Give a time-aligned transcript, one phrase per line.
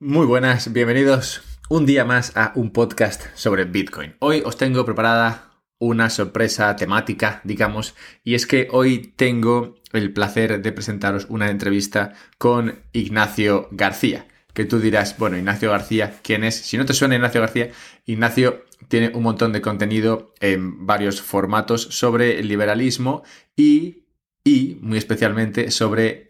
[0.00, 4.14] Muy buenas, bienvenidos un día más a un podcast sobre Bitcoin.
[4.20, 10.62] Hoy os tengo preparada una sorpresa temática, digamos, y es que hoy tengo el placer
[10.62, 14.28] de presentaros una entrevista con Ignacio García.
[14.54, 16.54] Que tú dirás, bueno, Ignacio García, ¿quién es?
[16.54, 17.72] Si no te suena Ignacio García,
[18.06, 23.24] Ignacio tiene un montón de contenido en varios formatos sobre el liberalismo
[23.56, 24.04] y,
[24.44, 26.27] y muy especialmente sobre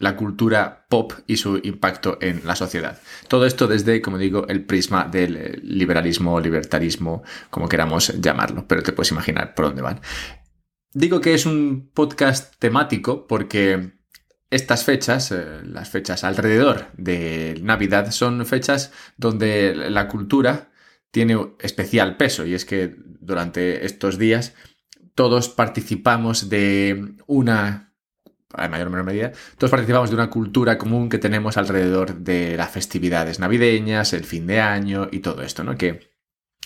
[0.00, 3.00] la cultura pop y su impacto en la sociedad.
[3.28, 8.82] Todo esto desde, como digo, el prisma del eh, liberalismo libertarismo, como queramos llamarlo, pero
[8.82, 10.00] te puedes imaginar por dónde van.
[10.92, 13.92] Digo que es un podcast temático porque
[14.48, 20.72] estas fechas, eh, las fechas alrededor de Navidad, son fechas donde la cultura
[21.10, 24.54] tiene especial peso y es que durante estos días
[25.14, 27.89] todos participamos de una
[28.56, 32.56] en mayor o menor medida, todos participamos de una cultura común que tenemos alrededor de
[32.56, 35.76] las festividades navideñas, el fin de año y todo esto, ¿no?
[35.76, 36.10] Que,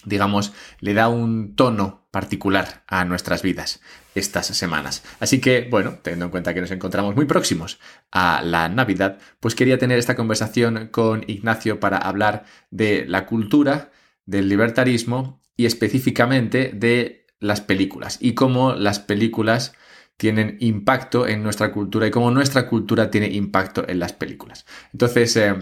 [0.05, 3.81] digamos, le da un tono particular a nuestras vidas
[4.15, 5.03] estas semanas.
[5.21, 7.81] Así que, bueno, teniendo en cuenta que nos encontramos muy próximos
[8.13, 13.91] a la Navidad, pues quería tener esta conversación con Ignacio para hablar de la cultura,
[14.27, 19.75] del libertarismo y específicamente de las películas y cómo las películas
[20.17, 24.65] tienen impacto en nuestra cultura y cómo nuestra cultura tiene impacto en las películas.
[24.93, 25.55] Entonces, eh,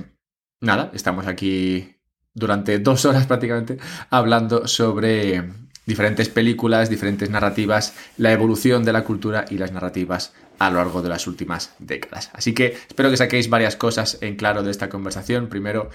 [0.61, 1.97] nada, estamos aquí
[2.35, 3.79] durante dos horas prácticamente
[4.11, 5.43] hablando sobre
[5.87, 11.03] diferentes películas, diferentes narrativas, la evolución de la cultura y las narrativas a lo largo
[11.03, 12.31] de las últimas décadas.
[12.35, 15.49] Así que espero que saquéis varias cosas en claro de esta conversación.
[15.49, 15.91] Primero,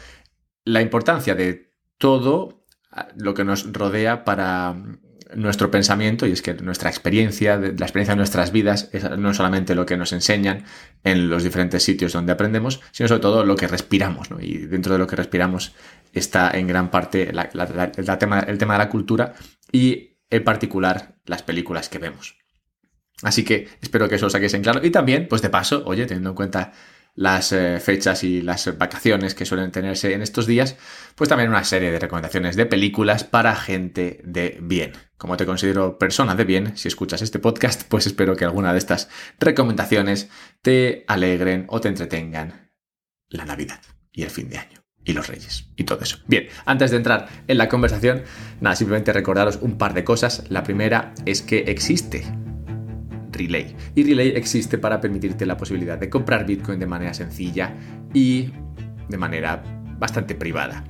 [0.65, 2.65] la importancia de todo
[3.15, 4.75] lo que nos rodea para
[5.35, 9.75] nuestro pensamiento y es que nuestra experiencia, la experiencia de nuestras vidas, es no solamente
[9.75, 10.65] lo que nos enseñan
[11.03, 14.29] en los diferentes sitios donde aprendemos, sino sobre todo lo que respiramos.
[14.39, 15.73] Y dentro de lo que respiramos
[16.13, 19.33] está en gran parte el, tema, el tema de la cultura
[19.71, 22.37] y en particular las películas que vemos.
[23.23, 24.85] Así que espero que eso lo saquéis en claro.
[24.85, 26.73] Y también, pues de paso, oye, teniendo en cuenta
[27.17, 30.77] las eh, fechas y las vacaciones que suelen tenerse en estos días,
[31.15, 34.93] pues también una serie de recomendaciones de películas para gente de bien.
[35.17, 38.77] Como te considero persona de bien, si escuchas este podcast, pues espero que alguna de
[38.77, 40.29] estas recomendaciones
[40.61, 42.71] te alegren o te entretengan
[43.29, 46.19] la Navidad y el fin de año y los reyes y todo eso.
[46.27, 48.21] Bien, antes de entrar en la conversación,
[48.61, 50.43] nada, simplemente recordaros un par de cosas.
[50.49, 52.27] La primera es que existe
[53.37, 53.75] Relay.
[53.95, 57.75] Y Relay existe para permitirte la posibilidad de comprar Bitcoin de manera sencilla
[58.13, 58.51] y
[59.09, 59.63] de manera
[59.99, 60.83] bastante privada.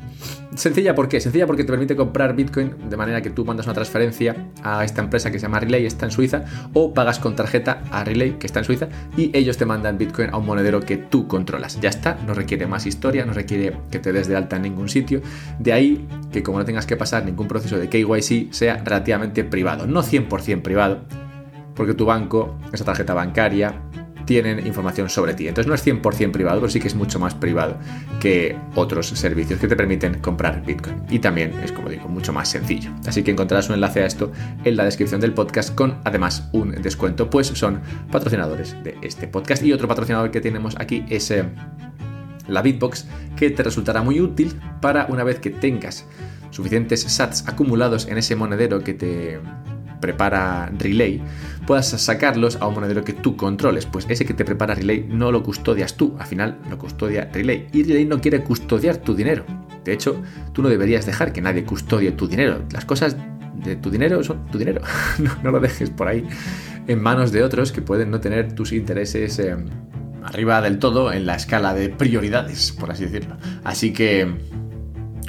[0.55, 1.19] Sencilla, ¿por qué?
[1.21, 5.01] Sencilla porque te permite comprar Bitcoin de manera que tú mandas una transferencia a esta
[5.01, 8.47] empresa que se llama Relay, está en Suiza, o pagas con tarjeta a Relay, que
[8.47, 11.79] está en Suiza, y ellos te mandan Bitcoin a un monedero que tú controlas.
[11.79, 14.89] Ya está, no requiere más historia, no requiere que te des de alta en ningún
[14.89, 15.21] sitio.
[15.59, 19.85] De ahí que como no tengas que pasar ningún proceso de KYC, sea relativamente privado.
[19.85, 21.01] No 100% privado,
[21.77, 23.81] porque tu banco, esa tarjeta bancaria,
[24.27, 25.47] tienen información sobre ti.
[25.47, 27.77] Entonces no es 100% privado, pero sí que es mucho más privado
[28.19, 31.01] que otros servicios que te permiten comprar Bitcoin.
[31.09, 32.91] Y también es, como digo, mucho más sencillo.
[33.07, 34.31] Así que encontrarás un enlace a esto
[34.65, 37.79] en la descripción del podcast con además un descuento, pues son
[38.11, 39.63] patrocinadores de este podcast.
[39.63, 41.45] Y otro patrocinador que tenemos aquí es eh,
[42.47, 43.05] la Bitbox,
[43.37, 46.05] que te resultará muy útil para una vez que tengas
[46.51, 49.39] suficientes sats acumulados en ese monedero que te
[49.99, 51.21] prepara Relay,
[51.65, 53.85] puedas sacarlos a un monedero que tú controles.
[53.85, 57.67] Pues ese que te prepara Relay no lo custodias tú, al final lo custodia Relay.
[57.73, 59.45] Y Relay no quiere custodiar tu dinero.
[59.83, 60.21] De hecho,
[60.53, 62.61] tú no deberías dejar que nadie custodie tu dinero.
[62.71, 63.15] Las cosas
[63.63, 64.81] de tu dinero son tu dinero.
[65.43, 66.27] no, lo dejes por ahí
[66.87, 69.55] en manos de otros que pueden no tener tus intereses eh,
[70.23, 73.37] arriba del todo en la escala de prioridades, por así decirlo.
[73.63, 74.27] Así que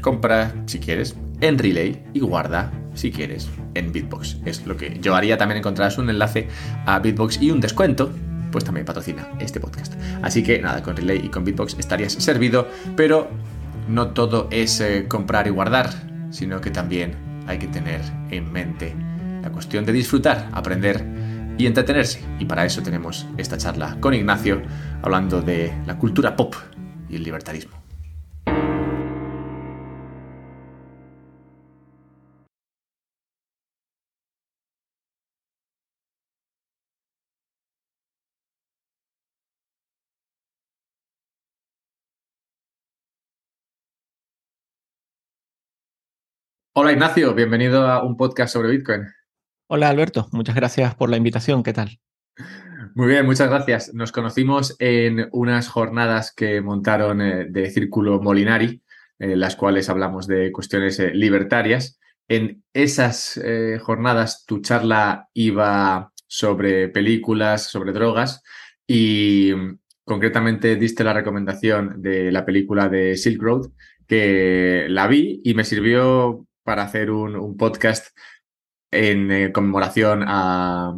[0.03, 4.39] compra, si quieres, en Relay y guarda, si quieres, en Bitbox.
[4.45, 5.39] Es lo que yo haría.
[5.39, 6.49] También encontrarás un enlace
[6.87, 8.11] a Bitbox y un descuento
[8.51, 9.95] pues también patrocina este podcast.
[10.23, 12.67] Así que nada, con Relay y con Bitbox estarías servido,
[12.97, 13.29] pero
[13.89, 15.91] no todo es eh, comprar y guardar,
[16.31, 17.15] sino que también
[17.47, 18.01] hay que tener
[18.31, 18.95] en mente
[19.43, 21.05] la cuestión de disfrutar, aprender
[21.57, 22.21] y entretenerse.
[22.39, 24.63] Y para eso tenemos esta charla con Ignacio
[25.03, 26.55] hablando de la cultura pop
[27.09, 27.78] y el libertarismo.
[46.81, 49.03] Hola Ignacio, bienvenido a un podcast sobre Bitcoin.
[49.67, 51.99] Hola Alberto, muchas gracias por la invitación, ¿qué tal?
[52.95, 53.93] Muy bien, muchas gracias.
[53.95, 58.81] Nos conocimos en unas jornadas que montaron eh, de Círculo Molinari,
[59.19, 61.99] en las cuales hablamos de cuestiones eh, libertarias.
[62.29, 68.41] En esas eh, jornadas tu charla iba sobre películas, sobre drogas
[68.87, 73.67] y mm, concretamente diste la recomendación de la película de Silk Road,
[74.07, 78.09] que la vi y me sirvió para hacer un, podcast
[78.91, 80.93] en eh, conmemoración a,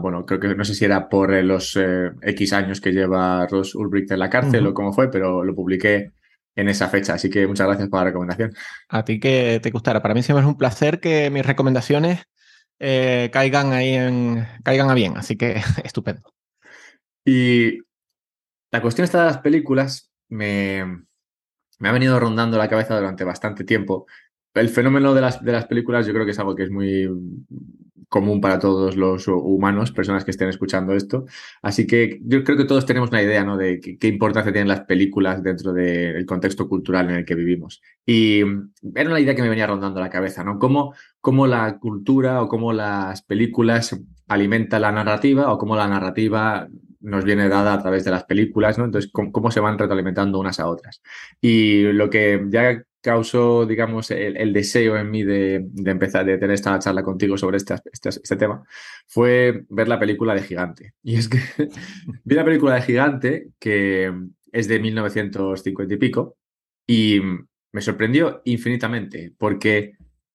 [0.00, 3.74] bueno, creo que no sé si era por los eh, X años que lleva Ross
[3.74, 6.12] Ulbricht en la cárcel o cómo fue, pero lo publiqué
[6.54, 7.14] en esa fecha.
[7.14, 8.54] Así que muchas gracias por la recomendación.
[8.88, 10.00] A ti que te gustara.
[10.00, 12.22] Para mí siempre es un placer que mis recomendaciones
[12.78, 15.16] eh, caigan ahí en, caigan a bien.
[15.16, 16.32] Así que estupendo.
[17.24, 17.80] Y
[18.70, 21.06] la cuestión esta de las películas me,
[21.80, 24.06] me ha venido rondando la cabeza durante bastante tiempo.
[24.56, 27.08] El fenómeno de las, de las películas yo creo que es algo que es muy
[28.08, 31.26] común para todos los humanos, personas que estén escuchando esto.
[31.62, 33.56] Así que yo creo que todos tenemos una idea ¿no?
[33.56, 37.82] de qué, importancia tienen las películas dentro del contexto cultural en el que vivimos.
[38.04, 38.40] Y
[38.94, 40.58] era una idea que me venía rondando la cabeza, ¿no?
[40.58, 43.98] Cómo, cómo la cultura o cómo las películas
[44.28, 46.68] alimentan la narrativa o cómo la narrativa
[47.00, 48.84] nos viene dada a través de las películas, ¿no?
[48.84, 51.02] Entonces, cómo, se van retroalimentando unas a otras.
[51.40, 56.76] Y lo que ya causó, digamos, el, deseo en mí de, empezar, de tener esta
[56.80, 58.64] charla contigo sobre este, este, este, tema,
[59.06, 60.94] fue ver la película de Gigante.
[61.04, 61.38] Y es que
[62.24, 64.12] vi la película de Gigante, que
[64.50, 66.36] es de 1950 y pico,
[66.84, 67.20] y
[67.70, 69.92] me sorprendió infinitamente, porque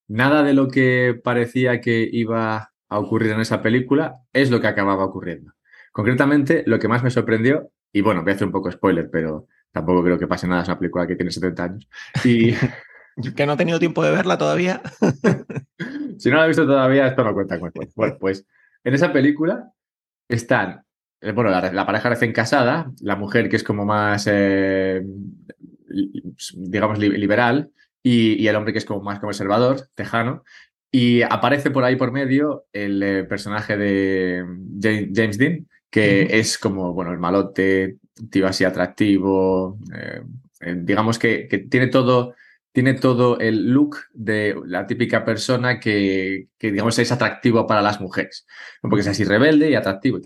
[0.07, 4.67] nada de lo que parecía que iba a ocurrir en esa película es lo que
[4.67, 5.51] acababa ocurriendo.
[5.91, 9.47] Concretamente, lo que más me sorprendió, y bueno, voy a hacer un poco spoiler, pero
[9.71, 11.89] Tampoco creo que pase nada, es una película que tiene 70 años.
[12.23, 12.53] Y...
[13.35, 14.81] que no he tenido tiempo de verla todavía.
[16.17, 18.45] si no la he visto todavía, esto no cuenta con Bueno, pues
[18.83, 19.71] en esa película
[20.27, 20.83] están,
[21.21, 25.03] eh, bueno, la, pareja recién casada, la mujer que es como más, eh,
[26.55, 27.71] digamos, liberal,
[28.03, 30.43] y, el hombre que es como más conservador, tejano,
[30.91, 34.43] y aparece por ahí por medio el eh, personaje de
[35.13, 37.97] James Dean, que es como, bueno, el malote,
[38.29, 40.21] tío así atractivo, eh,
[40.61, 42.35] eh, digamos que, tiene todo
[42.73, 48.47] tiene todo el look de la típica persona que, digamos, es atractivo para las mujeres,
[48.81, 50.19] porque es así rebelde y atractivo.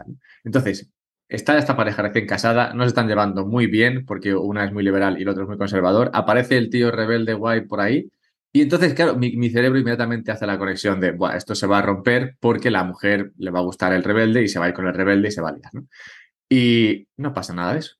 [0.44, 0.92] Entonces,
[1.28, 4.84] está esta pareja recién casada, no se están llevando muy bien, porque una es muy
[4.84, 6.12] liberal y el otro es muy conservador.
[6.14, 8.12] Aparece el tío rebelde guay por ahí,
[8.56, 11.82] y entonces, claro, mi, cerebro inmediatamente hace la conexión de, bueno, esto se va a
[11.82, 14.74] romper porque la mujer le va a gustar el rebelde y se va a ir
[14.74, 15.88] con el rebelde y se va a liar, ¿no?
[16.50, 17.96] Y no pasa nada de eso.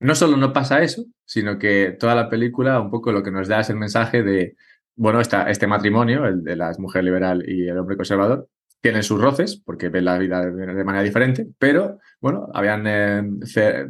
[0.00, 3.48] No solo no pasa eso, sino que toda la película un poco lo que nos
[3.48, 4.56] da es el mensaje de,
[4.96, 8.48] bueno, esta, este matrimonio, el de la mujer liberal y el hombre conservador,
[8.82, 13.22] tienen sus roces porque ven la vida de, manera diferente, pero bueno, habían, eh,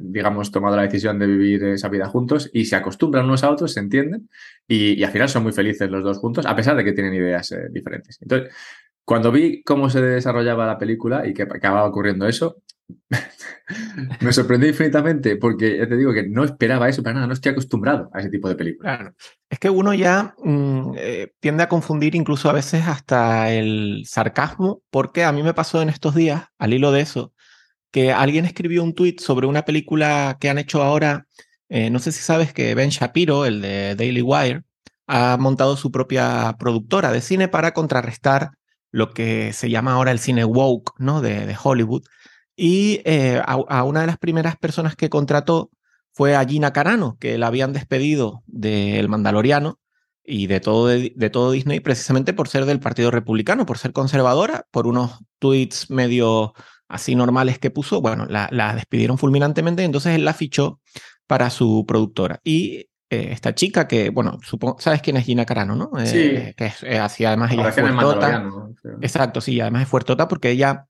[0.00, 3.73] digamos, tomado la decisión de vivir esa vida juntos y se acostumbran unos a otros,
[3.73, 4.29] se entienden
[4.69, 7.53] y, al final son muy felices los dos juntos, a pesar de que tienen ideas
[7.53, 8.19] eh, diferentes.
[8.20, 8.55] Entonces,
[9.05, 12.58] cuando vi cómo se desarrollaba la película y que acababa ocurriendo eso,
[14.21, 17.53] me sorprendió infinitamente porque ya te digo que no esperaba eso para nada, no estoy
[17.53, 19.12] acostumbrado a ese tipo de películas.
[19.49, 24.83] Es que uno ya mm, eh, tiende a confundir incluso a veces hasta el sarcasmo,
[24.91, 27.33] porque a mí me pasó en estos días, al hilo de eso,
[27.91, 31.27] que alguien escribió un tweet sobre una película que han hecho ahora,
[31.69, 34.62] eh, no sé si sabes que Ben Shapiro, el de Daily Wire,
[35.06, 38.53] ha montado su propia productora de cine para contrarrestar
[38.91, 41.20] lo que se llama ahora el cine woke, ¿no?
[41.20, 42.05] De Hollywood.
[42.56, 45.71] Y eh, a, una de las primeras personas que contrató
[46.13, 49.79] fue a Gina Carano, que la habían despedido del Mandaloriano
[50.25, 54.67] y de todo, de, todo Disney precisamente por ser del Partido Republicano, por ser conservadora,
[54.71, 56.53] por unos tweets medio
[56.89, 58.01] así normales que puso.
[58.03, 60.81] Bueno, la, despidieron fulminantemente, entonces él la fichó
[61.27, 62.41] para su productora.
[62.44, 65.91] Y eh, esta chica que, bueno, supongo, ¿sabes quién es Gina Carano, no?
[66.05, 66.19] Sí.
[66.19, 68.51] Eh, que es, así, además ella es fuertota.
[69.01, 70.87] Exacto, sí, además es fuertota porque ella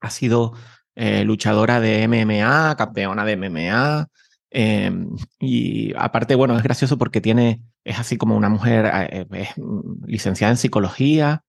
[0.00, 0.52] ha sido
[0.96, 4.08] eh, luchadora de MMA, campeona de MMA.
[4.50, 5.10] Em,
[5.40, 10.06] y aparte, bueno, es gracioso porque tiene, es así como una mujer, eh, es mm,
[10.06, 11.42] licenciada en psicología,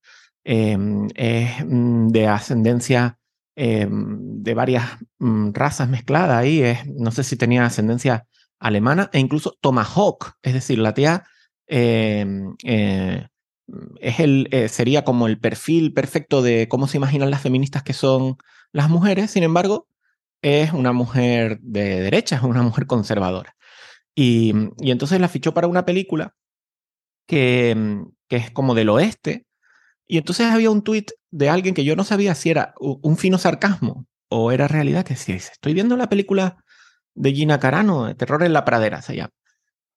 [0.43, 3.19] em, es mm, de ascendencia
[3.55, 4.83] em, de varias
[5.19, 8.25] mm, razas mezcladas ahí, es, no sé si tenía ascendencia
[8.59, 11.23] alemana e incluso Tomahawk, es decir, la tía
[11.67, 12.25] eh,
[13.99, 18.37] es el, sería como el perfil perfecto de cómo se imaginan las feministas que son
[18.75, 19.87] las mujeres, sin embargo,
[20.41, 23.55] es una mujer de derecha, es una mujer conservadora.
[24.13, 26.35] Y, entonces la fichó para una película
[27.25, 29.45] que, que, es como del oeste.
[30.07, 33.37] Y entonces había un tuit de alguien que yo no sabía si era un fino
[33.37, 36.57] sarcasmo o era realidad, que si estoy viendo la película
[37.13, 39.25] de Gina Carano, Terror en la pradera, se.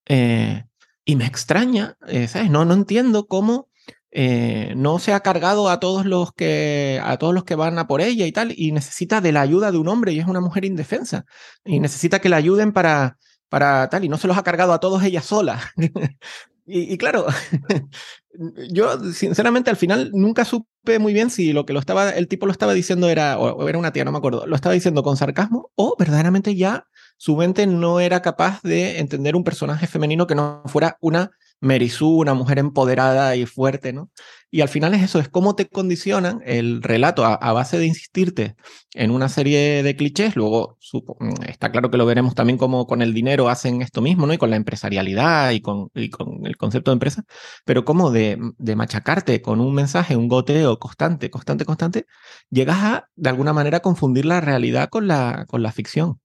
[0.06, 0.64] Eh,
[1.04, 2.48] y me extraña, eh, ¿sabes?
[2.48, 3.70] No, no entiendo cómo
[4.10, 7.86] eh, no se ha cargado a todos los que a todos los que van a
[7.86, 10.40] por ella y tal, y necesita de la ayuda de un hombre y es una
[10.40, 11.26] mujer indefensa
[11.64, 14.80] y necesita que la ayuden para para tal y no se los ha cargado a
[14.80, 15.60] todos ella sola.
[16.66, 17.26] y, y, claro,
[18.70, 22.46] yo sinceramente al final nunca supe muy bien si lo que lo estaba el tipo
[22.46, 25.16] lo estaba diciendo era o era una tía, no me acuerdo, lo estaba diciendo con
[25.16, 26.86] sarcasmo o verdaderamente ya
[27.16, 32.18] su mente no era capaz de entender un personaje femenino que no fuera una Merisú,
[32.18, 34.10] una mujer empoderada y fuerte, ¿no?
[34.50, 38.56] Y al final es eso, es cómo te condicionan el relato a, base de insistirte
[38.94, 40.36] en una serie de clichés.
[40.36, 44.26] Luego mm, está claro que lo veremos también como con el dinero hacen esto mismo,
[44.26, 44.32] ¿no?
[44.32, 47.24] Y con la empresarialidad y con, el concepto de empresa,
[47.64, 52.06] pero como de, de, machacarte con un mensaje, un goteo constante, constante, constante,
[52.50, 56.20] llegas a, de alguna manera, confundir la realidad con la ficción.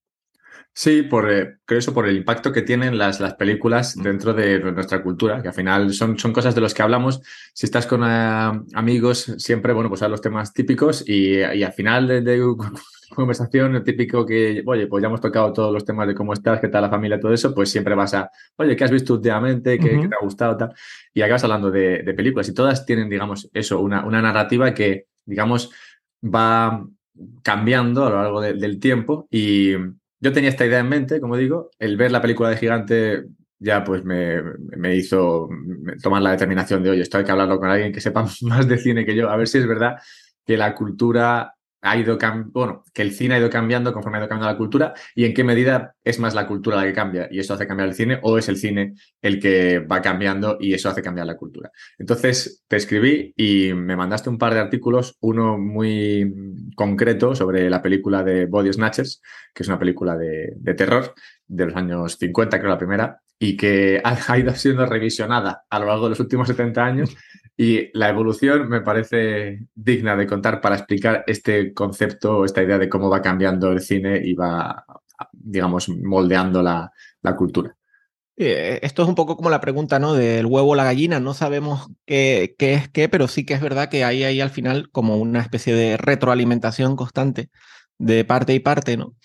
[0.75, 4.60] Sí, por, eh, creo eso, por el impacto que tienen las, las películas dentro de
[4.60, 7.22] nuestra cultura, que al final son, son cosas de los que hablamos.
[7.53, 11.74] Si estás con eh, amigos, siempre, bueno, pues a los temas típicos y, y al
[11.74, 12.42] final de, de
[13.15, 16.60] conversación, el típico que, oye, pues ya hemos tocado todos los temas de cómo estás,
[16.60, 19.77] qué tal la familia, todo eso, pues siempre vas a, oye, ¿qué has visto últimamente?
[19.77, 20.58] ¿Qué, ¿qué te ha gustado?
[20.58, 20.74] Tal?
[21.13, 25.06] Y acabas hablando de, de, películas y todas tienen, digamos, eso, una, una narrativa que,
[25.24, 25.70] digamos,
[26.24, 26.84] va
[27.44, 29.75] cambiando a lo largo de, del tiempo y
[30.24, 33.25] yo tenía esta idea en mente, como digo, el ver la película de Gigante
[33.60, 34.42] ya pues me,
[34.77, 35.50] me hizo
[36.01, 38.77] tomar la determinación de, oye, esto hay que hablarlo con alguien que sepa más de
[38.77, 39.98] cine que yo, a ver si es verdad
[40.46, 41.53] que la cultura
[41.84, 42.18] ha ido
[42.54, 45.34] bueno, que el cine ha ido cambiando conforme ha ido cambiando la cultura y en
[45.34, 48.20] qué medida es más la cultura la que cambia y eso hace cambiar el cine
[48.24, 51.72] o es el cine el que va cambiando y eso hace cambiar la cultura.
[51.98, 56.34] Entonces te escribí y me mandaste un par de artículos, uno muy
[56.75, 59.22] concreto sobre la película de Body Snatchers,
[59.54, 61.13] que es una película de, de terror
[61.46, 65.88] de los años 50, creo la primera, y que ha ido siendo revisionada a lo
[65.88, 67.16] largo de los últimos 70 años
[67.55, 72.89] y la evolución me parece digna de contar para explicar este concepto, esta idea de
[72.89, 74.86] cómo va cambiando el cine y va,
[75.31, 76.91] digamos, moldeando la,
[77.22, 77.75] la cultura.
[78.36, 80.13] Eh, esto es un poco como la pregunta, ¿no?
[80.13, 81.19] Del huevo o la gallina.
[81.19, 84.50] No sabemos qué, qué, es qué, pero sí que es verdad que hay ahí al
[84.50, 87.50] final como una especie de retroalimentación constante
[88.00, 89.15] de parte y parte, ¿no?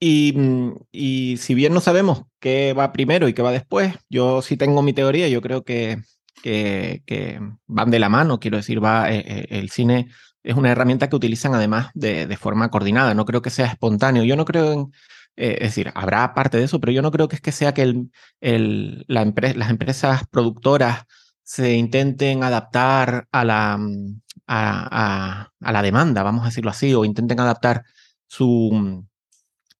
[0.00, 4.42] Y, mm, y si bien no sabemos qué va primero y qué va después, yo
[4.42, 5.28] sí tengo mi teoría.
[5.28, 5.98] Yo creo que
[6.42, 10.08] que, van de la mano, quiero decir, va, eh, eh, el cine
[10.42, 14.24] es una herramienta que utilizan además de, de, forma coordinada, no creo que sea espontáneo,
[14.24, 14.92] yo no creo en,
[15.36, 17.72] eh, es decir, habrá parte de eso, pero yo no creo que es que sea
[17.72, 21.04] que el, el, la las empresas productoras
[21.44, 26.92] se intenten adaptar a la, mm, a, a, a, la demanda, vamos a decirlo así,
[26.94, 27.84] o intenten adaptar
[28.26, 29.06] su, mm,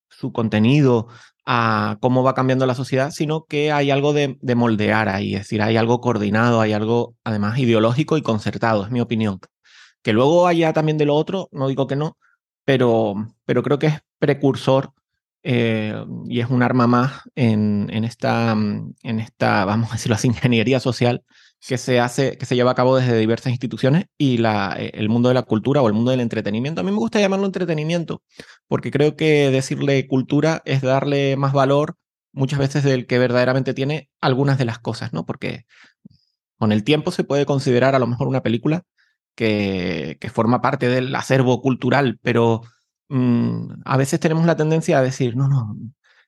[0.08, 1.08] su contenido
[1.50, 5.40] a cómo va cambiando la sociedad, sino que hay algo de, de, moldear ahí, es
[5.40, 9.40] decir, hay algo coordinado, hay algo además ideológico y concertado, es mi opinión.
[10.02, 12.18] Que luego haya también de lo otro, no digo que no,
[12.66, 13.14] pero,
[13.46, 14.92] pero creo que es precursor
[15.42, 15.94] eh,
[16.26, 20.80] y es un arma más en, en, esta, en esta, vamos a decirlo así, ingeniería
[20.80, 21.24] social
[21.66, 25.08] que se hace, que se lleva a cabo desde diversas instituciones y la, eh, el
[25.08, 26.80] mundo de la cultura o el mundo del entretenimiento.
[26.80, 28.22] A mí me gusta llamarlo entretenimiento,
[28.68, 31.96] porque creo que decirle cultura es darle más valor
[32.32, 35.26] muchas veces del que verdaderamente tiene algunas de las cosas, ¿no?
[35.26, 35.66] Porque
[36.58, 38.84] con el tiempo se puede considerar a lo mejor una película
[39.34, 42.62] que, que forma parte del acervo cultural, pero
[43.08, 45.76] mmm, a veces tenemos la tendencia a decir, no, no,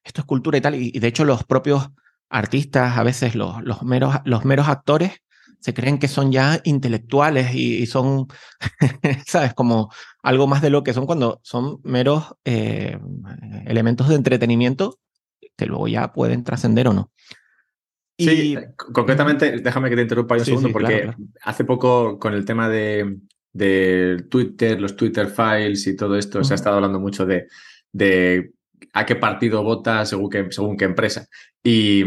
[0.05, 1.91] esto es cultura y tal, y, y de hecho los propios
[2.31, 5.21] artistas, a veces los, los, meros, los meros actores,
[5.61, 8.29] se creen que son ya intelectuales y, y son,
[9.27, 9.55] ¿sabes?
[9.55, 12.99] Como algo más de lo que son cuando son meros eh,
[13.67, 14.99] elementos de entretenimiento
[15.57, 17.13] que luego ya pueden trascender o no.
[18.17, 18.29] Y...
[18.29, 21.33] Sí, concretamente, déjame que te interrumpa un sí, segundo, sí, porque claro, claro.
[21.43, 23.19] hace poco con el tema de,
[23.53, 26.45] de, Twitter, los Twitter files y todo esto, uh -huh.
[26.45, 27.47] se ha estado hablando mucho de,
[27.93, 28.53] de
[28.93, 31.27] a qué partido vota según qué, según qué empresa.
[31.63, 32.05] Y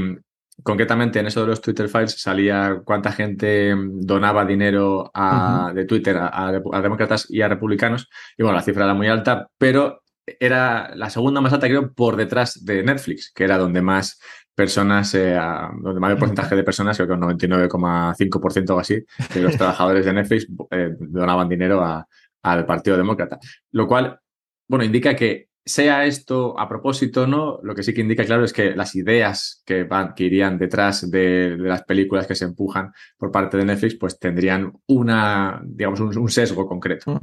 [0.61, 5.73] concretamente en eso de los Twitter Files salía cuánta gente donaba dinero a, uh -huh.
[5.73, 8.09] de Twitter a, a, demócratas y a republicanos.
[8.37, 10.03] Y bueno, la cifra era muy alta, pero
[10.39, 14.19] era la segunda más alta, creo, por detrás de Netflix, que era donde más
[14.55, 15.37] personas, eh,
[15.81, 20.13] donde mayor porcentaje de personas, creo que un 99,5% o así, de los trabajadores de
[20.13, 21.83] Netflix eh, donaban dinero
[22.43, 23.39] al Partido Demócrata.
[23.71, 24.19] Lo cual,
[24.67, 28.51] bueno, indica que sea esto a propósito no, lo que sí que indica claro es
[28.51, 33.31] que las ideas que, van, que irían detrás de, las películas que se empujan por
[33.31, 37.21] parte de Netflix, pues tendrían una, digamos, un, sesgo concreto.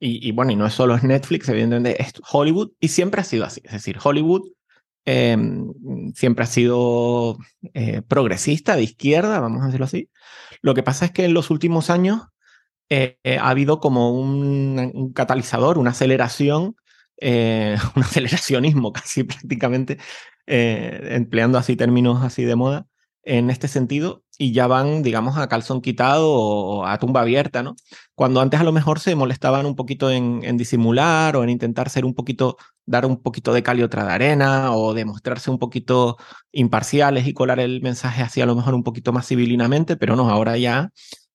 [0.00, 3.60] Y, bueno, y no es solo Netflix, evidentemente es Hollywood y siempre ha sido así.
[3.64, 4.48] Es decir, Hollywood
[5.04, 5.72] em,
[6.14, 7.36] siempre ha sido
[7.74, 10.08] eh, progresista, de izquierda, vamos a decirlo así.
[10.62, 12.22] Lo que pasa es que en los últimos años
[12.90, 16.76] eh, eh, ha habido como un, catalizador, una aceleración,
[17.96, 19.98] un aceleracionismo casi prácticamente,
[20.46, 22.86] empleando así términos así de moda,
[23.28, 27.74] en este sentido y ya van, digamos, a calzón quitado o a tumba abierta, ¿no?
[28.14, 32.04] Cuando antes a lo mejor se molestaban un poquito en, disimular o en intentar ser
[32.04, 32.56] un poquito,
[32.86, 36.16] dar un poquito de cal y otra de arena o demostrarse un poquito
[36.52, 40.30] imparciales y colar el mensaje así a lo mejor un poquito más civilinamente, pero no,
[40.30, 40.90] ahora ya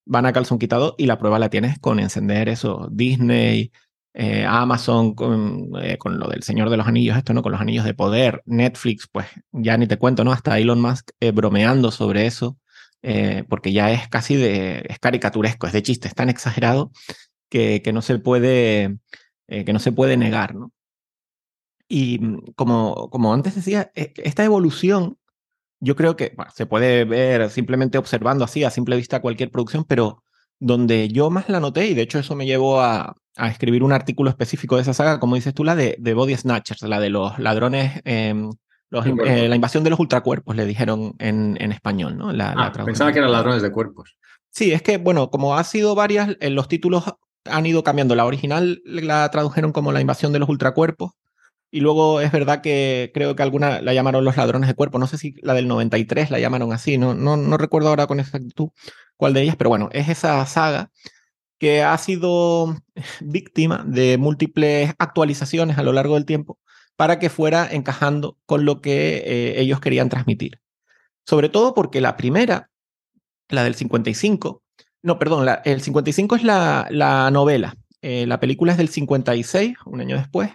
[0.05, 3.71] van a calzón quitado y la prueba la tienes con encender eso, Disney,
[4.13, 7.41] eh, Amazon con, eh, con, lo del Señor de los Anillos, esto, ¿no?
[7.41, 10.31] Con los anillos de poder, Netflix, pues ya ni te cuento, ¿no?
[10.31, 12.57] Hasta Elon Musk eh, bromeando sobre eso,
[13.49, 16.91] porque ya es casi de, es caricaturesco, es de chiste, es tan exagerado
[17.49, 18.97] que, que no se puede,
[19.47, 20.71] que no se puede negar, ¿no?
[21.87, 25.17] Y mm, como, como antes decía, e, esta evolución,
[25.79, 30.23] yo creo que se puede ver simplemente observando así a simple vista cualquier producción, pero
[30.59, 33.93] donde yo más la noté, y de hecho eso me llevó a, a escribir un
[33.93, 37.09] artículo específico de esa saga, como dices tú, la de, de Body Snatchers, la de
[37.09, 38.51] los ladrones, em,
[39.25, 42.31] eh, la invasión de los ultracuerpos, le dijeron en, en español, ¿no?
[42.31, 44.15] La, ah, pensaba que eran ladrones de cuerpos.
[44.51, 47.05] Sí, es que, bueno, como ha sido varias, eh, los títulos
[47.45, 48.15] han ido cambiando.
[48.15, 51.13] La original la tradujeron como la invasión de los ultracuerpos.
[51.73, 54.99] Y luego es verdad que creo que alguna la llamaron los ladrones de cuerpo.
[54.99, 56.99] No sé si la del 93 la llamaron así.
[56.99, 58.69] No, no, no recuerdo ahora con exactitud
[59.17, 60.91] cuál de ellas, pero bueno, es esa saga
[61.57, 62.77] que ha sido
[63.21, 66.59] víctima de múltiples actualizaciones a lo largo del tiempo
[66.95, 70.59] para que fuera encajando con lo que eh, ellos querían transmitir.
[71.25, 72.69] Sobre todo porque la primera,
[73.49, 74.61] la del 55,
[75.01, 80.01] no, perdón, el 55 es la, la novela, eh, la película es del 56, un
[80.01, 80.51] año después.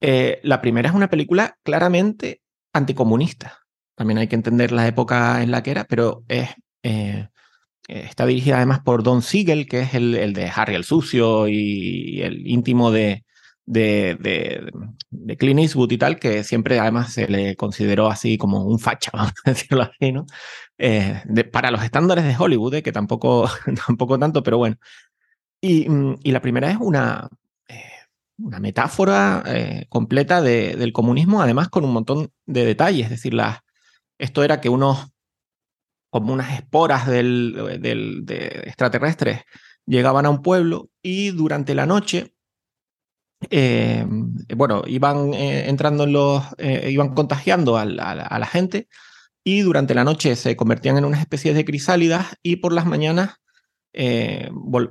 [0.00, 2.42] Eh, la primera es una película claramente
[2.72, 3.58] anticomunista.
[3.94, 6.48] También hay que entender la época en la que era, pero eh,
[7.88, 12.46] está dirigida además por Don Siegel, que es el, de Harry el Sucio y, el
[12.46, 13.24] íntimo de,
[13.66, 14.70] de, de,
[15.10, 19.10] de, Clint Eastwood y tal, que siempre además se le consideró así como un facha,
[19.14, 20.26] vamos a decirlo así, ¿no?
[20.78, 23.48] Eh, para los estándares de Hollywood, eh, que tampoco,
[23.86, 24.76] tampoco tanto, pero bueno.
[25.60, 27.28] Y, mm, y la primera es una,
[28.42, 29.44] una metáfora
[29.88, 33.34] completa del comunismo, además con un montón de detalles, es decir,
[34.18, 35.08] esto era que unos
[36.10, 39.42] como unas esporas del, del, de extraterrestres
[39.86, 42.34] llegaban a un pueblo y durante la noche,
[43.48, 44.04] eh,
[44.54, 48.88] bueno, iban eh, entrando en los, eh, iban contagiando a la, gente
[49.44, 53.36] y durante la noche se convertían en unas especies de crisálidas y por las mañanas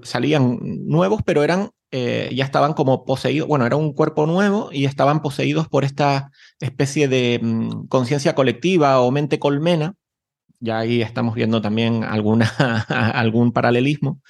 [0.04, 5.21] salían nuevos, pero eran, ya estaban como poseídos, bueno, era un cuerpo nuevo y estaban
[5.21, 9.95] poseídos por esta especie de mm, conciencia colectiva o mente colmena
[10.60, 12.45] ya ahí estamos viendo también alguna,
[13.13, 14.21] algún paralelismo.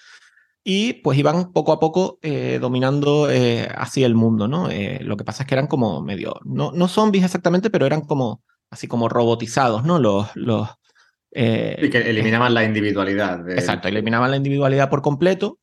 [0.64, 4.70] Y pues iban poco a poco eh, dominando eh, así el mundo, ¿no?
[4.70, 8.02] Eh, lo que pasa es que eran como medio, no, no zombies exactamente, pero eran
[8.02, 10.00] como así como robotizados, ¿no?
[10.00, 10.68] Los, los,
[11.32, 13.50] y que eliminaban la individualidad.
[13.50, 15.60] Exacto, eliminaban la individualidad por completo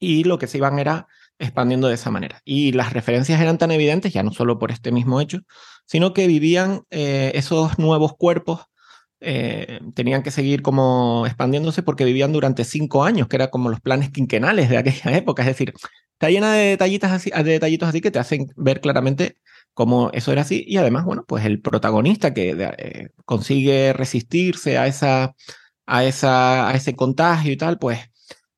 [0.00, 1.06] y lo que se iban era
[1.38, 2.40] expandiendo de esa manera.
[2.44, 5.40] Y las referencias eran tan evidentes, ya no solo por este mismo hecho,
[5.86, 8.70] sino que vivían esos nuevos cuerpos
[9.22, 13.80] eh, tenían que seguir como expandiéndose porque vivían durante cinco años, que era como los
[13.80, 15.42] planes quinquenales de aquella época.
[15.42, 15.74] Es decir,
[16.12, 19.36] está llena de detallitas así, de detallitos así que te hacen ver claramente
[19.74, 20.64] cómo eso era así.
[20.66, 25.34] Y además, bueno, pues el protagonista que eh, consigue resistirse a, esa,
[25.86, 28.09] a, esa, a ese contagio y tal, pues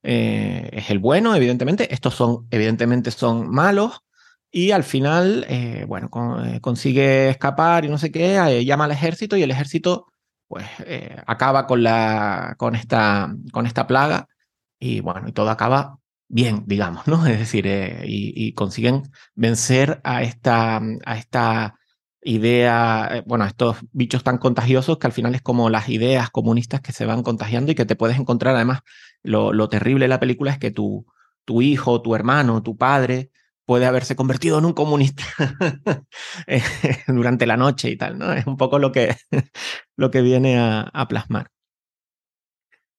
[0.02, 1.92] eh, es el bueno, evidentemente.
[1.92, 4.00] Estos son, evidentemente, son malos.
[4.50, 5.46] Y al final,
[5.88, 6.10] bueno,
[6.60, 10.12] consigue escapar y no sé qué, llama al ejército y el ejército
[10.52, 14.28] pues eh, acaba con, la, con, esta, con esta plaga
[14.78, 15.96] y bueno, y todo acaba
[16.28, 17.26] bien, digamos, ¿no?
[17.26, 21.76] Es decir, eh, y, consiguen vencer a esta, a esta
[22.22, 26.28] idea, eh, bueno, a estos bichos tan contagiosos que al final es como las ideas
[26.28, 28.80] comunistas que se van contagiando y que te puedes encontrar, además,
[29.22, 31.06] lo, lo terrible de la película es que tu,
[31.44, 33.30] tu hijo, tu hermano, tu padre,
[33.64, 35.24] puede haberse convertido en un comunista
[36.46, 36.62] eh,
[37.06, 38.32] durante la noche y tal, ¿no?
[38.32, 39.16] Es un poco lo que,
[39.96, 41.50] lo que viene a, plasmar.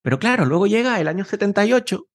[0.01, 2.07] Pero claro, luego llega el año 78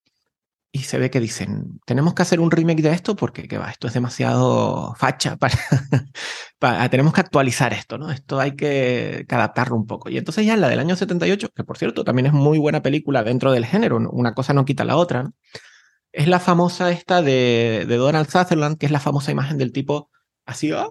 [0.70, 3.70] y se ve que dicen, tenemos que hacer un remake de esto porque ¿qué va?
[3.70, 5.58] esto es demasiado facha para,
[6.58, 8.10] para, tenemos que actualizar esto, ¿no?
[8.10, 10.10] Esto hay que, que, adaptarlo un poco.
[10.10, 13.22] Y entonces ya la del año 78, que por cierto también es muy buena película
[13.24, 15.32] dentro del género, una cosa no quita la otra, ¿no?
[16.12, 20.10] es la famosa esta de, de Donald Sutherland, que es la famosa imagen del tipo
[20.46, 20.90] así, ah,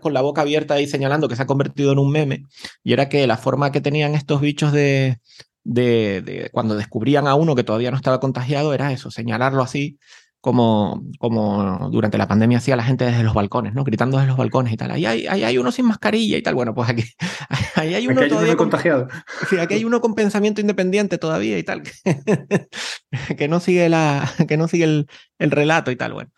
[0.00, 2.44] con la boca abierta ahí señalando que se ha convertido en un meme.
[2.82, 5.18] Y era que la forma que tenían estos bichos de,
[5.64, 9.98] de, de, cuando descubrían a uno que todavía no estaba contagiado era eso, señalarlo así
[10.44, 13.82] como, como durante la pandemia hacía la gente desde los balcones, ¿no?
[13.82, 14.90] Gritando desde los balcones y tal.
[14.90, 16.54] Ahí hay, ahí hay uno sin mascarilla y tal.
[16.54, 17.02] Bueno, pues aquí
[17.76, 19.08] ahí hay uno aquí hay todavía uno con, contagiado.
[19.48, 21.92] sí, aquí hay uno con pensamiento independiente todavía y tal, que,
[23.38, 25.06] que no sigue, la, que no sigue el,
[25.38, 26.12] el relato y tal.
[26.12, 26.30] Bueno.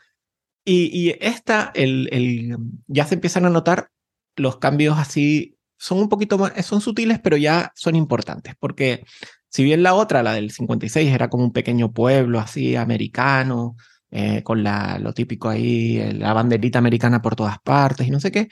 [0.65, 3.89] Y, y esta, el, el, ya se empiezan a notar
[4.37, 5.56] los cambios así,
[5.87, 9.05] son un poquito más, son sutiles, pero ya son importantes, porque
[9.49, 13.77] si bien la otra, la del 56, era como un pequeño pueblo así americano,
[14.11, 18.49] eh, con lo típico ahí, la banderita americana por todas partes y no sé qué,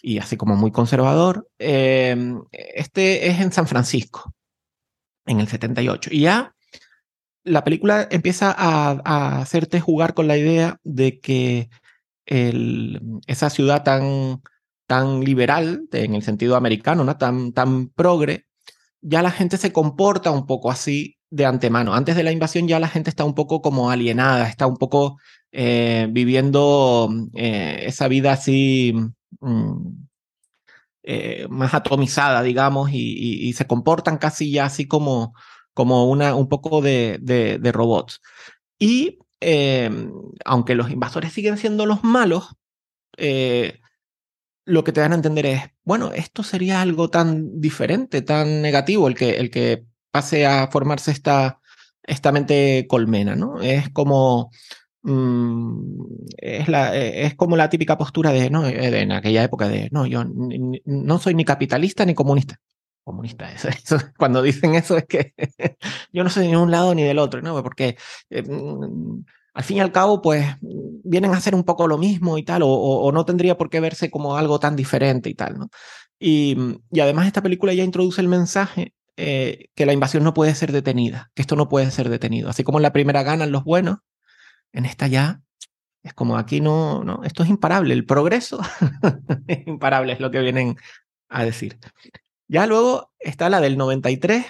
[0.00, 1.46] y así como muy conservador.
[1.58, 2.16] Eh,
[2.52, 4.32] este es en San Francisco,
[5.26, 6.08] en el 78.
[6.10, 6.54] Y ya
[7.44, 11.68] la película empieza a, hacerte jugar con la idea de que
[13.26, 14.40] esa ciudad tan,
[14.88, 17.18] tan liberal, en el sentido americano, ¿no?
[17.18, 18.46] tan, tan progre,
[19.02, 21.94] ya la gente se comporta un poco así de antemano.
[21.94, 25.18] Antes de la invasión ya la gente está un poco como alienada, está un poco
[25.52, 28.94] eh, viviendo eh, esa vida así
[29.40, 29.88] mm,
[31.02, 35.34] eh, más atomizada, digamos, y, se comportan casi ya así como,
[35.74, 38.20] como una, un poco de, de, de robots.
[38.78, 39.18] Y
[40.44, 42.56] aunque los invasores siguen siendo los malos,
[44.68, 49.08] lo que te dan a entender es, bueno, esto sería algo tan diferente, tan negativo,
[49.08, 51.60] el que, el que pase a formarse esta,
[52.02, 53.60] esta mente colmena, ¿no?
[53.62, 54.50] Es como,
[55.02, 56.04] mmm,
[56.36, 58.62] es, la, es como la típica postura de, ¿no?
[58.62, 62.60] De, en aquella época de, no, yo no soy ni capitalista ni comunista.
[63.04, 65.32] Comunista, eso, eso, cuando dicen eso es que
[66.12, 67.62] yo no soy ni de un lado ni del otro, ¿no?
[67.62, 67.96] Porque
[68.28, 68.44] eh,
[69.58, 72.62] al fin y al cabo, pues vienen a hacer un poco lo mismo y tal,
[72.64, 75.68] o, no tendría por qué verse como algo tan diferente y tal, ¿no?
[76.20, 76.56] Y,
[76.92, 80.70] y además esta película ya introduce el mensaje eh, que la invasión no puede ser
[80.70, 82.48] detenida, que esto no puede ser detenido.
[82.48, 83.98] Así como en la primera ganan los buenos,
[84.70, 85.42] en esta ya
[86.04, 88.60] es como aquí no, no, esto es imparable, el progreso
[89.48, 90.76] es imparable, es lo que vienen
[91.28, 91.80] a decir.
[92.46, 94.46] Ya luego está la del 93,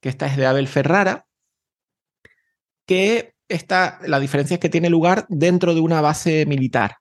[0.00, 1.28] que esta es de Abel Ferrara,
[2.88, 6.96] que esta, la diferencia es que tiene lugar dentro de una base militar.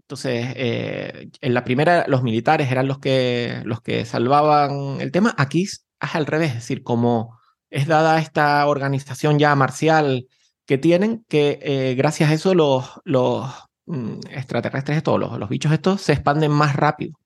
[0.00, 5.34] Entonces, eh, en la primera los militares eran los que, los que salvaban el tema.
[5.38, 7.38] Aquí es al revés, es decir, como
[7.70, 10.26] es dada esta organización ya marcial
[10.66, 13.50] que tienen, que eh, gracias a eso los, los
[13.86, 17.18] mm, extraterrestres, estos, los, los bichos estos, se expanden más rápido.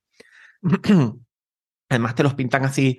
[1.89, 2.99] Además te los pintan así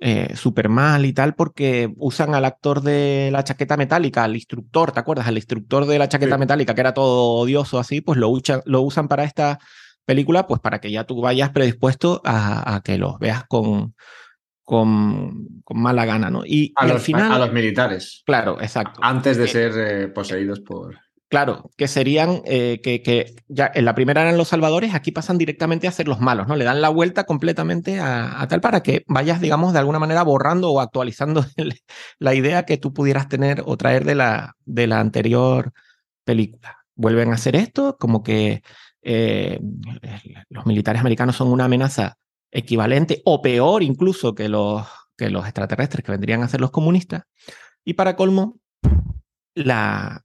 [0.00, 4.92] eh, súper mal y tal, porque usan al actor de la chaqueta metálica, al instructor,
[4.92, 5.26] ¿te acuerdas?
[5.26, 6.40] Al instructor de la chaqueta sí.
[6.40, 8.32] metálica, que era todo odioso así, pues lo,
[8.64, 9.58] lo usan para esta
[10.04, 13.94] película, pues para que ya tú vayas predispuesto a, a que los veas con,
[14.62, 16.44] con, con, mala gana, ¿no?
[16.46, 18.22] Y, a, y los, al final, a los militares.
[18.24, 19.00] Claro, exacto.
[19.02, 20.96] Antes de eh, ser eh, poseídos por.
[21.28, 25.86] Claro, que serían, eh, que, ya en la primera eran los salvadores, aquí pasan directamente
[25.86, 26.56] a ser los malos, ¿no?
[26.56, 30.70] Le dan la vuelta completamente a, tal para que vayas, digamos, de alguna manera borrando
[30.72, 31.44] o actualizando
[32.18, 35.72] la idea que tú pudieras tener o traer de la, de la anterior
[36.24, 36.78] película.
[36.94, 38.62] Vuelven a hacer esto, como que
[39.02, 39.60] eh,
[40.48, 42.16] los militares americanos son una amenaza
[42.50, 44.86] equivalente o peor incluso que los,
[45.16, 47.24] que los extraterrestres que vendrían a ser los comunistas.
[47.84, 48.58] Y para colmo,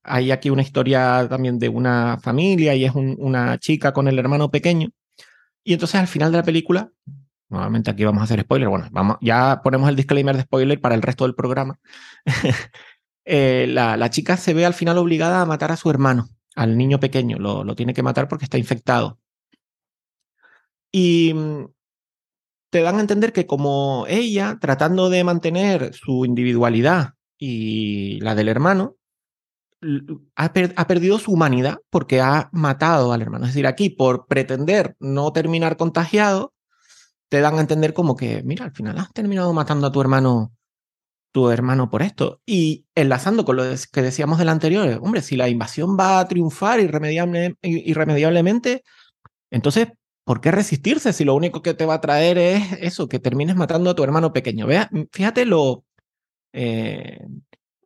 [0.03, 4.19] hay aquí una historia también de una familia y es un, una chica con el
[4.19, 4.89] hermano pequeño.
[5.63, 6.91] Y entonces al final de la película,
[7.49, 10.95] nuevamente aquí vamos a hacer spoiler, bueno, vamos, ya ponemos el disclaimer de spoiler para
[10.95, 11.79] el resto del programa.
[13.25, 16.77] eh, la, la, chica se ve al final obligada a matar a su hermano, al
[16.77, 19.19] niño pequeño, lo, lo tiene que matar porque está infectado.
[20.91, 21.33] Y
[22.73, 28.49] te dan a entender que como ella, tratando de mantener su individualidad y la del
[28.49, 28.97] hermano,
[30.35, 33.45] ha, per ha, perdido su humanidad porque ha matado al hermano.
[33.45, 36.53] Es decir, aquí por pretender no terminar contagiado,
[37.29, 40.53] te dan a entender como que, mira, al final has terminado matando a tu hermano,
[41.31, 42.41] tu hermano por esto.
[42.45, 46.79] Y enlazando con lo que decíamos del anterior, hombre, si la invasión va a triunfar
[46.79, 48.83] irremediable, irremediablemente,
[49.49, 49.87] entonces,
[50.23, 53.55] ¿por qué resistirse si lo único que te va a traer es eso, que termines
[53.55, 54.67] matando a tu hermano pequeño?
[54.67, 55.85] Vea, fíjate lo...
[56.53, 57.19] Eh,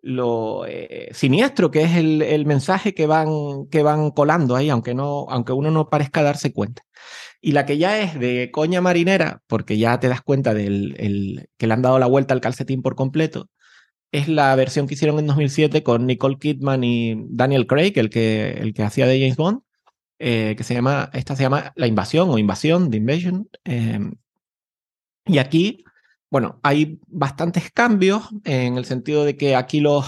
[0.01, 4.93] lo eh, siniestro que es el, el, mensaje que van, que van colando ahí, aunque,
[4.93, 6.83] no, aunque uno no parezca darse cuenta.
[7.41, 11.49] Y la que ya es de coña marinera, porque ya te das cuenta del el,
[11.57, 13.49] que le han dado la vuelta al calcetín por completo,
[14.11, 18.51] es la versión que hicieron en 2007 con Nicole Kidman y Daniel Craig, el que,
[18.51, 19.61] el que hacía de James Bond,
[20.19, 23.49] eh, que se llama, esta se llama La Invasión o Invasión, The Invasion.
[23.65, 24.13] Em,
[25.25, 25.83] y aquí,
[26.29, 30.05] bueno, hay bastantes cambios en el sentido de que aquí los,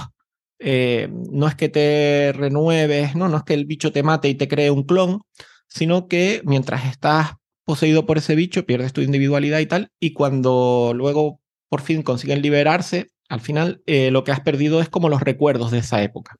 [0.60, 3.30] eh, no es que te renueves, ¿no?
[3.30, 5.22] no es que el bicho te mate y te cree un clon,
[5.68, 10.92] sino que mientras estás poseído por ese bicho, pierdes tu individualidad y tal, y cuando
[10.96, 15.22] luego por fin consiguen liberarse, al final eh, lo que has perdido es como los
[15.22, 16.36] recuerdos de esa época.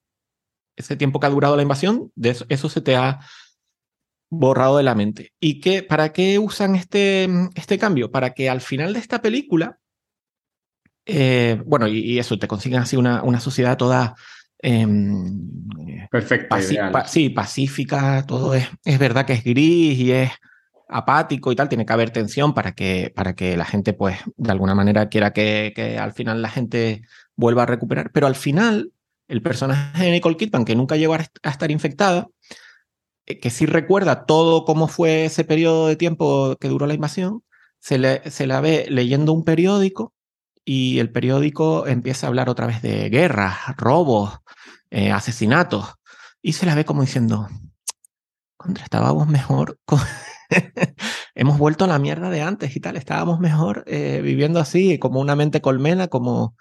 [0.76, 3.20] Ese tiempo que ha durado la invasión, de eso, se te ha
[4.30, 5.34] borrado de la mente.
[5.40, 8.12] ¿Y qué, para qué usan este, este cambio?
[8.12, 9.80] Para que al final de esta película,
[11.06, 14.16] eh, bueno, y, eso, te consiguen así una, una sociedad toda...
[14.62, 15.68] Em,
[16.12, 16.60] Perfecta.
[17.08, 20.32] sí, pacífica, todo es, es verdad que es gris y es
[20.90, 24.52] apático y tal, tiene que haber tensión para que, para que la gente, pues, de
[24.52, 27.04] alguna manera quiera que, que al final la gente
[27.36, 28.12] vuelva a recuperar.
[28.12, 28.92] Pero al final,
[29.28, 32.28] el personaje de Nicole Kidman, que nunca llegó a estar infectada,
[33.42, 37.44] que sí recuerda todo cómo fue ese periodo de tiempo que duró la invasión,
[37.80, 40.14] se, le, se la ve leyendo un periódico
[40.66, 44.40] y el periódico empieza a hablar otra vez de guerras, robos,
[44.90, 45.96] eh, asesinatos,
[46.42, 47.48] y se la ve como diciendo,
[48.58, 49.78] contra estábamos mejor
[51.36, 52.98] hemos vuelto a la mierda de antes y tal.
[52.98, 56.56] Estábamos mejor eh, viviendo así, como una mente colmena, como,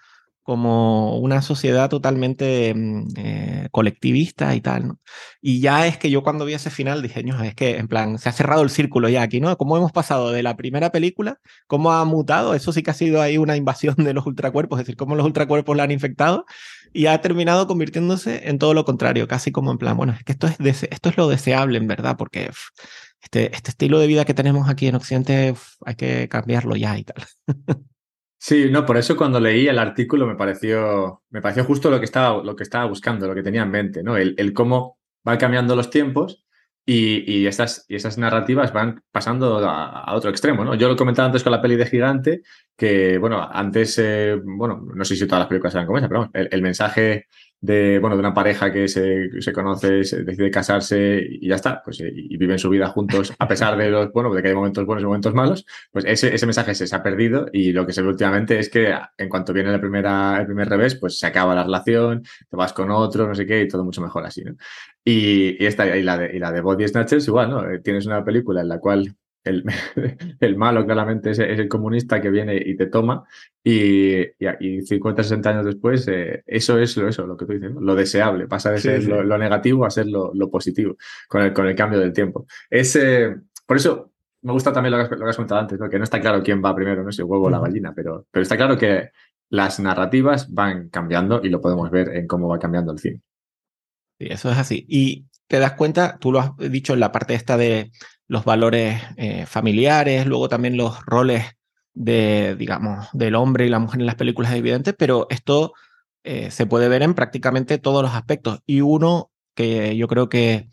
[0.49, 4.87] como una sociedad totalmente mm, eh, colectivista y tal.
[4.87, 4.99] ¿no?
[5.43, 8.17] Y ya es que yo cuando vi ese final dije, no, es que en plan,
[8.17, 9.55] se ha cerrado el círculo ya aquí, ¿no?
[9.57, 11.37] ¿Cómo hemos pasado de la primera película?
[11.67, 12.55] ¿Cómo ha mutado?
[12.55, 15.23] Eso sí que ha sido ahí una invasión de los ultracuerpos, es decir, cómo los
[15.23, 16.45] ultracuerpos la han infectado
[16.93, 20.31] y ha terminado convirtiéndose en todo lo contrario, casi como en plan, bueno, es que
[20.31, 22.49] esto es, esto es lo deseable en verdad, porque
[23.21, 25.53] este, este estilo de vida que tenemos aquí en Occidente
[25.85, 27.23] hay que cambiarlo ya y tal.
[28.41, 32.05] Sí, no, por eso cuando leí el artículo me pareció, me pareció justo lo que
[32.05, 34.15] estaba, lo que estaba buscando, lo que tenía en mente, ¿no?
[34.15, 36.45] El, el cómo van cambiando los tiempos
[36.85, 40.73] y, y, esas, y esas narrativas van pasando a, otro extremo, ¿no?
[40.75, 42.41] Yo lo comentaba antes con la peli de Gigante,
[42.77, 46.29] que, bueno, antes, eh, bueno, no sé si todas las películas eran como esa, pero
[46.33, 47.27] el, el mensaje
[47.61, 49.89] de, bueno, de una pareja que se, se conoce,
[50.23, 54.11] decide casarse y ya está, pues y, viven su vida juntos a pesar de los,
[54.13, 56.95] bueno, de que hay momentos buenos y momentos malos, pues ese, ese mensaje se, se
[56.95, 60.39] ha perdido y lo que se ve últimamente es que en cuanto viene la primera,
[60.39, 63.61] el primer revés, pues se acaba la relación, te vas con otro, no sé qué,
[63.61, 64.55] y todo mucho mejor así, ¿no?
[65.03, 67.69] Y, y esta, y la de, y la de Body Snatchers igual, ¿no?
[67.69, 69.15] Eh, tienes una película en la cual
[69.49, 69.63] el,
[70.39, 73.23] el, malo claramente es, es, el comunista que viene y te toma
[73.63, 74.21] y,
[74.59, 77.81] y, 50, 60 años después eh, eso es lo, eso, lo que tú dices, ¿no?
[77.81, 80.95] lo deseable, pasa de ser Lo, lo, negativo a ser lo, lo, positivo
[81.27, 82.45] con el, con el cambio del tiempo.
[82.69, 83.35] Es, eh,
[83.65, 85.89] por eso me gusta también lo que, lo que has comentado antes, ¿no?
[85.89, 88.25] que no está claro quién va primero, no sé, el huevo o la gallina, pero,
[88.31, 89.09] pero está claro que
[89.49, 93.21] las narrativas van cambiando y lo podemos ver en cómo va cambiando el cine.
[94.19, 94.85] Sí, eso es así.
[94.87, 97.91] Y te das cuenta, tú lo has dicho en la parte esta de
[98.29, 101.57] los valores eh, familiares, luego también los roles
[101.93, 105.73] de, digamos, del hombre y la mujer en las películas es evidente, pero esto
[106.23, 108.59] eh, se puede ver en prácticamente todos los aspectos.
[108.67, 110.69] Y uno que yo creo que,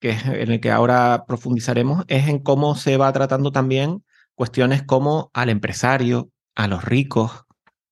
[0.00, 4.02] que es en el que ahora profundizaremos es en cómo se va tratando también
[4.34, 7.44] cuestiones como al empresario, a los ricos,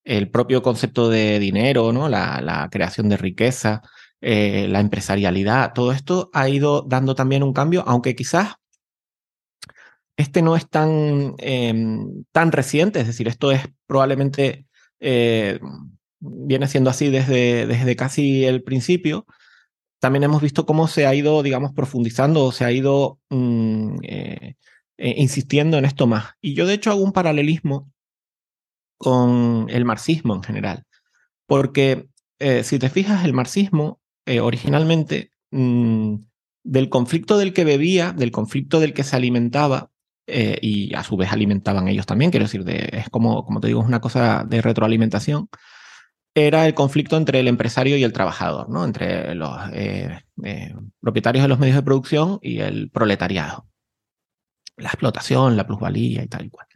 [0.04, 2.08] el propio concepto de dinero, ¿no?
[2.08, 3.82] la, creación de riqueza,
[4.22, 8.54] eh, la empresarialidad, todo esto ha ido dando también un cambio, aunque quizás
[10.22, 11.74] este no es tan, eh,
[12.32, 14.66] tan reciente, es decir, esto es probablemente,
[15.00, 15.60] eh,
[16.20, 19.26] viene siendo así desde, desde casi el principio.
[20.00, 24.54] También hemos visto cómo se ha ido, digamos, profundizando o se ha ido mm, eh,
[24.96, 26.30] eh, insistiendo en esto más.
[26.40, 27.92] Y yo, de hecho, hago un paralelismo
[28.98, 30.84] con el marxismo en general,
[31.46, 32.06] porque
[32.64, 36.16] si te fijas, el marxismo originalmente mmm,
[36.64, 39.91] del conflicto del que bebía, del conflicto del que se alimentaba,
[40.26, 43.68] eh, y a su vez alimentaban ellos también, quiero decir, de, es como, como te
[43.68, 45.48] digo, es una cosa de retroalimentación,
[46.34, 48.84] era el conflicto entre el empresario y el trabajador, ¿no?
[48.84, 53.66] entre los eh, eh, propietarios de los medios de producción y el proletariado.
[54.76, 56.66] La explotación, la plusvalía y tal y cual.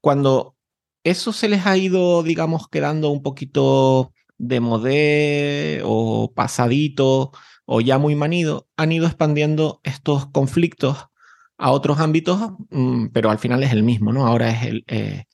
[0.00, 0.56] Cuando
[1.04, 7.30] eso se les ha ido, digamos, quedando un poquito de modé o pasadito
[7.64, 11.06] o ya muy manido, han ido expandiendo estos conflictos
[11.58, 14.26] a otros ámbitos, mm, pero al final es el mismo, ¿no?
[14.26, 15.24] Ahora es el, eh,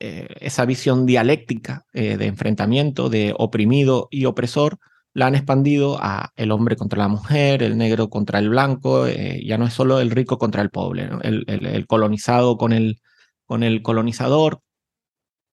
[0.00, 4.78] eh, esa visión dialéctica eh, de enfrentamiento, de oprimido y opresor,
[5.14, 9.58] la han expandido a el hombre contra la mujer, el negro contra el blanco, ya
[9.58, 11.20] no es solo el rico contra el pobre, ¿no?
[11.22, 13.00] el, el, el, colonizado con el,
[13.46, 14.60] con el colonizador,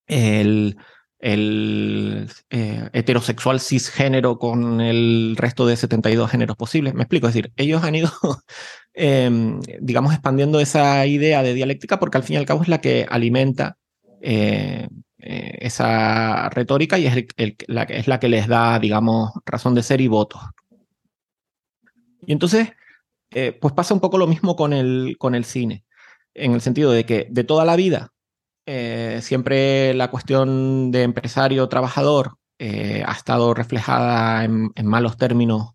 [0.07, 0.77] el,
[1.19, 6.93] el eh, heterosexual cisgénero con el resto de 72 géneros posibles.
[6.93, 8.11] Me explico, es decir, ellos han ido,
[8.93, 12.81] em, digamos, expandiendo esa idea de dialéctica porque al fin y al cabo es la
[12.81, 13.77] que alimenta
[14.21, 14.87] eh,
[15.19, 17.25] eh, esa retórica y es,
[17.67, 20.41] la, es la que les da, digamos, razón de ser y votos.
[22.27, 22.69] Y entonces,
[23.59, 25.83] pues pasa un poco lo mismo con el, con el cine,
[26.33, 28.14] en el sentido de que de toda la vida
[28.65, 35.71] eh, siempre la cuestión de empresario-trabajador eh, ha estado reflejada en, malos términos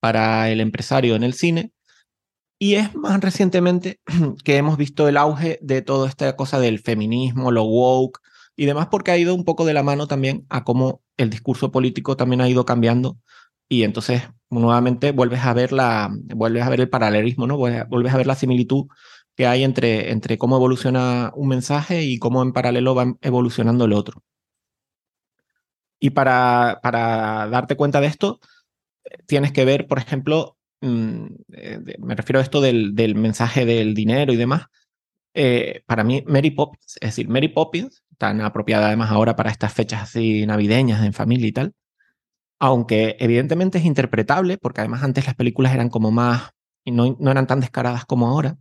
[0.00, 1.72] para el empresario en el cine.
[2.58, 4.00] Y es más recientemente
[4.44, 8.20] que hemos visto el auge de toda esta cosa del feminismo, lo woke
[8.56, 11.70] y demás, porque ha ido un poco de la mano también a cómo el discurso
[11.70, 13.18] político también ha ido cambiando.
[13.68, 17.56] Y entonces, nuevamente, vuelves a ver, la, vuelves a ver el paralelismo, ¿no?
[17.56, 18.86] Vuelves a ver la similitud
[19.36, 23.92] que hay entre, entre cómo evoluciona un mensaje y cómo en paralelo va evolucionando el
[23.92, 24.22] otro.
[26.00, 28.40] Y para, para darte cuenta de esto,
[29.26, 33.94] tienes que ver, por ejemplo, mm, eh, me refiero a esto del, del mensaje del
[33.94, 34.66] dinero y demás.
[35.34, 39.72] Eh, para mí, Mary Poppins, es decir, Mary Poppins, tan apropiada además ahora para estas
[39.74, 41.74] fechas así navideñas en familia y tal,
[42.58, 46.52] aunque evidentemente es interpretable, porque además antes las películas eran como más,
[46.84, 48.56] y no, no eran tan descaradas como ahora,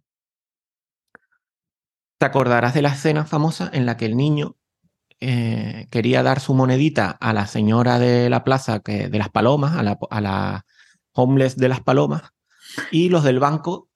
[2.18, 4.56] te acordarás de la escena famosa en la que el niño
[5.20, 9.76] eh, quería dar su monedita a la señora de la plaza que, de las palomas,
[9.78, 10.66] a la,
[11.14, 12.24] homeless de las palomas,
[12.92, 13.90] y los del banco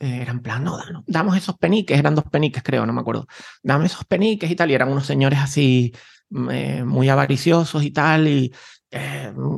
[0.00, 3.26] eh, eran plan, no, damos esos peniques, eran dos peniques creo, no me acuerdo,
[3.62, 5.92] dame esos peniques y tal, y eran unos señores así
[6.30, 8.52] mm, eh, muy avariciosos y tal, y,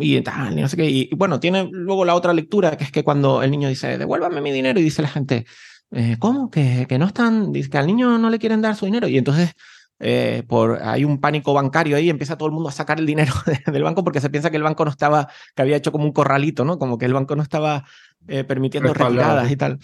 [0.00, 0.90] y tal, y no sé qué.
[0.90, 4.40] Y, bueno, tiene luego la otra lectura, que es que cuando el niño dice, devuélvame
[4.42, 5.46] mi dinero, y dice la gente,
[5.92, 6.50] eh, ¿cómo?
[6.50, 9.09] Que, que no están, que al niño no le quieren dar su dinero.
[9.09, 9.55] Y entonces
[10.03, 13.35] eh, por, hay un pánico bancario ahí, empieza todo el mundo a sacar el dinero
[13.72, 16.12] del banco porque se piensa que el banco no estaba, que había hecho como un
[16.12, 16.79] corralito, ¿no?
[16.79, 17.85] Como que el banco no estaba
[18.26, 19.79] eh, permitiendo retiradas y tal.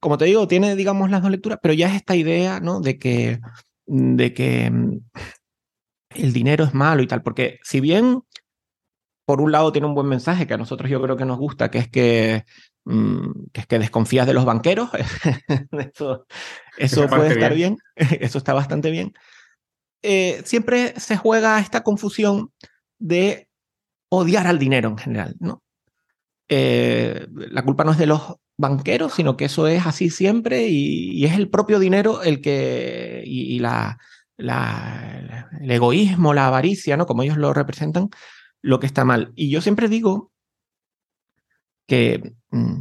[0.00, 2.80] Como te digo, tiene, digamos, las dos lecturas, pero ya es esta idea, ¿no?
[2.80, 3.40] De que,
[3.86, 5.00] de que mm,
[6.16, 8.22] el dinero es malo y tal, porque si bien
[9.24, 11.70] por un lado tiene un buen mensaje que a nosotros yo creo que nos gusta,
[11.70, 12.44] que es que
[12.84, 14.90] que es que desconfías de los banqueros.
[15.72, 16.26] eso,
[16.78, 17.78] eso puede estar bien.
[17.96, 19.12] eso está bastante bien.
[20.02, 22.52] Eh, siempre se juega esta confusión
[22.98, 23.48] de
[24.08, 25.62] odiar al dinero en general, ¿no?
[26.48, 31.24] Eh, la culpa no es de los banqueros, sino que eso es así siempre y,
[31.24, 33.98] es el propio dinero el que, y, la,
[34.36, 37.06] la, el egoísmo, la avaricia, ¿no?
[37.06, 38.10] Como ellos lo representan,
[38.60, 39.32] lo que está mal.
[39.34, 40.31] Y yo siempre digo
[41.86, 42.80] que, mm,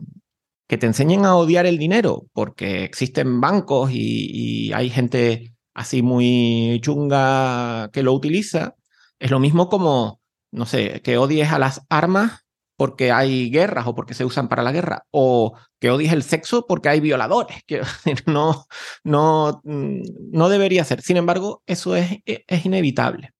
[0.67, 6.79] que te enseñen a odiar el dinero, porque existen bancos y, hay gente así muy
[6.81, 8.75] chunga que lo utiliza,
[9.19, 12.45] es lo mismo como, no sé, que odies a las armas
[12.77, 16.65] porque hay guerras o porque se usan para la guerra, o que odies el sexo
[16.65, 17.57] porque hay violadores.
[17.67, 17.83] Que
[18.25, 18.65] no,
[19.03, 21.01] no, mm, no debería ser.
[21.01, 23.33] Sin embargo, eso es, e, es inevitable.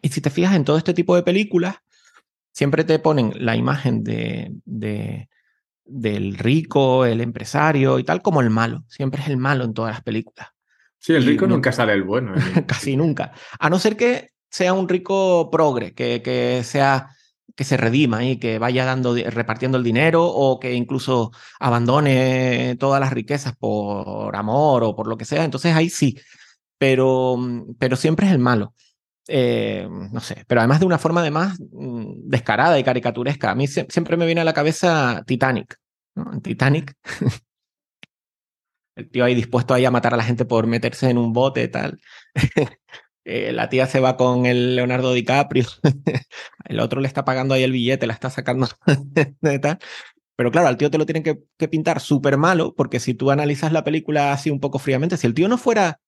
[0.00, 1.76] Y si te fijas en todo este tipo de películas,
[2.52, 4.52] siempre te ponen la imagen de,
[5.84, 8.84] del rico, el empresario y tal como el malo.
[8.88, 10.48] Siempre es el malo en todas las películas.
[10.98, 12.34] Sí, el rico nunca sale el bueno.
[12.36, 12.64] ¿eh?
[12.66, 13.32] casi nunca.
[13.58, 17.08] A no ser que sea un rico progre, que, que sea
[17.54, 23.00] que se redima y que vaya dando, repartiendo el dinero o que incluso abandone todas
[23.00, 25.44] las riquezas por amor o por lo que sea.
[25.44, 26.18] Entonces ahí sí,
[26.78, 27.36] pero,
[27.78, 28.74] pero siempre es el malo.
[29.28, 33.50] Eh, no sé, pero además de una forma además mm, descarada y caricaturesca.
[33.50, 35.76] A mí siempre me viene a la cabeza Titanic.
[36.42, 36.94] Titanic,
[38.96, 41.68] el tío ahí dispuesto ahí a matar a la gente por meterse en un bote
[41.68, 42.00] tal.
[43.24, 45.64] Eh, la tía se va con el Leonardo DiCaprio,
[46.64, 48.66] el otro le está pagando ahí el billete, la está sacando
[49.62, 49.78] tal.
[50.36, 53.30] Pero claro, al tío te lo tienen que, que pintar súper malo, porque si tú
[53.30, 56.00] analizas la película así un poco fríamente, si el tío no fuera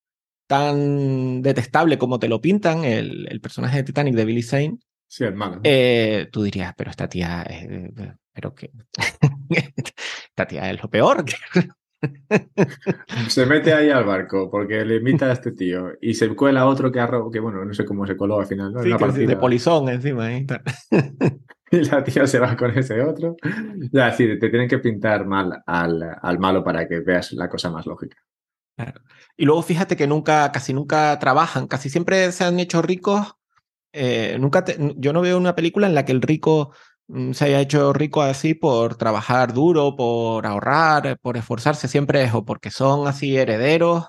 [0.47, 4.77] tan detestable como te lo pintan, el, el personaje de Titanic de Billy Zane,
[5.07, 5.61] sí, hermano.
[5.63, 7.91] Eh, tú dirías, pero esta tía, eh,
[8.33, 8.71] pero que
[10.27, 11.25] esta tía es lo peor.
[13.29, 16.91] se mete ahí al barco porque le invita a este tío y se cuela otro
[16.91, 18.73] que, arro que bueno, no sé cómo se coló al final.
[18.73, 18.83] ¿no?
[18.83, 20.31] Sí, de polizón encima.
[20.31, 20.45] ¿eh?
[21.71, 23.35] y la tía se va con ese otro.
[23.91, 27.71] Ya, sí, te tienen que pintar mal al, al malo para que veas la cosa
[27.71, 28.17] más lógica.
[29.37, 33.35] Y luego fíjate que nunca, casi nunca trabajan, casi siempre se han hecho ricos.
[33.93, 34.65] Eh, nunca
[34.97, 36.73] yo no veo una película en la que el rico
[37.07, 41.87] mm, se haya hecho rico así por trabajar duro, por ahorrar, por esforzarse.
[41.87, 44.05] Siempre es o porque son así herederos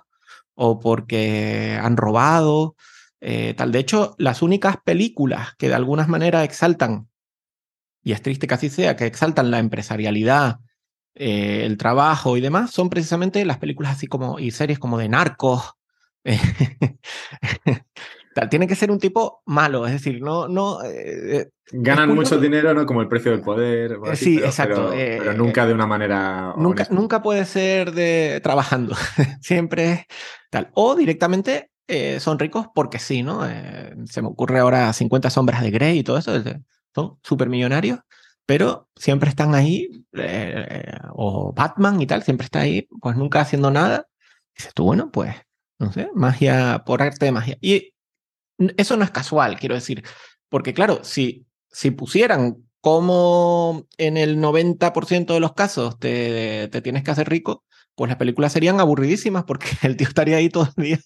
[0.55, 2.77] o porque han robado.
[3.20, 3.72] eh, tal.
[3.72, 7.09] De hecho, las únicas películas que de alguna manera exaltan,
[8.03, 10.61] y es triste que así sea, que exaltan la empresarialidad,
[11.16, 15.08] eh, el trabajo y demás, son precisamente las películas así como, y series como de
[15.08, 15.72] narcos.
[18.50, 20.46] Tiene que ser un tipo malo, es decir, no...
[20.46, 22.86] no eh, Ganan mucho dinero, ¿no?
[22.86, 23.98] Como el precio del poder.
[24.14, 24.90] sí, exacto.
[24.90, 26.54] Pero, nunca de una manera...
[26.56, 28.94] Nunca, nunca puede ser de trabajando,
[29.40, 30.06] siempre
[30.50, 30.70] tal.
[30.74, 33.48] O directamente eh, son ricos porque sí, ¿no?
[33.48, 36.32] Eh, se me ocurre ahora 50 sombras de Grey y todo eso,
[36.94, 38.00] son súper millonarios,
[38.47, 43.70] pero siempre están ahí, eh, o Batman y tal, siempre está ahí, pues nunca haciendo
[43.70, 44.07] nada.
[44.55, 45.34] Y dices tú, bueno, pues,
[45.78, 47.59] no sé, magia por arte de magia.
[47.61, 47.92] Y
[48.76, 50.05] eso no es casual, quiero decir,
[50.49, 57.03] porque claro, si, si pusieran como en el 90% de los casos te, te tienes
[57.03, 57.64] que hacer rico,
[57.97, 60.99] pues las películas serían aburridísimas porque el tío estaría ahí todo el día.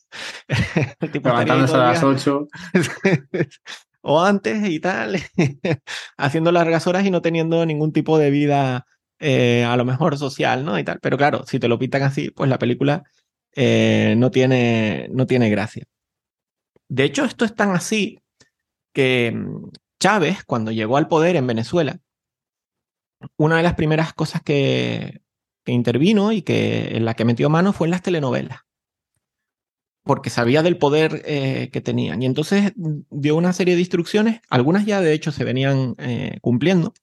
[1.01, 2.49] el tipo Levantándose a las 8.
[4.03, 5.17] o antes y tal,
[6.17, 8.87] haciendo largas horas y no teniendo ningún tipo de vida
[9.19, 10.79] eh, a lo mejor social, ¿no?
[10.79, 10.99] Y tal.
[11.01, 13.03] Pero claro, si te lo pintan así, pues la película
[13.55, 15.85] eh, no, tiene, no tiene gracia.
[16.89, 18.19] De hecho, esto es tan así
[18.93, 19.71] que mm,
[20.01, 21.99] Chávez, cuando llegó al poder en Venezuela,
[23.37, 25.21] una de las primeras cosas que,
[25.65, 28.61] que intervino y que en la que metió mano fue en las telenovelas,
[30.03, 32.23] porque sabía del poder eh, que tenían.
[32.23, 36.95] Y entonces dio una serie de instrucciones, algunas ya de hecho se venían eh, cumpliendo,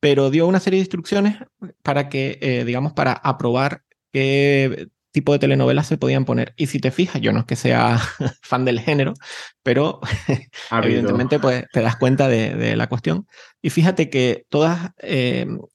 [0.00, 1.36] pero dio una serie de instrucciones
[1.82, 3.82] para que, eh, digamos, para aprobar
[4.12, 6.54] qué tipo de telenovelas se podían poner.
[6.56, 7.98] Y si te fijas, yo no es que sea
[8.42, 9.14] fan del género,
[9.62, 10.00] pero
[10.70, 13.26] evidentemente pues, te das cuenta de, la cuestión.
[13.60, 14.92] Y fíjate que todas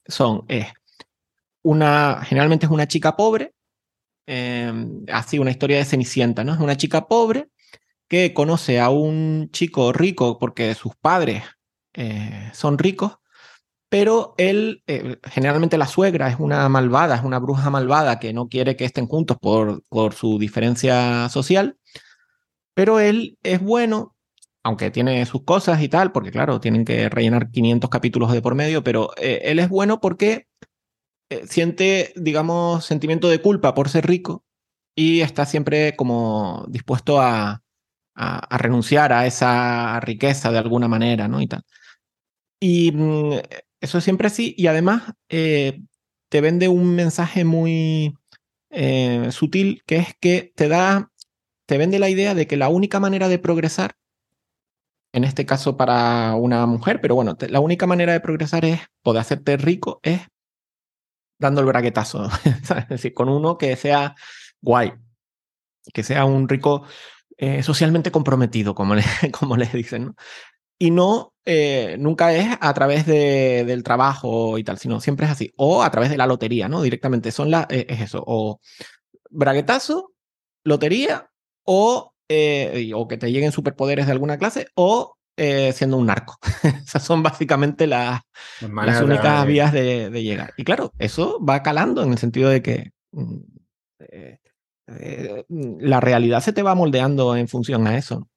[0.08, 0.46] son
[1.62, 3.54] una, generalmente es una chica pobre,
[4.28, 6.54] em, así una historia de Cenicienta, ¿no?
[6.54, 7.50] Es una chica pobre
[8.08, 11.44] que conoce a un chico rico porque sus padres
[11.94, 13.20] eh, son ricos,
[13.90, 18.50] pero él, eh, generalmente la suegra es una malvada, es una bruja malvada que no
[18.50, 21.78] quiere que estén juntos por, por su diferencia social,
[22.74, 24.16] pero él es bueno,
[24.64, 28.56] aunque tiene sus cosas y tal, porque claro, tienen que rellenar 500 capítulos de por
[28.56, 30.48] medio, pero eh, él es bueno porque
[31.30, 34.46] eh, siente, digamos, sentimiento de culpa por ser rico
[34.96, 37.64] y está siempre como dispuesto a,
[38.16, 41.42] a, renunciar a esa riqueza de alguna manera, ¿no?
[41.42, 41.64] Y tal.
[42.60, 43.34] Y mm,
[43.82, 45.82] eso siempre así, y además eh,
[46.30, 48.16] te vende un mensaje muy
[48.72, 51.12] eh, sutil, que es que te da,
[51.66, 53.96] te vende la idea de que la única manera de progresar,
[55.14, 59.22] en este caso para una mujer, pero bueno, la única manera de progresar es, poder
[59.22, 60.22] hacerte rico, es
[61.38, 64.16] dando el braguetazo, es decir, con uno que sea
[64.62, 64.94] guay,
[65.94, 66.86] que sea un rico
[67.38, 69.04] eh, socialmente comprometido, como le,
[69.38, 70.16] como les dicen.
[70.78, 75.32] Y no, eh, nunca es a través de, del trabajo y tal, sino siempre es
[75.32, 76.82] así, o a través de la lotería, ¿no?
[76.82, 78.60] Directamente, son la, eh, es eso, o
[79.30, 80.14] braguetazo,
[80.64, 81.30] lotería,
[81.64, 82.14] o,
[82.94, 86.38] o que te lleguen superpoderes de alguna clase, o eh, siendo un narco.
[86.86, 88.22] Esas son básicamente las
[88.62, 90.54] únicas vías de, llegar.
[90.58, 93.38] Y claro, eso va calando en el sentido de que mm,
[94.00, 94.40] eh,
[94.88, 98.30] eh, la realidad se te va moldeando en función a eso.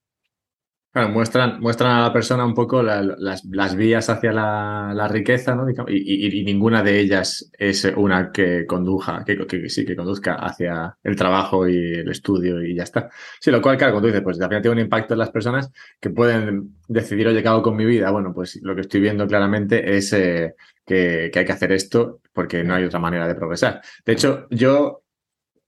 [0.90, 5.54] Claro, muestran, muestran a la persona un poco las, las, vías hacia la, la riqueza,
[5.54, 5.68] ¿no?
[5.68, 10.96] Y, y, ninguna de ellas es una que conduja, que, que, sí, que conduzca hacia
[11.02, 13.10] el trabajo y el estudio y ya está.
[13.38, 15.70] Sí, lo cual, claro, cuando dices, pues también tiene un impacto en las personas
[16.00, 18.10] que pueden decidir, oye, ¿qué hago con mi vida?
[18.10, 20.54] Bueno, pues lo que estoy viendo claramente es eh,
[20.86, 23.82] que, que hay que hacer esto porque no hay otra manera de progresar.
[24.06, 25.02] De hecho, yo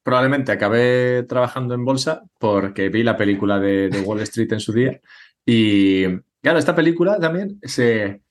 [0.02, 5.00] probablemente acabé trabajando en bolsa porque vi la película de, Wall Street en su día.
[5.44, 6.04] Y
[6.42, 8.22] claro, esta película también se,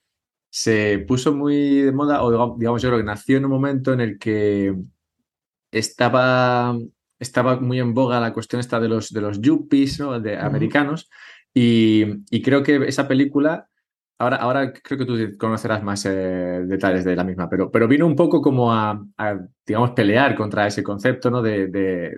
[0.50, 4.00] se puso muy de moda, o digamos, yo creo que nació en un momento en
[4.00, 4.74] el que
[5.70, 6.76] estaba,
[7.18, 10.18] estaba muy en boga la cuestión esta de los, de los yuppies, ¿no?
[10.20, 11.08] de americanos.
[11.54, 13.69] Y, y, creo que esa película
[14.20, 16.10] Ahora, ahora creo que tú conocerás más eh,
[16.66, 19.02] detalles de la misma, pero, pero vino un poco como a,
[19.66, 21.40] digamos, pelear contra ese concepto ¿no?
[21.40, 21.68] de,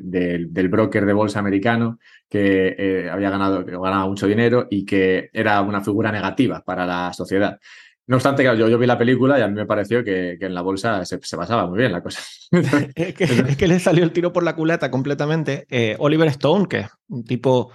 [0.03, 5.30] del broker de bolsa americano que eh, había ganado, que ganaba mucho dinero y que
[5.32, 7.61] era una figura negativa para la sociedad.
[8.09, 10.62] No obstante, yo, yo vi la película y a mí me pareció que, en la
[10.62, 12.20] bolsa se, se, pasaba muy bien la cosa.
[12.96, 13.14] es,
[13.57, 15.68] que, le salió el tiro por la culata completamente.
[15.70, 17.70] Eh, Oliver Stone, que es un tipo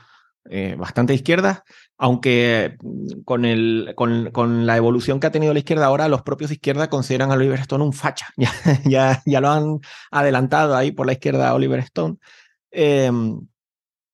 [0.78, 1.64] bastante izquierda,
[1.98, 2.78] aunque
[3.26, 6.56] con, el, con, con, la evolución que ha tenido la izquierda ahora, los propios de
[6.56, 8.28] izquierda consideran a Oliver Stone un facha.
[8.38, 8.52] Ya,
[8.86, 9.80] ya, ya lo han
[10.12, 12.18] adelantado ahí por la izquierda a Oliver Stone.
[12.72, 13.42] Em,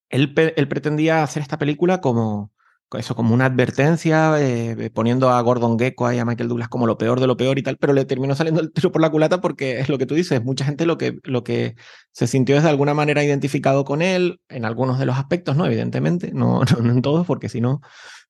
[0.09, 2.52] él, él pretendía hacer esta película como,
[2.97, 6.97] eso como una advertencia, eh, poniendo a Gordon Gecko y a Michael Douglas como lo
[6.97, 9.41] peor de lo peor y tal, pero le terminó saliendo el tiro por la culata
[9.41, 11.75] porque es lo que tú dices, mucha gente lo que, lo que
[12.11, 15.65] se sintió es de alguna manera identificado con él, en algunos de los aspectos, ¿no?
[15.65, 17.81] Evidentemente, no, no, en todos, porque si no,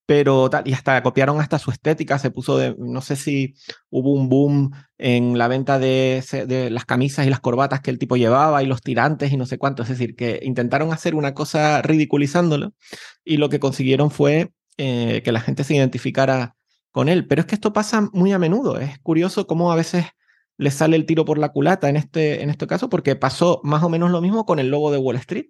[0.05, 3.55] pero y hasta copiaron hasta su estética, se puso de, no sé si
[3.89, 6.23] hubo un boom en la venta de,
[6.71, 9.57] las camisas y las corbatas que el tipo llevaba y los tirantes y no sé
[9.57, 12.73] cuánto, es decir, que intentaron hacer una cosa ridiculizándolo
[13.23, 16.55] y lo que consiguieron fue eh, que la gente se identificara
[16.91, 20.05] con él, pero es que esto pasa muy a menudo, es curioso cómo a veces
[20.57, 23.83] le sale el tiro por la culata en este, en este caso, porque pasó más
[23.83, 25.47] o menos lo mismo con el logo de Wall Street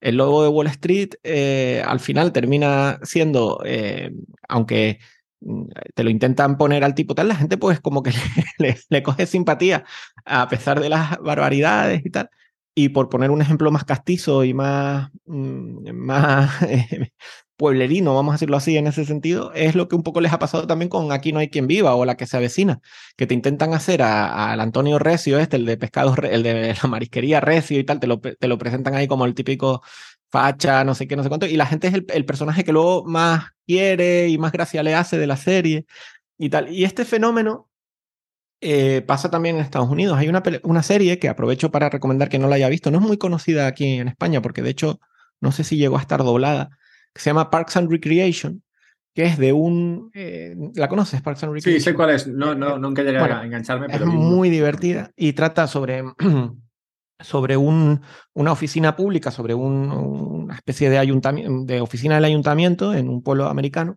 [0.00, 4.12] el logo de Wall Street eh, al final termina siendo, eh,
[4.48, 4.98] aunque
[5.40, 8.12] mm, te lo intentan poner al tipo tal, la gente pues como que
[8.58, 9.84] le, le, coge simpatía
[10.24, 12.30] a pesar de las barbaridades y tal.
[12.74, 16.50] Y por poner un ejemplo más castizo y más, mm, más
[17.60, 20.38] pueblerino, vamos a decirlo así en ese sentido, es lo que un poco les ha
[20.38, 22.80] pasado también con Aquí no hay quien viva o la que se avecina,
[23.18, 27.40] que te intentan hacer al Antonio Recio, este, el de pescados, el de la marisquería
[27.40, 29.82] Recio y tal, te lo, te lo presentan ahí como el típico
[30.30, 33.04] facha, no sé qué, no sé cuánto, y la gente es el, personaje que luego
[33.04, 35.84] más quiere y más gracia le hace de la serie
[36.38, 36.72] y tal.
[36.72, 37.68] Y este fenómeno
[38.62, 40.16] eh, pasa también en Estados Unidos.
[40.18, 43.04] Hay una, una serie que aprovecho para recomendar que no la haya visto, no es
[43.04, 45.00] muy conocida aquí en España, porque de hecho
[45.40, 46.78] no sé si llegó a estar doblada,
[47.12, 48.62] que se llama Parks and Recreation,
[49.14, 50.10] que es de un...
[50.14, 51.80] Eh, ¿La conoces, Parks and Recreation?
[51.80, 52.26] Sí, sé cuál es.
[52.26, 54.04] No, no, nunca llegué a engancharme, pero...
[54.04, 56.04] Es muy divertida y trata sobre,
[57.20, 58.00] sobre un,
[58.34, 63.22] una oficina pública, sobre un, una especie de, ayuntamiento, de oficina del ayuntamiento en un
[63.22, 63.96] pueblo americano.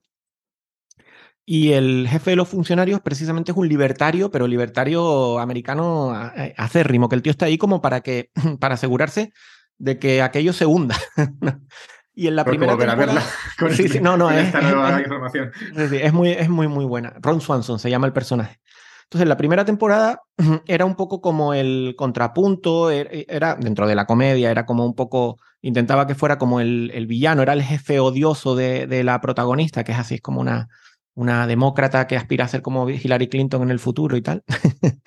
[1.45, 6.13] Y el jefe de los funcionarios precisamente es un libertario, pero libertario americano
[6.55, 9.33] acérrimo, que el tío está ahí como para, que, para asegurarse
[9.77, 10.95] de que aquello se hunda.
[12.15, 13.23] Y en la primera temporada...
[13.71, 15.51] sí, sí, no, no, es, esta nueva es, información.
[15.75, 17.15] Es muy, es muy, muy buena.
[17.19, 18.59] Ron Swanson se llama el personaje.
[19.03, 20.21] Entonces, la primera temporada
[20.67, 24.85] era un poco como el contrapunto, er, e, era, dentro de la comedia, era como
[24.85, 29.03] un poco, intentaba que fuera como el, el villano, era el jefe odioso de, de,
[29.03, 30.67] la protagonista, que es así, es como una,
[31.13, 34.43] una demócrata que aspira a ser como Hillary Clinton en el futuro y tal.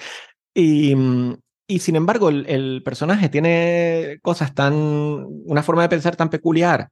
[0.55, 0.95] y,
[1.67, 6.91] y sin embargo, el, el, personaje tiene cosas tan, una forma de pensar tan peculiar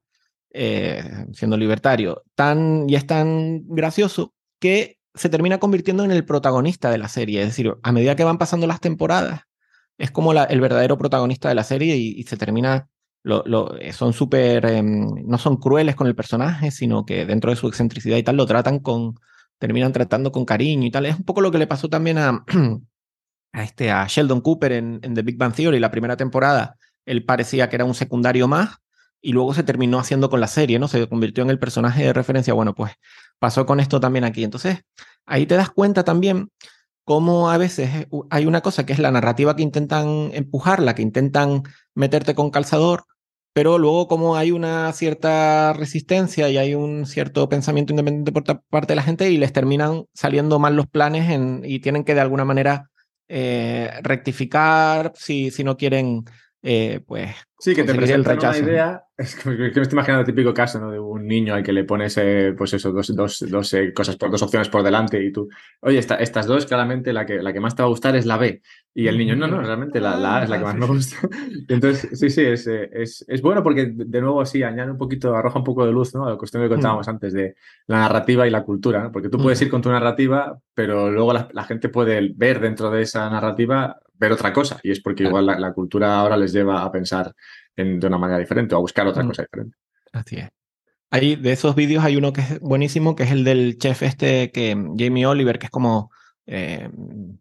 [0.57, 6.93] eh, siendo libertario, tan, y es tan gracioso que se termina convirtiendo en el protagonista
[6.93, 7.41] de la serie.
[7.41, 9.43] Es decir, a medida que van pasando las temporadas,
[9.99, 12.89] es como el verdadero protagonista de la serie y, se termina,
[13.25, 13.45] lo,
[13.93, 18.17] son súper, eh, no son crueles con el personaje, sino que dentro de su excentricidad
[18.17, 19.15] y tal, lo tratan con,
[19.59, 21.07] terminan tratando con cariño y tal.
[21.07, 22.45] Es un poco lo que le pasó también a,
[23.53, 26.77] a, este, a Sheldon Cooper en, en The Big Bang Theory, la primera temporada.
[27.07, 28.84] Él parecía que era un secundario más
[29.25, 30.87] y luego se terminó haciendo con la serie, ¿no?
[30.87, 32.53] Se convirtió en el personaje de referencia.
[32.53, 32.93] Bueno, pues
[33.39, 34.45] pasó con esto también aquí.
[34.45, 34.83] Entonces,
[35.25, 36.51] ahí te das cuenta también
[37.05, 41.01] cómo a veces hay una cosa que es la narrativa que intentan empujar, la que
[41.01, 41.62] intentan
[41.95, 43.05] meterte con calzador,
[43.55, 48.93] pero luego como hay una cierta resistencia y hay un cierto pensamiento independiente por parte
[48.93, 51.31] de la gente y les terminan saliendo mal los planes
[51.64, 52.91] y tienen que de alguna manera
[53.29, 56.25] eh, rectificar si, si no quieren
[56.67, 59.05] eh, pues sí, que te presentan una idea.
[59.19, 60.91] Es que me estoy imaginando el típico caso ¿no?
[60.91, 64.17] de un niño al que le pones, eh, pues eso, dos, dos, dos eh, cosas
[64.17, 65.47] por dos opciones por delante y tú,
[65.83, 68.39] oye, estas dos, claramente la que, la que más te va a gustar es la
[68.39, 68.62] B.
[68.95, 71.17] Y el niño, no, no, realmente la, la A es la que más me gusta.
[71.69, 75.59] Entonces, sí, sí, es, es, es, bueno porque de nuevo sí, añade un poquito, arroja
[75.59, 76.25] un poco de luz, ¿no?
[76.27, 77.57] A la cuestión que contábamos antes de
[77.89, 79.12] la narrativa y la cultura, ¿no?
[79.12, 82.91] Porque tú puedes ir con tu narrativa, pero luego la, la gente puede ver dentro
[82.91, 84.79] de esa narrativa ver otra cosa.
[84.83, 87.35] Y es porque igual la, cultura ahora les lleva a pensar
[87.77, 89.29] en, de una manera diferente o a buscar otra mm.
[89.29, 89.77] cosa diferente.
[90.12, 90.49] Así es.
[91.11, 94.51] Hay, de esos vídeos hay uno que es buenísimo, que es el del chef este,
[94.51, 96.11] que Jamie Oliver, que es como,
[96.47, 96.91] eh,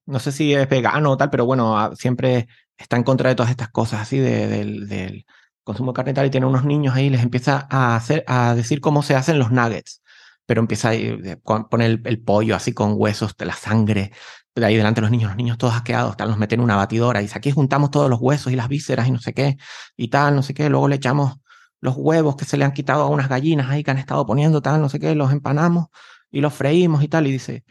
[0.06, 2.48] no sé si es vegano o tal, pero bueno, siempre
[2.78, 5.26] está en contra de todas estas cosas así del, del
[5.64, 8.54] consumo de carne y tal, y tiene unos niños ahí, les empieza a, hacer, a
[8.54, 10.04] decir cómo se hacen los nuggets
[10.46, 14.12] pero empieza a poner el, el, pollo así con huesos, de la sangre,
[14.56, 17.20] de ahí delante los niños, los niños todos asqueados, tal, los meten en una batidora
[17.20, 19.58] y dice, aquí juntamos todos los huesos y las vísceras y no sé qué,
[19.98, 21.38] y tal, no sé qué, luego le echamos
[21.82, 24.62] los huevos que se le han quitado a unas gallinas ahí que han estado poniendo,
[24.62, 25.88] tal, no sé qué, los empanamos
[26.32, 27.64] y los freímos y tal, y dice,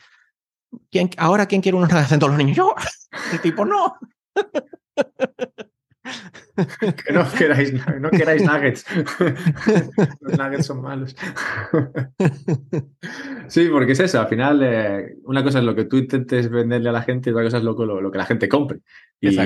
[0.90, 2.18] ¿quién, ahora quién quiere unos nuggets?
[2.18, 2.74] todos los niños, yo,
[3.32, 3.96] el tipo, no.
[7.04, 8.84] que no queráis, no queráis nuggets.
[10.20, 11.14] Los nuggets son malos.
[13.48, 14.20] Sí, porque es eso.
[14.20, 17.32] Al final, eh, una cosa es lo que tú intentes venderle a la gente y
[17.32, 18.80] otra cosa es lo, lo, lo que la gente compre.
[19.20, 19.36] Y,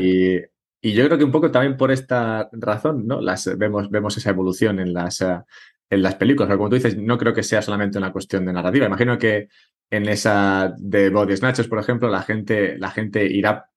[0.81, 3.21] Y yo creo que un poco también por esta razón, ¿no?
[3.21, 5.41] Las, vemos, vemos esa evolución en las, eh,
[5.91, 6.49] en las películas.
[6.49, 8.87] Pero como tú dices, no creo que sea solamente una cuestión de narrativa.
[8.87, 9.49] Imagino que
[9.91, 13.69] en esa de Body Snatchers, por ejemplo, la gente, la gente irá,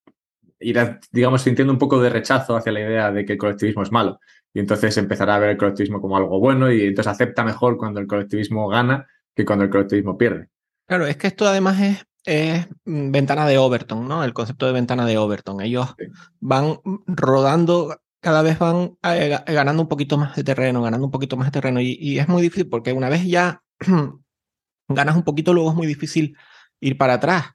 [0.59, 3.91] irá, digamos, sintiendo un poco de rechazo hacia la idea de que el colectivismo es
[3.91, 4.19] malo.
[4.53, 7.99] Y entonces empezará a ver el colectivismo como algo bueno y entonces acepta mejor cuando
[7.99, 10.49] el colectivismo gana que cuando el colectivismo pierde.
[10.87, 14.23] Claro, es que esto además es, es ventana de Overton, ¿no?
[14.23, 15.61] El concepto de ventana de Overton.
[15.61, 16.05] Ellos Sí.
[16.39, 21.11] van rodando, cada vez van eh, ga- ganando un poquito más de terreno, ganando un
[21.11, 21.79] poquito más de terreno.
[21.79, 23.61] Y, y es muy difícil porque una vez ya
[24.87, 26.35] ganas un poquito, luego es muy difícil
[26.79, 27.45] ir para atrás.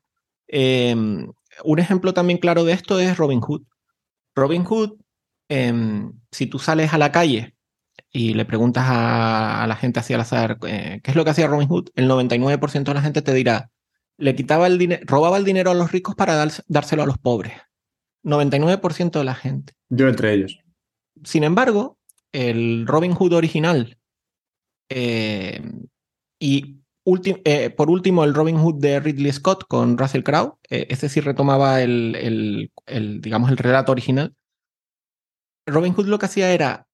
[0.47, 0.95] Eh,
[1.63, 3.63] un ejemplo también claro de esto es Robin Hood.
[4.35, 4.95] Robin Hood,
[5.49, 7.55] em, si tú sales a la calle
[8.11, 11.31] y le preguntas a, a la gente así al azar eh, qué es lo que
[11.31, 13.71] hacía Robin Hood, el 99% de la gente te dirá,
[14.17, 17.19] le quitaba el dinero, robaba el dinero a los ricos para dar- dárselo a los
[17.19, 17.53] pobres.
[18.25, 19.75] 99% de la gente.
[19.91, 20.59] Yo entre ellos.
[21.25, 21.99] Sin embargo,
[22.33, 23.99] el Robin Hood original
[24.89, 25.63] eh,
[26.39, 26.79] y
[27.45, 31.21] eh, por último el Robin Hood de Ridley Scott con Russell Crowe, eh, ese sí
[31.21, 34.35] retomaba el, el- el, digamos, el relato original.
[35.67, 36.87] Robin Hood lo que hacía era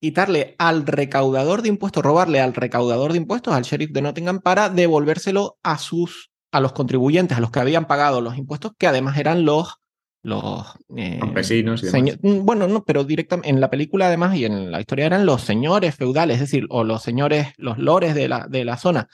[0.00, 4.70] quitarle al recaudador de impuestos, robarle al recaudador de impuestos, al sheriff de Nottingham, para
[4.70, 9.18] devolvérselo a sus, a los contribuyentes, a los que habían pagado los impuestos, que además
[9.18, 9.74] eran los,
[10.22, 10.64] los
[10.96, 11.92] eh, Campesinos y demás.
[12.00, 15.26] seño- mm, bueno, no, pero directamente en la película además y en la historia eran
[15.26, 19.08] los señores feudales, es decir, o los señores, los lores de la, de la zona,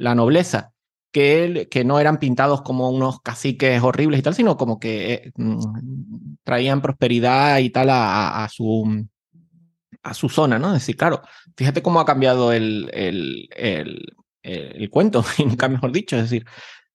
[0.00, 0.72] la nobleza,
[1.12, 5.12] que, él- que no eran pintados como unos caciques horribles y tal, sino como que
[5.14, 9.06] eh, mm, traían prosperidad y tal a, a- su
[10.02, 10.68] a su zona, ¿no?
[10.68, 11.20] Es decir, claro,
[11.56, 16.44] fíjate cómo ha cambiado el, el, el, el cuento, y nunca mejor dicho, es decir,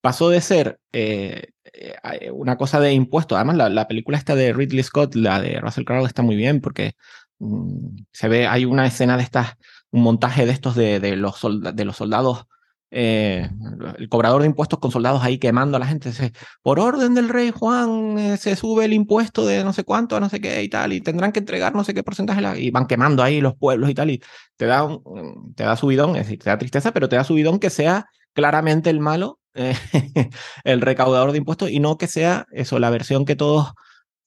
[0.01, 4.53] pasó de ser eh, eh, una cosa de impuestos, además la, la película esta de
[4.53, 6.93] Ridley Scott, la de Russell Crowe, está muy bien porque
[7.39, 9.53] mm, se ve, hay una escena de estas,
[9.91, 12.45] un montaje de estos de, de los, solda- de los soldados,
[12.91, 13.49] eh,
[13.97, 16.31] el cobrador de impuestos con soldados ahí quemando a la gente, dice,
[16.61, 20.19] por orden del rey Juan eh, se sube el impuesto de no sé cuánto a
[20.19, 22.87] no sé qué y tal, y tendrán que entregar no sé qué porcentaje, y van
[22.87, 24.21] quemando ahí los pueblos y tal, y
[24.57, 28.05] te da, un- te da subidón, te da tristeza, pero te da subidón que sea
[28.33, 29.73] claramente el malo, eh,
[30.63, 33.73] el recaudador de impuestos, y no que sea eso, la versión que todos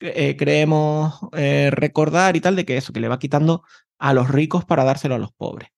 [0.01, 1.19] creemos
[1.73, 3.63] recordar y tal, de que eso, que le va quitando
[3.99, 5.71] a los ricos para dárselo a los pobres.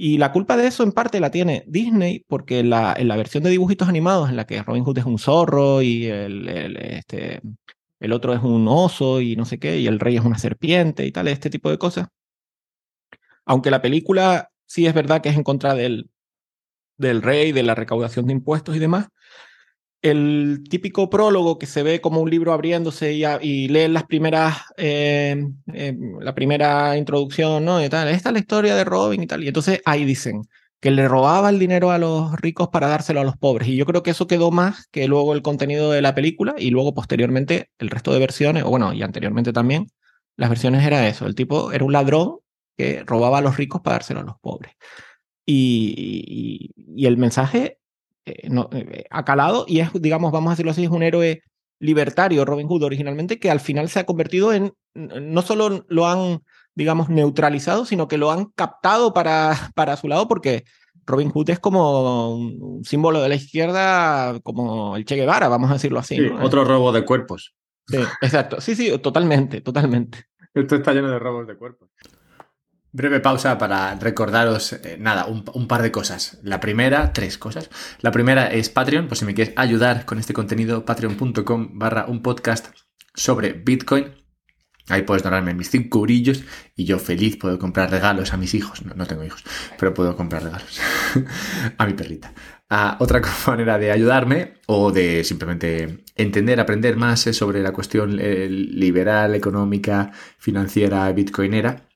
[0.00, 3.42] Y la culpa de eso en parte la tiene Disney, porque la, en la versión
[3.42, 7.40] de dibujitos animados, en la que Robin Hood es un zorro y el, el, este,
[7.98, 11.04] el otro es un oso y no sé qué, y el rey es una serpiente
[11.04, 12.06] y tal, este tipo de cosas.
[13.44, 16.08] Aunque la película sí es verdad que es en contra del,
[16.96, 19.08] del rey, de la recaudación de impuestos y demás,
[20.02, 24.58] el típico prólogo que se ve como un libro abriéndose y, a- leen las primeras,
[24.76, 25.44] eh,
[25.74, 27.84] eh, la primera introducción, ¿no?
[27.84, 29.42] Y tal, esta es la historia de Robin y tal.
[29.44, 30.42] Y entonces ahí dicen
[30.80, 33.68] que le robaba el dinero a los ricos para dárselo a los pobres.
[33.68, 36.70] Y yo creo que eso quedó más que luego el contenido de la película y
[36.70, 39.88] luego posteriormente el resto de versiones, o bueno, y anteriormente también,
[40.36, 41.26] las versiones era eso.
[41.26, 42.36] El tipo era un ladrón
[42.76, 44.72] que robaba a los ricos para dárselo a los pobres.
[45.46, 47.77] Y el mensaje
[48.28, 51.42] eh, no, eh, ha calado y es, digamos, vamos a decirlo así, es un héroe
[51.80, 56.40] libertario, Robin Hood originalmente, que al final se ha convertido en, no solo lo han,
[56.74, 60.64] digamos, neutralizado, sino que lo han captado para, para su lado, porque
[61.06, 65.74] Robin Hood es como un, símbolo de la izquierda, como el Che Guevara, vamos a
[65.74, 66.16] decirlo así.
[66.16, 66.44] Sí, ¿no?
[66.44, 67.54] otro robo de cuerpos.
[67.86, 68.60] Sí, exacto.
[68.60, 70.26] Sí, sí, totalmente, totalmente.
[70.52, 71.88] Esto está lleno de robos de cuerpos.
[72.98, 76.40] Breve pausa para recordaros, eh, nada, un, par de cosas.
[76.42, 77.70] La primera, tres cosas.
[78.00, 82.22] La primera es Patreon, por si me quieres ayudar con este contenido, patreon.com barra un
[82.22, 82.74] podcast
[83.14, 84.16] sobre Bitcoin.
[84.88, 86.42] Ahí puedes donarme mis cinco brillos
[86.74, 88.84] y yo feliz puedo comprar regalos a mis hijos.
[88.84, 89.44] No, no tengo hijos,
[89.78, 90.80] pero puedo comprar regalos
[91.78, 92.34] a mi perrita.
[92.68, 98.48] Ah, otra manera de ayudarme o de simplemente entender, aprender más sobre la cuestión eh,
[98.50, 101.87] liberal, económica, financiera, bitcoinera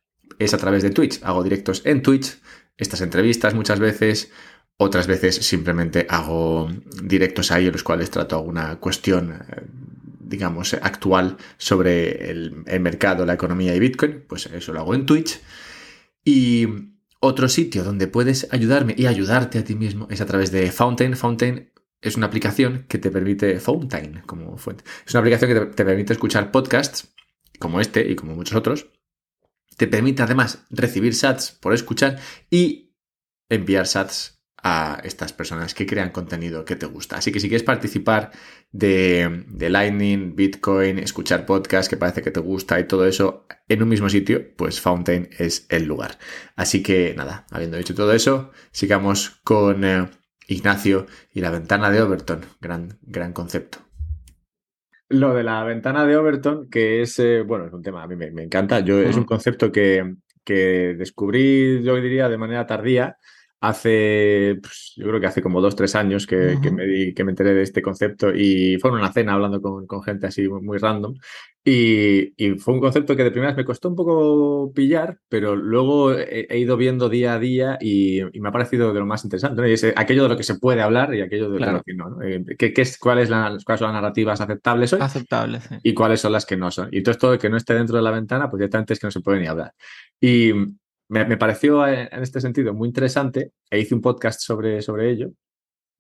[0.44, 1.20] es a través de Twitch.
[1.22, 2.38] Hago directos en Twitch,
[2.76, 4.30] estas entrevistas muchas veces,
[4.76, 6.68] otras veces simplemente hago
[7.02, 9.62] directos ahí en los cuales trato alguna cuestión, eh,
[10.20, 14.24] digamos, actual sobre el, mercado, la economía y Bitcoin.
[14.26, 15.40] Pues eso lo hago en Twitch.
[16.24, 16.66] Y
[17.20, 21.16] otro sitio donde puedes ayudarme y ayudarte a ti mismo es a través de Fountain.
[21.16, 21.70] Fountain
[22.00, 26.12] es una aplicación que te permite, Fountain como fuente, es una aplicación que te permite
[26.12, 27.14] escuchar podcasts
[27.60, 28.88] como este y como muchos otros.
[29.76, 32.18] Te permite además recibir sats por escuchar
[32.50, 32.94] y
[33.48, 37.16] enviar sats a estas personas que crean contenido que te gusta.
[37.16, 38.30] Así que si quieres participar
[38.70, 43.82] de, de Lightning, Bitcoin, escuchar podcast que parece que te gusta y todo eso en
[43.82, 46.18] un mismo sitio, pues Fountain es el lugar.
[46.54, 50.08] Así que nada, habiendo dicho todo eso, sigamos con eh,
[50.46, 52.46] Ignacio y la ventana de Overton.
[52.60, 53.78] Gran, gran concepto.
[55.12, 58.16] Lo de la ventana de Overton, que es, eh, bueno, es un tema, a mí
[58.16, 58.80] me, encanta.
[58.80, 63.16] Yo, Es un concepto que, que descubrí, yo diría, de manera tardía
[63.62, 67.30] hace, pues, yo creo que hace como dos, tres años que, que, me, que me
[67.30, 70.78] enteré de este concepto y fue en una cena hablando con, con gente así muy,
[70.78, 71.14] random
[71.64, 76.12] y, y, fue un concepto que de primeras me costó un poco pillar, pero luego
[76.12, 79.70] he, ido viendo día a día y, y, me ha parecido de lo más interesante.
[79.70, 82.10] Y es aquello de lo que se puede hablar y aquello de lo que no.
[82.10, 82.22] ¿no?
[82.22, 84.98] Eh, ¿Qué, qué es, cuáles, las, ¿Cuáles son las narrativas aceptables hoy?
[85.00, 85.76] Aceptables, sí.
[85.84, 86.88] Y cuáles son las que no son.
[86.90, 89.12] Y todo esto que no esté dentro de la ventana, pues directamente es que no
[89.12, 89.72] se puede ni hablar.
[90.20, 90.52] Y
[91.12, 95.30] me, pareció eh, en este sentido muy interesante e hice un podcast sobre, sobre ello,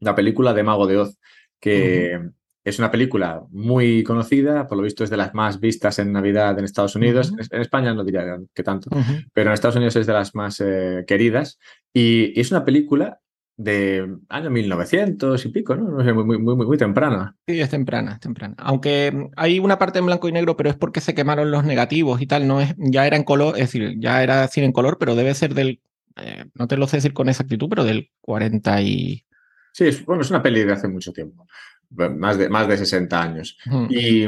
[0.00, 1.18] la película de Mago de Oz,
[1.60, 2.18] que
[2.64, 6.58] es una película muy conocida, por lo visto es de las más vistas en Navidad
[6.58, 8.88] en Estados Unidos, en España no diría que tanto,
[9.34, 11.58] pero en Estados Unidos es de las más eh, queridas
[11.92, 13.20] y, es una película
[13.56, 15.90] de año 1900 y pico, ¿no?
[15.90, 17.36] No sé, muy, muy, muy, muy temprana.
[17.46, 18.54] Sí, es temprana, es temprana.
[18.58, 22.20] Aunque hay una parte en blanco y negro, pero es porque se quemaron los negativos
[22.20, 24.96] y tal, no es, ya era en color, es decir, ya era cine en color,
[24.98, 25.80] pero debe ser del,
[26.16, 29.24] eh, no te lo sé decir con exactitud, pero del 40 y...
[29.72, 31.46] Sí, es, bueno, es una peli de hace mucho tiempo,
[31.90, 33.56] más de, más de 60 años.
[33.88, 34.26] Y,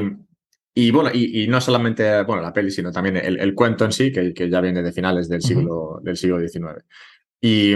[0.75, 4.11] y bueno, y, no solamente, bueno, la peli, sino también el, el cuento en sí,
[4.11, 6.83] que, que, ya viene de finales del siglo, del siglo XIX.
[7.43, 7.75] Y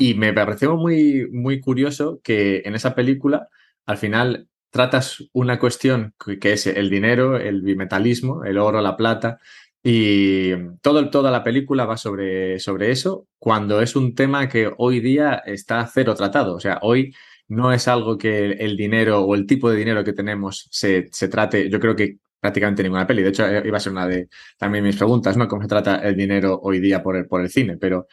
[0.00, 3.48] y me pareció muy, muy curioso que en esa película,
[3.84, 9.38] al final, tratas una cuestión que es el dinero, el bimetalismo, el oro, la plata,
[9.82, 15.00] y todo, toda la película va sobre, sobre eso, cuando es un tema que hoy
[15.00, 16.54] día está cero tratado.
[16.54, 17.14] O sea, hoy
[17.48, 21.28] no es algo que el dinero o el tipo de dinero que tenemos se, se
[21.28, 23.22] trate, yo creo que prácticamente ninguna peli.
[23.22, 25.46] De hecho, iba a ser una de también mis preguntas, ¿no?
[25.46, 27.76] ¿Cómo se trata el dinero hoy día por el, por el cine?
[27.76, 28.06] Pero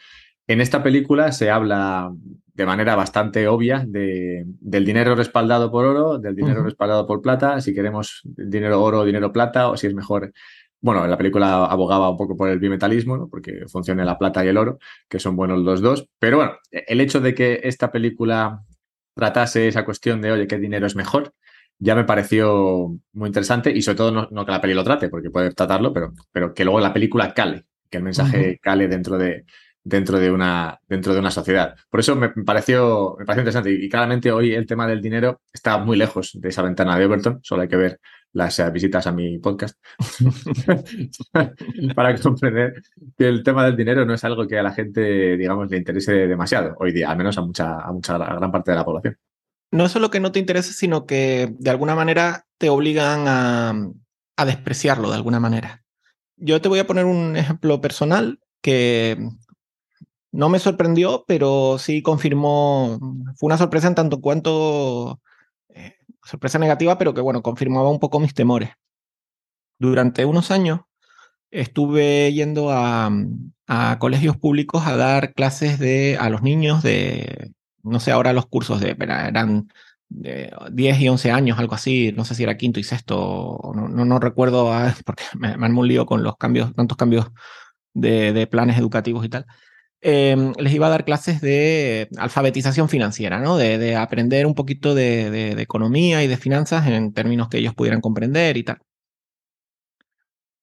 [0.48, 2.12] en esta película se habla
[2.54, 7.60] de manera bastante obvia de, del dinero respaldado por oro, del dinero respaldado por plata,
[7.60, 10.32] si queremos dinero oro o dinero plata, o si es mejor.
[10.80, 13.28] Bueno, en la película abogaba un poco por el bimetalismo, ¿no?
[13.28, 14.78] porque funciona la plata y el oro,
[15.08, 16.08] que son buenos los dos.
[16.18, 18.64] Pero bueno, el hecho de que esta película
[19.14, 21.34] tratase esa cuestión de, oye, ¿qué dinero es mejor?
[21.78, 25.08] Ya me pareció muy interesante y sobre todo no, no que la peli lo trate,
[25.08, 29.16] porque puede tratarlo, pero, pero que luego la película cale, que el mensaje cale dentro
[29.16, 29.44] de,
[29.84, 31.74] dentro de una, dentro de una sociedad.
[31.88, 35.78] Por eso me pareció, me pareció interesante y, claramente hoy el tema del dinero está
[35.78, 38.00] muy lejos de esa ventana de Overton, solo hay que ver
[38.32, 39.78] las eh, visitas a mi podcast
[41.94, 42.82] para comprender
[43.16, 46.12] que el tema del dinero no es algo que a la gente, digamos, le interese
[46.26, 49.16] demasiado hoy día, al menos a mucha, a mucha a gran parte de la población.
[49.70, 53.74] No es solo que no te interese, sino que de alguna manera te obligan a,
[54.36, 55.82] a despreciarlo de alguna manera.
[56.36, 59.18] Yo te voy a poner un ejemplo personal que
[60.32, 62.98] no me sorprendió, pero sí confirmó,
[63.36, 65.20] fue una sorpresa en tanto cuanto,
[65.70, 68.70] eh, sorpresa negativa, pero que bueno, confirmaba un poco mis temores.
[69.78, 70.80] Durante unos años
[71.50, 73.10] estuve yendo a,
[73.68, 77.52] a colegios públicos a dar clases de, a los niños de,
[77.82, 79.68] no sé, ahora los cursos de, eran
[80.08, 83.88] de 10 y 11 años, algo así, no sé si era quinto y sexto, no,
[83.88, 87.26] no, recuerdo, ah, porque me, han un con los cambios, tantos cambios
[87.94, 89.46] de, de planes educativos y tal.
[90.00, 93.56] Em, les iba a dar clases de alfabetización financiera, ¿no?
[93.56, 98.56] De, aprender un poquito de, economía y de finanzas en términos que ellos pudieran comprender
[98.56, 98.78] y tal.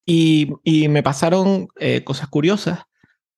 [0.05, 2.83] Y, me pasaron eh, cosas curiosas.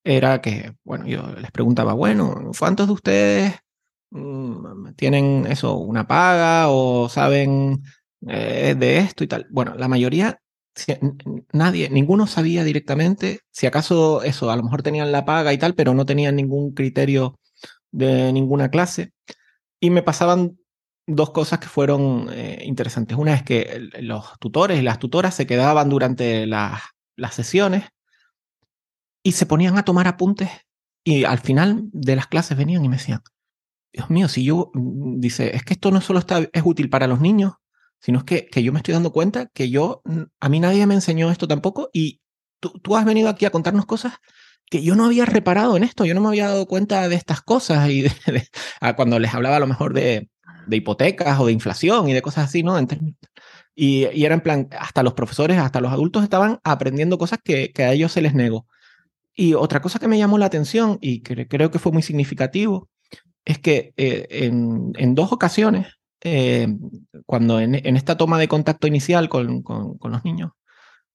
[0.03, 3.55] Era que, bueno, yo les preguntaba, bueno, ¿cuántos de ustedes
[4.11, 7.83] mm, tienen eso, una paga o saben
[8.27, 9.47] eh, de esto y tal?
[9.51, 10.39] Bueno, la mayoría
[11.53, 15.75] nadie, ninguno sabía directamente, si acaso eso, a lo mejor tenían la paga y tal,
[15.75, 17.39] pero no tenían ningún criterio
[17.91, 19.11] de ninguna clase.
[19.79, 20.57] Y me pasaban
[21.07, 23.17] dos cosas que fueron eh, interesantes.
[23.17, 26.81] Una es que los tutores y las tutoras se quedaban durante las,
[27.15, 27.85] las sesiones
[29.23, 30.49] y se ponían a tomar apuntes
[31.03, 33.21] y al final de las clases venían y me decían,
[33.93, 37.07] Dios mío, si yo, mm, dice, es que esto no solo está, es útil para
[37.07, 37.53] los niños,
[37.99, 40.01] sino es que, que yo me estoy dando cuenta que yo,
[40.39, 42.21] a mí nadie me enseñó esto tampoco y
[42.59, 44.13] tú, tú has venido aquí a contarnos cosas
[44.69, 47.41] que yo no había reparado en esto, yo no me había dado cuenta de estas
[47.41, 48.05] cosas y
[48.95, 50.29] cuando les hablaba a lo mejor de,
[50.67, 52.77] de, hipotecas o de inflación y de cosas así, ¿no?
[52.77, 52.87] En
[53.75, 57.71] y, y, era en plan, hasta los profesores, hasta los adultos estaban aprendiendo cosas que,
[57.71, 58.65] que, a ellos se les negó.
[59.35, 62.89] Y otra cosa que me llamó la atención y que creo que fue muy significativo
[63.45, 65.87] es que eh, en, en, dos ocasiones,
[66.21, 66.67] eh,
[67.25, 69.63] cuando en, esta toma de contacto inicial con,
[70.01, 70.51] los niños,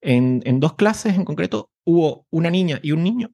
[0.01, 3.31] en, dos clases en concreto hubo una niña y un niño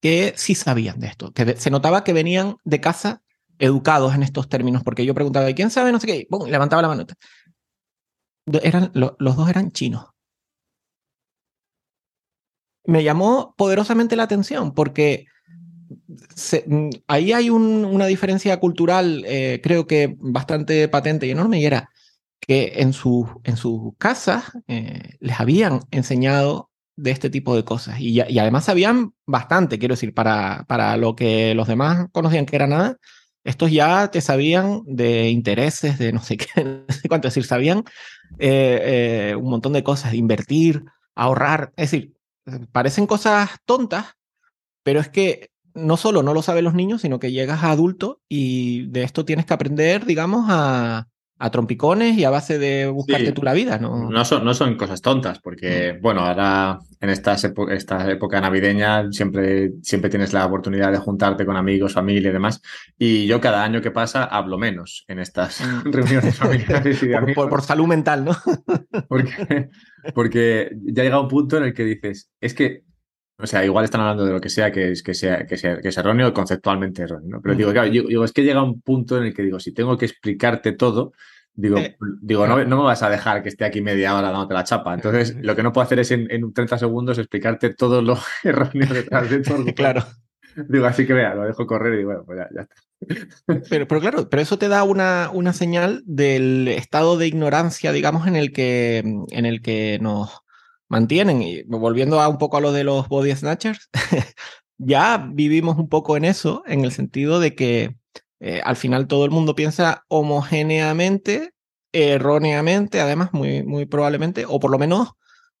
[0.00, 3.22] que sí sabían de esto, que se notaba que venían de casa
[3.58, 5.90] educados en estos términos, porque yo preguntaba, ¿quién sabe?
[5.90, 7.06] No sé qué, levantaba la mano.
[8.62, 10.06] Eran, lo, los dos eran chinos.
[12.84, 15.26] Me llamó poderosamente la atención porque
[16.34, 21.60] se, mm, ahí hay un, una diferencia cultural, eh, creo que bastante patente y enorme,
[21.60, 21.90] y era
[22.40, 28.00] que en, su, en sus casas eh, les habían enseñado de este tipo de cosas.
[28.00, 32.56] Y, y, además sabían bastante, quiero decir, para, para lo que los demás conocían que
[32.56, 32.96] era nada,
[33.44, 37.84] estos ya te sabían de intereses, de no sé qué, no sé cuánto decir, sabían
[38.38, 40.84] eh, eh, un montón de cosas, de invertir,
[41.14, 41.72] ahorrar.
[41.76, 42.14] Es decir,
[42.72, 44.16] parecen cosas tontas,
[44.82, 48.20] pero es que no solo no lo saben los niños, sino que llegas a adulto
[48.28, 51.08] y de esto tienes que aprender, digamos, a,
[51.38, 53.32] a trompicones y a base de buscarte sí.
[53.32, 54.10] tú la vida, ¿no?
[54.10, 56.02] No son, no son cosas tontas, porque, mm.
[56.02, 57.36] bueno, ahora en esta,
[57.70, 62.60] esta época navideña siempre, siempre tienes la oportunidad de juntarte con amigos, familia y demás.
[62.98, 65.82] Y yo cada año que pasa hablo menos en estas mm.
[65.92, 68.36] reuniones familiares y de por, por, por, salud mental, ¿no?
[69.08, 69.68] porque,
[70.14, 72.82] porque ya llega un punto en el que dices, es que
[73.40, 75.80] o sea, igual están hablando de lo que sea que es, que sea, que sea,
[75.80, 77.40] que es erróneo, conceptualmente erróneo, ¿no?
[77.40, 79.72] Pero digo, claro, yo, digo, es que llega un punto en el que digo, si
[79.72, 81.12] tengo que explicarte todo,
[81.54, 84.54] digo, eh, digo no, no, me vas a dejar que esté aquí media hora dándote
[84.54, 84.92] la chapa.
[84.92, 88.92] Entonces, lo que no puedo hacer es en, en 30 segundos explicarte todo lo erróneo
[88.92, 89.64] detrás de todo.
[89.74, 90.04] claro.
[90.68, 92.74] Digo, así que vea, lo dejo correr y bueno, pues ya, ya está.
[93.70, 98.26] Pero, pero, claro, pero eso te da una, una señal del estado de ignorancia, digamos,
[98.26, 98.98] en el que,
[99.30, 100.42] en el que nos
[100.88, 101.42] mantienen.
[101.42, 103.88] Y volviendo a un poco a lo de los body snatchers,
[104.78, 107.96] ya vivimos un poco en eso, en el sentido de que
[108.40, 111.52] eh, al final todo el mundo piensa homogéneamente,
[111.92, 115.10] erróneamente, además, muy, muy probablemente, o por lo menos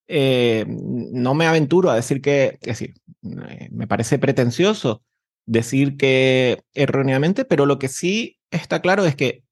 [0.06, 2.94] eh, no me aventuro a decir que, es decir,
[3.48, 5.02] eh, me parece pretencioso
[5.46, 9.42] decir que erróneamente, pero lo que sí está claro es que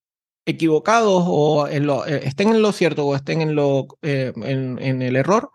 [0.46, 5.50] equivocados o lo, estén en lo cierto o estén en, lo, en el error,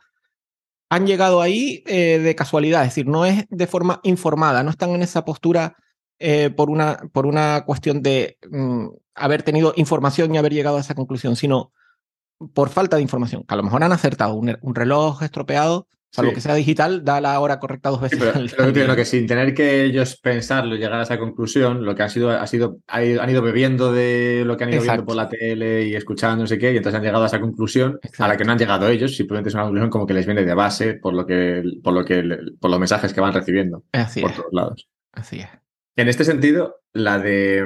[0.92, 4.90] han llegado ahí eh, de casualidad, es decir, no es de forma informada, no están
[4.90, 5.78] en esa postura
[6.20, 10.82] eh, por, una, por una cuestión de mm, haber tenido información y haber llegado a
[10.82, 11.72] esa conclusión, sino
[12.54, 16.32] por falta de información, que a lo mejor han acertado un, un reloj estropeado, salvo
[16.32, 16.36] sí.
[16.36, 18.20] que sea digital, da la hora correcta dos veces.
[18.20, 22.04] Sí, pero, pero que sin tener que ellos pensarlo, llegar a esa conclusión, lo que
[22.04, 25.02] ha sido, ha sido, han ido bebiendo de lo que han ido Exacto.
[25.02, 27.40] viendo por la tele y escuchando, no sé qué, y entonces han llegado a esa
[27.40, 28.24] conclusión Exacto.
[28.26, 30.44] a la que no han llegado ellos, simplemente es una conclusión como que les viene
[30.44, 34.22] de base por lo que, por lo que, por los mensajes que van recibiendo Así
[34.22, 34.38] por es.
[34.38, 34.90] todos lados.
[35.14, 35.48] Así es.
[35.96, 37.66] En este sentido, la de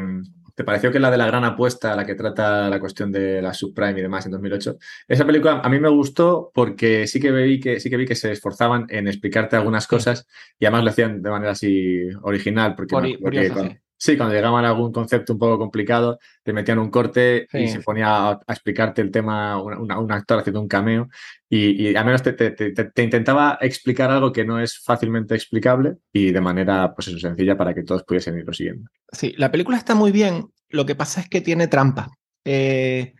[0.55, 3.53] ¿Te pareció que la de la gran apuesta, la que trata la cuestión de la
[3.53, 4.77] subprime y demás en 2008,
[5.07, 8.15] esa película a mí me gustó porque sí que vi que sí que vi que
[8.15, 10.25] se esforzaban en explicarte algunas cosas
[10.57, 13.79] y además lo hacían de manera así original porque, porque curioso, cuando, sí.
[13.97, 17.57] Sí, cuando llegaban a algún concepto un poco complicado, te metían un corte Sí.
[17.59, 21.07] y se ponía a, explicarte el tema una- una- un actor haciendo un cameo
[21.49, 25.35] y, y al menos te, te- te- te intentaba explicar algo que no es fácilmente
[25.35, 28.89] explicable y de manera pues eso, sencilla para que todos pudiesen irlo siguiendo.
[29.11, 30.45] Sí, la película está muy bien.
[30.69, 32.09] Lo que pasa es que tiene trampa.
[32.43, 33.13] Eh,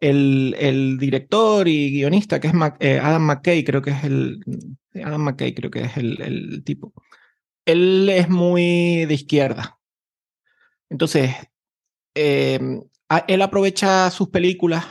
[0.00, 4.40] el, el director y guionista, que es Mac- eh, Adam McKay, creo que es el.
[5.02, 6.92] Adam McKay, creo que es el, el tipo.
[7.64, 9.78] Él es muy de izquierda.
[10.94, 11.34] Entonces,
[12.14, 12.60] eh,
[13.26, 14.84] él aprovecha sus películas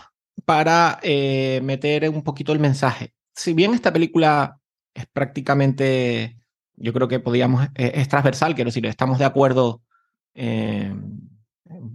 [0.44, 3.14] para eh, meter un poquito el mensaje.
[3.34, 4.60] Si bien esta película
[4.94, 6.38] es prácticamente,
[6.76, 9.82] yo creo que podíamos, eh, es transversal, quiero decir, estamos de acuerdo,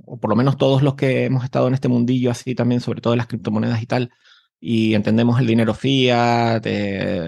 [0.06, 3.02] o por lo menos todos los que hemos estado en este mundillo así también, sobre
[3.02, 4.10] todo en las criptomonedas y tal,
[4.58, 6.64] y entendemos el dinero fiat,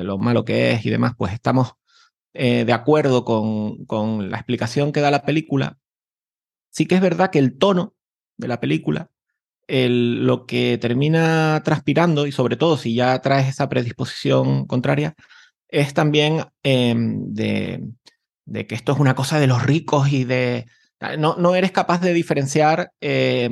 [0.03, 1.75] lo malo que es y demás, pues estamos
[2.33, 5.80] de acuerdo con, con la explicación que da la película.
[6.71, 7.95] Sí que es verdad que el tono
[8.37, 9.11] de la película,
[9.67, 15.15] el, lo que termina transpirando, y sobre todo si ya traes esa predisposición contraria,
[15.69, 17.85] es también eh, de,
[18.45, 20.67] de, que esto es una cosa de los ricos y de...
[21.19, 23.49] No, no eres capaz de diferenciar, eh,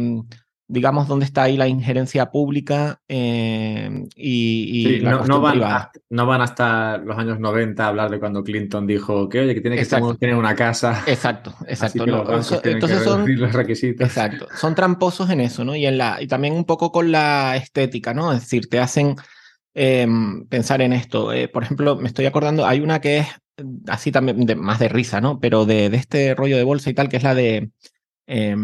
[0.69, 5.63] digamos, dónde está ahí la injerencia pública eh, y, y sí, la no, no, van
[5.63, 9.55] hasta, no, van hasta, los años 90 a hablar de cuando Clinton dijo que, oye,
[9.55, 9.87] que tiene que
[10.21, 11.03] tener una casa.
[11.07, 12.05] Exacto, exacto.
[12.05, 14.07] Los entonces son los requisitos.
[14.07, 15.75] Exacto, son tramposos en eso, ¿no?
[15.75, 18.33] Y, en la, y también un poco con la estética, ¿no?
[18.33, 19.17] Es decir, te hacen
[19.75, 20.07] eh,
[20.51, 21.33] pensar en esto.
[21.33, 23.27] Eh, por ejemplo, me estoy acordando, hay una que es
[23.87, 25.41] así también, de, más de risa, ¿no?
[25.41, 27.71] Pero de, de, este rollo de bolsa y tal, que es la de,
[28.29, 28.55] eh,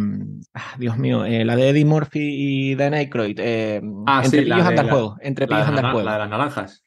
[0.54, 3.38] ah, Dios mío, eh, la de Eddie Murphy y Dan Aykroyd.
[3.40, 5.16] Eh, ah, entre sí, pillos anda el juego.
[5.20, 6.06] Entre pillos anda el la, juego.
[6.06, 6.84] la de las naranjas.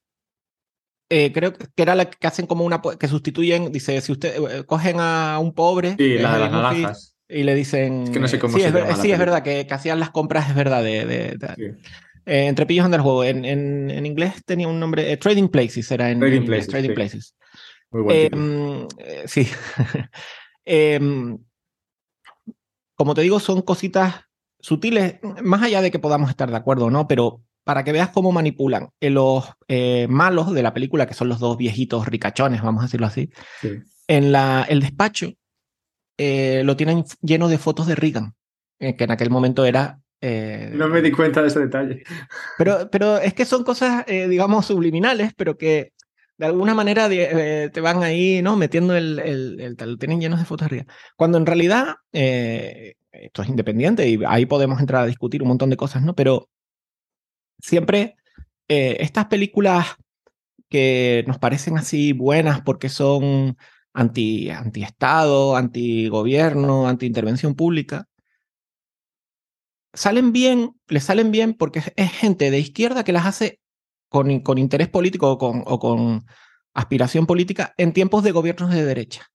[1.09, 4.63] Eh, creo que era la que hacen como una, que sustituyen, dice, si usted, eh,
[4.65, 7.17] cogen a un pobre Sí, la de las Eddie Murphy, naranjas.
[7.30, 8.03] y le dicen...
[8.03, 9.73] Es que no sé cómo sí, se es, llama la sí, es verdad, que, que
[9.73, 11.05] hacían las compras, es verdad, de...
[11.05, 11.93] de- de- Sí.
[12.30, 13.23] entre pillos anda el juego.
[13.23, 16.93] En, en, en inglés tenía un nombre, Trading Places era en, Trading en Places, Trading.
[16.93, 17.36] Places.
[17.91, 18.43] Muy buen título.
[18.43, 19.47] mm, eh, sí.
[20.65, 21.38] Em,
[22.97, 24.15] como te digo, son cositas
[24.59, 28.09] sutiles, más allá de que podamos estar de acuerdo o no, pero para que veas
[28.09, 28.89] cómo manipulan.
[28.99, 32.85] Eh, los eh, malos de la película, que son los dos viejitos ricachones, vamos a
[32.87, 33.29] decirlo así,
[33.61, 33.69] Sí.
[34.07, 35.31] en la, el despacho
[36.17, 38.33] eh, lo tienen lleno de fotos de Reagan,
[38.79, 39.99] eh, que en aquel momento era...
[40.19, 42.03] No me di cuenta de ese detalle.
[42.57, 45.93] pero, pero es que son cosas, digamos, subliminales, pero que
[46.38, 48.55] de alguna manera eh, te van ahí, ¿no?
[48.55, 50.85] Metiendo el, el, el tienen llenos de arriba.
[51.15, 55.69] Cuando en realidad eh, esto es independiente y ahí podemos entrar a discutir un montón
[55.69, 56.15] de cosas, ¿no?
[56.15, 56.49] Pero
[57.59, 58.15] siempre
[58.67, 59.95] eh, estas películas
[60.69, 63.57] que nos parecen así buenas porque son
[63.93, 68.07] anti, anti-estado, anti-gobierno, anti-intervención pública,
[69.93, 73.59] salen bien, les salen bien porque es gente de izquierda que las hace
[74.09, 76.25] con, con interés político o con,
[76.73, 79.25] aspiración política en tiempos de gobiernos de derecha.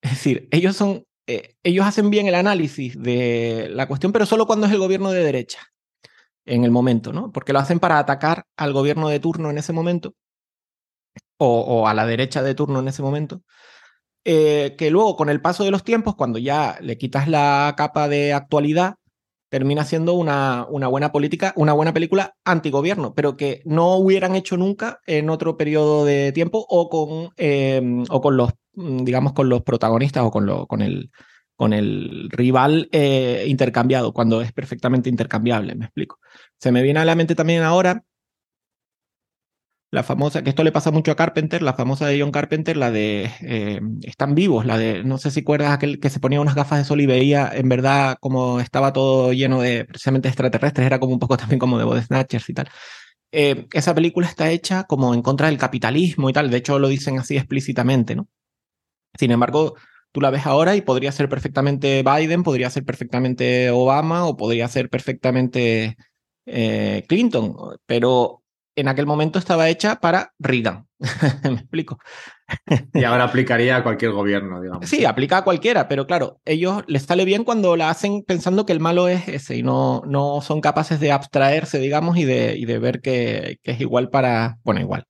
[0.00, 4.46] Es decir, ellos son, eh, ellos hacen bien el análisis de la cuestión, pero solo
[4.46, 5.58] cuando es el gobierno de derecha,
[6.46, 7.32] en el momento, ¿no?
[7.32, 10.14] Porque lo hacen para atacar al gobierno de turno en ese momento,
[11.36, 13.42] o, o a la derecha de turno en ese momento,
[14.24, 18.08] eh, que luego con el paso de los tiempos, cuando ya le quitas la capa
[18.08, 18.96] de actualidad,
[19.50, 24.56] termina siendo una, una buena política, una buena película antigobierno, pero que no hubieran hecho
[24.56, 29.48] nunca en otro periodo de tiempo o con, eh, o con los, mm, digamos, con
[29.48, 31.10] los protagonistas o con, lo, con, el,
[31.56, 36.18] con el rival eh, intercambiado, cuando es perfectamente intercambiable, me explico.
[36.58, 38.04] Se me viene a la mente también ahora
[39.90, 42.92] la famosa, que esto le pasa mucho a Carpenter, la famosa de John Carpenter, la
[42.92, 46.54] de eh, Están vivos, la de, no sé si recuerdas aquel que se ponía unas
[46.54, 51.00] gafas de sol y veía en verdad como estaba todo lleno de precisamente extraterrestres, era
[51.00, 52.68] como un poco también como de Body Snatchers y tal.
[53.32, 56.88] Eh, esa película está hecha como en contra del capitalismo y tal, de hecho lo
[56.88, 58.28] dicen así explícitamente, ¿no?
[59.18, 59.76] Sin embargo,
[60.12, 64.68] tú la ves ahora y podría ser perfectamente Biden, podría ser perfectamente Obama o podría
[64.68, 65.96] ser perfectamente
[66.46, 68.39] eh, Clinton, pero
[68.76, 70.86] en aquel momento estaba hecha para Reagan.
[71.44, 71.98] ¿Me explico?
[72.92, 74.88] Y ahora aplicaría a cualquier gobierno, digamos.
[74.88, 78.72] Sí, aplica a cualquiera, pero claro, ellos les sale bien cuando la hacen pensando que
[78.72, 82.64] el malo es ese y no, no son capaces de abstraerse, digamos, y de, y
[82.64, 85.04] de ver que, que es igual para, bueno, igual,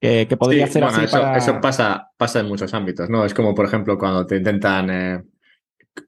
[0.00, 1.36] que, que podría Sí, ser bueno, así eso, para...
[1.38, 3.24] eso pasa, pasa en muchos ámbitos, ¿no?
[3.24, 5.22] Es como, por ejemplo, cuando te intentan eh,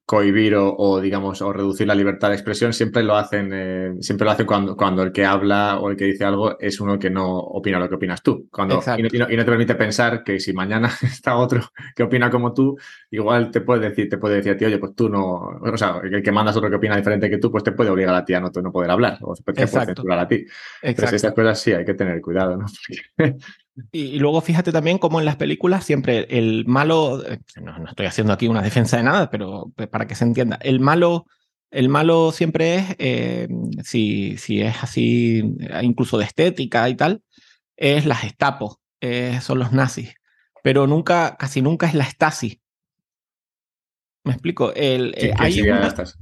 [0.05, 4.25] cohibir o, o, digamos, o reducir la libertad de expresión, siempre lo hacen, eh, siempre
[4.25, 7.11] lo hacen cuando, cuando el que habla o el que dice algo es uno que
[7.11, 8.49] no opina lo que opinas tú.
[8.51, 9.03] Cuando, y Exacto.
[9.03, 11.63] no, y, no, y, no, te permite pensar que si mañana está otro
[11.95, 12.77] que opina como tú,
[13.11, 16.01] igual te puede decir, te puede decir a ti, oye, pues tú no, o sea,
[16.03, 18.35] el que mandas otro que opina diferente que tú, pues te puede obligar a ti
[18.35, 20.45] a no, no poder hablar, o te puede censurar a ti.
[20.83, 22.67] Entonces, estas cosas sí hay que tener cuidado, ¿no?
[23.93, 27.23] Y, y, luego fíjate también cómo en las películas siempre el malo,
[27.61, 30.81] no, no, estoy haciendo aquí una defensa de nada, pero para que se entienda, el
[30.81, 31.27] malo,
[31.71, 33.49] el malo siempre es, eh,
[33.85, 37.23] si, si es así, incluso de estética y tal,
[37.77, 40.15] es la Gestapo, eh, son los nazis,
[40.63, 42.61] pero nunca, casi nunca es la Stasi.
[44.25, 44.73] ¿Me explico?
[44.75, 45.81] El, ¿Quién, quién sería una...
[45.83, 46.19] la Stasi?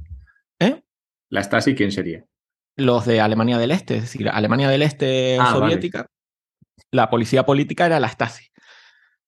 [0.59, 0.83] ¿Eh?
[1.29, 2.23] ¿La Stasi quién sería?
[2.75, 5.99] Los de Alemania del Este, es decir, Alemania del Este ah, soviética.
[5.99, 6.16] Vale
[6.91, 8.47] la policía política era la Stasi.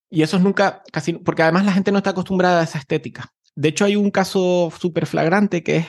[0.10, 3.34] Y eso es nunca, casi, porque además la gente no está acostumbrada a esa estética.
[3.56, 5.86] De hecho, hay un caso súper flagrante que es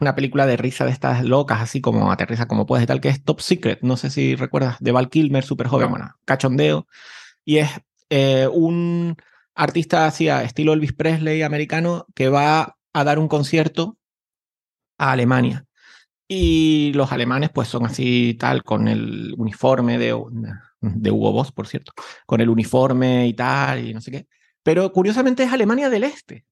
[0.00, 3.10] una película de risa de estas locas, así como aterriza como puedes y tal, que
[3.10, 3.80] es Top Secret.
[3.82, 5.90] No sé si recuerdas, de Val Kilmer, súper joven, no.
[5.90, 6.86] bueno, cachondeo.
[7.44, 7.70] Y es
[8.08, 9.16] eh, un
[9.54, 13.98] artista así, estilo Elvis Presley americano, que va a dar un concierto
[14.98, 15.66] a Alemania.
[16.32, 20.16] Y los alemanes, pues son así, tal, con el uniforme de,
[20.80, 21.92] de Hugo Boss, por cierto,
[22.24, 24.26] con el uniforme y tal, y no sé qué.
[24.62, 26.46] Pero curiosamente es Alemania del Este.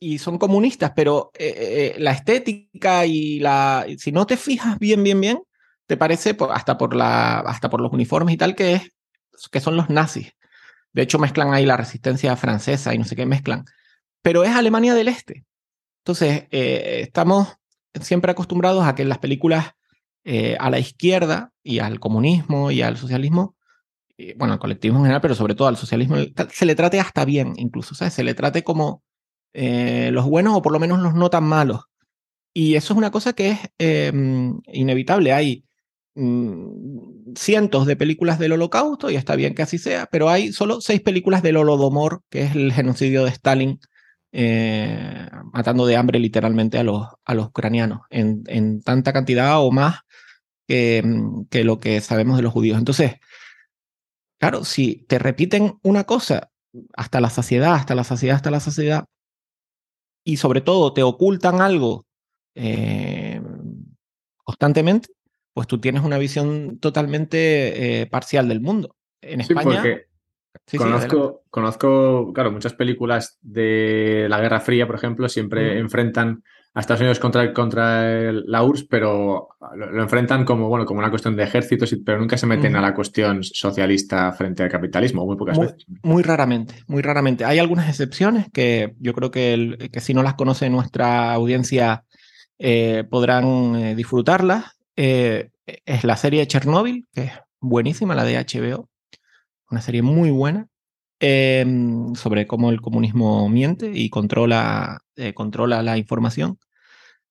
[0.00, 3.86] Y son comunistas, pero eh, eh, la estética y la.
[3.96, 5.38] Si no te fijas bien, bien, bien,
[5.86, 8.90] te parece, por, hasta, por la, hasta por los uniformes y tal, que, es,
[9.52, 10.32] que son los nazis.
[10.92, 13.66] De hecho, mezclan ahí la resistencia francesa y no sé qué mezclan.
[14.20, 15.44] Pero es Alemania del Este.
[16.00, 17.56] Entonces, eh, estamos
[18.00, 19.72] siempre acostumbrados a que en las películas
[20.24, 23.56] eh, a la izquierda y al comunismo y al socialismo
[24.36, 26.16] bueno, al colectivismo en general, pero sobre todo al socialismo,
[26.50, 28.14] se le trate hasta bien, incluso, ¿sabes?
[28.14, 29.02] Se le trate como
[29.52, 31.82] eh, los buenos o por lo menos los no tan malos.
[32.54, 35.32] Y eso es una cosa que es em, inevitable.
[35.34, 35.64] Hay
[36.14, 40.80] mm, cientos de películas del holocausto, y está bien que así sea, pero hay solo
[40.80, 43.80] seis películas del holodomor, que es el genocidio de Stalin,
[44.32, 49.70] eh, matando de hambre literalmente a los, a los ucranianos, en, en tanta cantidad o
[49.70, 50.00] más
[50.66, 52.78] que, mm, que lo que sabemos de los judíos.
[52.78, 53.16] Entonces,
[54.38, 56.50] claro, si te repiten una cosa
[56.94, 59.06] hasta la saciedad, hasta la saciedad, hasta la saciedad,
[60.24, 62.04] y sobre todo te ocultan algo
[62.56, 63.40] eh,
[64.42, 65.08] constantemente,
[65.52, 68.96] pues tú tienes una visión totalmente eh, parcial del mundo.
[69.20, 69.82] En España.
[70.76, 76.42] Conozco, conozco, claro, muchas películas de la Guerra Fría, por ejemplo, siempre enfrentan
[76.74, 81.34] a Estados Unidos contra, contra la URSS, pero lo, enfrentan como, bueno, como una cuestión
[81.34, 85.58] de ejércitos, pero nunca se meten a la cuestión socialista frente al capitalismo, muy pocas
[85.58, 85.86] veces.
[86.02, 87.46] Muy raramente, muy raramente.
[87.46, 92.04] Hay algunas excepciones que yo creo que, que si no las conoce nuestra audiencia
[92.58, 94.76] eh, podrán eh, disfrutarlas.
[94.96, 98.88] Eh, es la serie de Chernobyl, que es buenísima, la de HBO,
[99.70, 100.68] una serie muy buena.
[101.18, 105.00] Em, sobre cómo el comunismo miente y controla,
[105.34, 106.58] controla la información.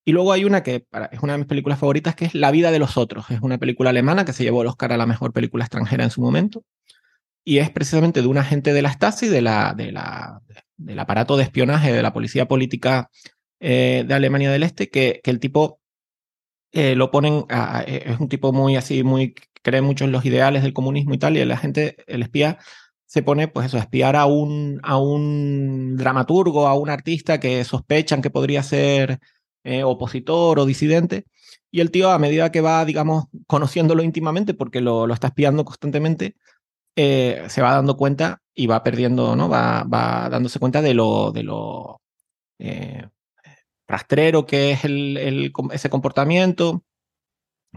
[0.05, 2.71] Y luego hay una que es una de mis películas favoritas, que es La vida
[2.71, 3.29] de los otros.
[3.31, 6.11] Es una película alemana que se llevó el Oscar a la mejor película extranjera en
[6.11, 6.63] su momento.
[7.43, 10.41] Y es precisamente de un agente de la Stasi, de la, de la,
[10.77, 13.09] del aparato de espionaje de la policía política
[13.59, 15.79] eh, de Alemania del Este, que, que el tipo
[16.71, 17.45] eh, lo ponen,
[17.87, 19.33] eh, es un tipo muy así, muy,
[19.65, 22.59] cree mucho en los ideales del comunismo y tal, y la gente, el espía,
[23.07, 27.63] se pone, pues eso, a espiar a un, a un dramaturgo, a un artista que
[27.63, 29.19] sospechan que podría ser
[29.63, 31.25] eh, opositor o disidente.
[31.71, 35.65] Y el tío, a medida que va, digamos, conociéndolo íntimamente, porque lo, lo está espiando
[35.65, 36.35] constantemente,
[36.95, 39.49] eh, se va dando cuenta y va perdiendo, ¿no?
[39.49, 42.01] Va, va dándose cuenta de lo, de lo
[42.59, 43.07] eh,
[43.87, 46.83] rastrero que es el, el, ese comportamiento,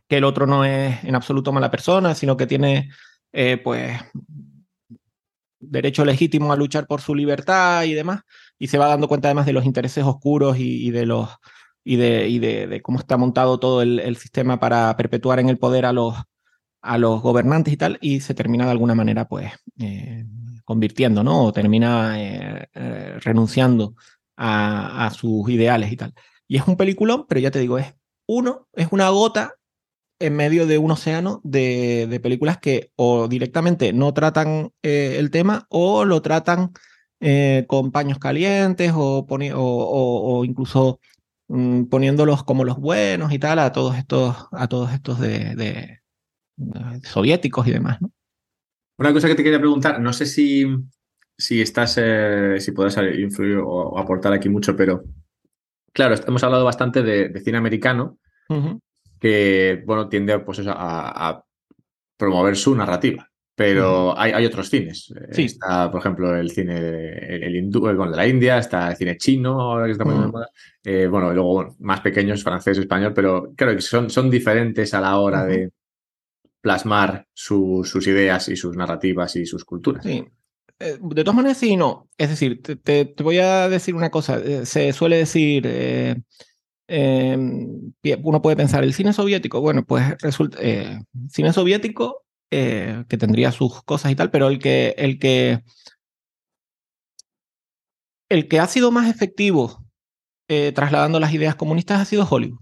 [0.07, 2.91] que el otro no es en absoluto mala persona, sino que tiene,
[3.65, 3.99] pues,
[5.61, 8.21] derecho legítimo a luchar por su libertad y demás.
[8.59, 11.29] Y se va dando cuenta además de los intereses oscuros y, de los
[11.85, 15.87] y de, y de, cómo está montado todo el, sistema para perpetuar en el poder
[15.87, 16.15] a los,
[16.83, 20.27] a los gobernantes y tal, y se termina de alguna manera, pues, eh,
[20.65, 21.47] convirtiendo, ¿no?
[21.47, 23.95] O termina eh, eh, renunciando
[24.37, 26.13] a, sus ideales y tal.
[26.47, 27.95] Y es un peliculón, pero ya te digo, es
[28.27, 29.55] uno, es una gota
[30.21, 36.05] en medio de un océano de, películas que o directamente no tratan el tema o
[36.05, 36.73] lo tratan
[37.67, 41.01] con paños calientes o, o, o, incluso
[41.49, 46.01] Mm, poniéndolos como los buenos y tal a todos estos, a todos estos de,
[47.05, 48.13] soviéticos y demás, ¿no?
[48.99, 50.67] Una cosa que te quería preguntar, no sé si,
[51.37, 55.05] si estás, eh, si puedes influir o, aportar aquí mucho, pero
[55.93, 58.19] claro, hemos hablado bastante de, cine americano,
[59.19, 61.45] que, bueno, tiende pues, a,
[62.17, 63.31] promover su narrativa.
[63.55, 65.13] Pero hay, hay, otros cines.
[65.33, 65.47] Sí.
[65.47, 69.61] Está, por ejemplo, el cine el, hindú, el, de la India, está el cine chino,
[69.61, 70.49] ahora que está muy de moda.
[70.85, 75.01] Eh, bueno, y luego más pequeños, francés, español, pero creo que son, son diferentes a
[75.01, 75.73] la hora de
[76.61, 80.05] plasmar sus ideas y sus narrativas y sus culturas.
[80.05, 80.25] Sí.
[80.79, 82.09] Eh, de todas maneras, sí y no.
[82.17, 84.39] Es decir, te, te, voy a decir una cosa.
[84.39, 85.67] Eh, se suele decir,
[86.89, 90.59] em, uno puede pensar, el cine soviético, bueno, pues resulta,
[91.29, 95.63] cine soviético eh, que tendría sus cosas y tal, pero el que, el que,
[98.31, 99.85] el que ha sido más efectivo
[100.49, 102.61] eh, trasladando las ideas comunistas ha sido Hollywood,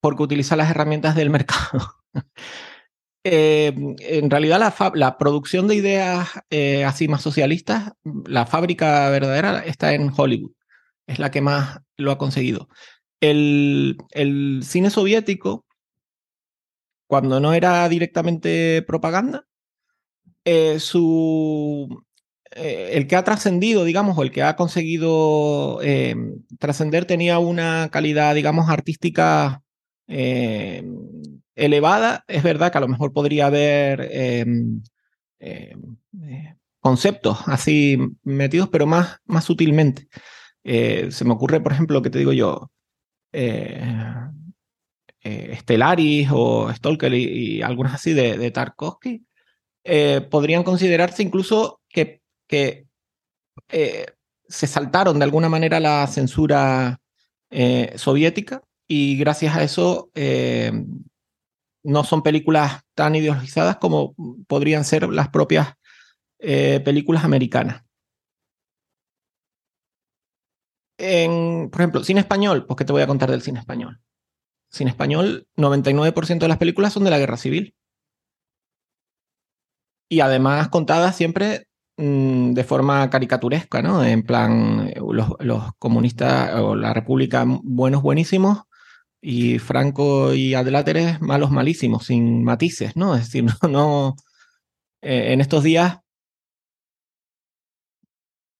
[0.00, 1.96] porque utiliza las herramientas del mercado.
[3.24, 6.28] Eh, en realidad la, la, producción de ideas
[6.84, 7.92] así más socialistas,
[8.26, 10.50] la fábrica verdadera está en Hollywood,
[11.06, 12.68] es la que más lo ha conseguido.
[13.22, 15.64] El, el cine soviético
[17.12, 19.44] cuando no era directamente propaganda,
[20.46, 22.02] eh, su,
[22.52, 26.16] eh, el que ha trascendido, digamos, o el que ha conseguido eh,
[26.58, 29.62] trascender tenía una calidad, digamos, artística
[31.54, 32.24] elevada.
[32.28, 34.10] Es verdad que a lo mejor podría haber
[36.80, 40.08] conceptos así metidos, pero más, más sutilmente.
[40.64, 42.70] se me ocurre, por ejemplo, que te digo yo,
[43.32, 44.28] eh,
[45.60, 49.24] Stellaris o Stalker y, algunas así de, Tarkovsky,
[49.84, 52.20] eh, podrían considerarse incluso que,
[53.68, 54.06] eh,
[54.48, 57.00] se saltaron de alguna manera la censura
[57.96, 60.10] soviética y gracias a eso
[61.82, 64.14] no son películas tan ideologizadas como
[64.46, 65.74] podrían ser las propias
[66.38, 67.81] eh, películas americanas.
[71.02, 74.00] En, por ejemplo, cine español, pues ¿qué te voy a contar del cine español?
[74.70, 77.74] Cine español, 99% de las películas son de la guerra civil.
[80.08, 81.66] Y además contadas siempre
[81.96, 84.04] mm, de forma caricaturesca, ¿no?
[84.04, 84.92] En plan,
[85.40, 88.62] los, comunistas o la república buenos, buenísimos,
[89.20, 93.16] y Franco y Adláteres malos, malísimos, sin matices, ¿no?
[93.16, 94.16] Es decir, no, no
[95.02, 96.01] eh, en estos días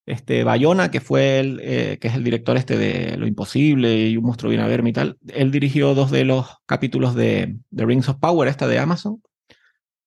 [0.06, 4.16] este, Bayona, que fue el, eh, que es el director este de Lo Imposible y
[4.16, 7.86] Un monstruo viene a verme y tal, él dirigió dos de los capítulos de, The
[7.86, 9.22] Rings of Power, esta de Amazon,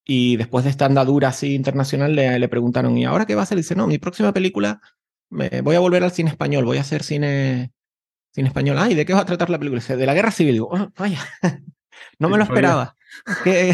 [0.04, 3.44] y después de esta andadura así internacional le, le preguntaron, ¿y ahora qué va a
[3.44, 3.58] hacer?
[3.58, 4.80] Y dice, no, mi próxima película,
[5.30, 7.74] me, voy a volver al cine español, voy a hacer cine,
[8.32, 8.78] cine español.
[8.78, 9.82] Ay, ¿de qué va a tratar la película?
[9.82, 10.54] Dice, de la guerra civil.
[10.54, 11.20] Digo, oh, vaya,
[12.20, 12.96] no me lo esperaba.
[13.44, 13.74] Qué,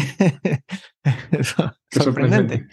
[1.90, 2.66] sorprendente.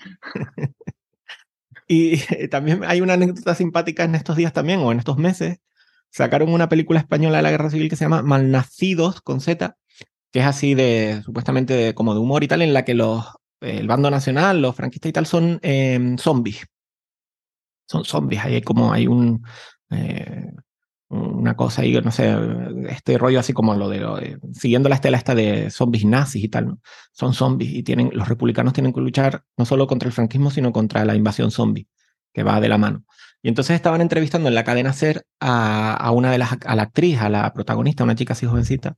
[1.91, 2.17] Y
[2.49, 5.57] también hay una anécdota simpática en estos días también, o en estos meses.
[6.11, 9.75] Sacaron una película española de la Guerra Civil que se llama Malnacidos, con Z,
[10.31, 13.25] que es así de, supuestamente, como de humor y tal, en la que los,
[13.61, 16.65] el bando nacional, los franquistas y tal, son em, zombies.
[17.87, 18.43] Son zombies.
[18.43, 19.43] Ahí hay como hay un,
[19.89, 20.51] eh,
[21.09, 22.35] una cosa ahí, no sé,
[22.87, 26.67] este rollo así como lo de, siguiendo la estela esta de zombies nazis y tal,
[26.67, 26.79] ¿no?
[27.11, 30.71] Son zombies y tienen, los republicanos tienen que luchar no solo contra el franquismo, sino
[30.71, 31.87] contra la invasión zombie,
[32.31, 33.03] que va de la mano.
[33.41, 36.83] Y entonces estaban entrevistando en la cadena SER a, a una de las, a la
[36.83, 38.95] actriz, a la protagonista, una chica así jovencita.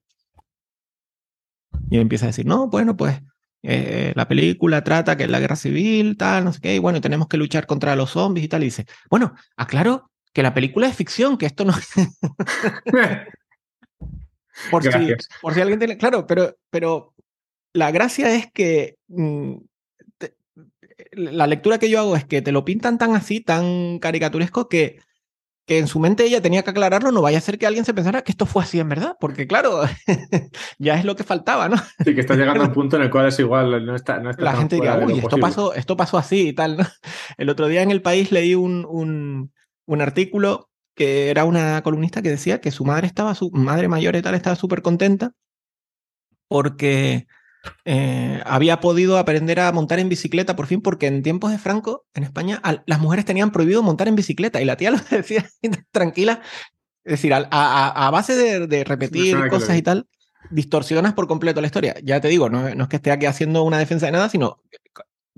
[1.89, 3.21] Y empieza a decir, no, bueno, pues
[3.63, 6.99] eh, la película trata que es la guerra civil, tal, no sé qué, y bueno,
[7.01, 8.63] tenemos que luchar contra los zombies y tal.
[8.63, 11.73] Y dice, bueno, aclaro que la película es ficción, que esto no...
[14.71, 14.89] por, si,
[15.41, 15.97] por, si, alguien tiene...
[15.97, 17.13] Claro, pero, pero
[17.73, 19.55] la gracia es que mm,
[21.11, 24.99] la lectura que yo hago es que te lo pintan tan así, tan caricaturesco, que,
[25.65, 27.93] que en su mente ella tenía que aclararlo, no vaya a ser que alguien se
[27.93, 29.81] pensara que esto fue así en verdad, porque claro,
[30.79, 31.77] ya es lo que faltaba, ¿no?
[32.03, 34.19] Sí, que está llegando a un punto en el cual es igual, no está...
[34.19, 36.85] No está la gente diría, uy, esto pasó, esto pasó así y tal, ¿no?
[37.37, 39.51] El otro día en El País leí un, un
[39.85, 44.15] un artículo que era una columnista que decía que su madre estaba, su madre mayor
[44.15, 45.31] y tal, estaba súper contenta
[46.47, 47.27] porque
[47.85, 52.05] eh, había podido aprender a montar en bicicleta por fin, porque en tiempos de Franco,
[52.13, 55.49] en España, las mujeres tenían prohibido montar en bicicleta y la tía lo decía
[55.91, 56.41] tranquila,
[57.03, 58.35] es decir, a, base
[58.67, 60.07] de, repetir cosas y tal,
[60.49, 61.95] distorsionas por completo la historia.
[62.03, 64.61] Ya te digo, no, no es que esté aquí haciendo una defensa de nada, sino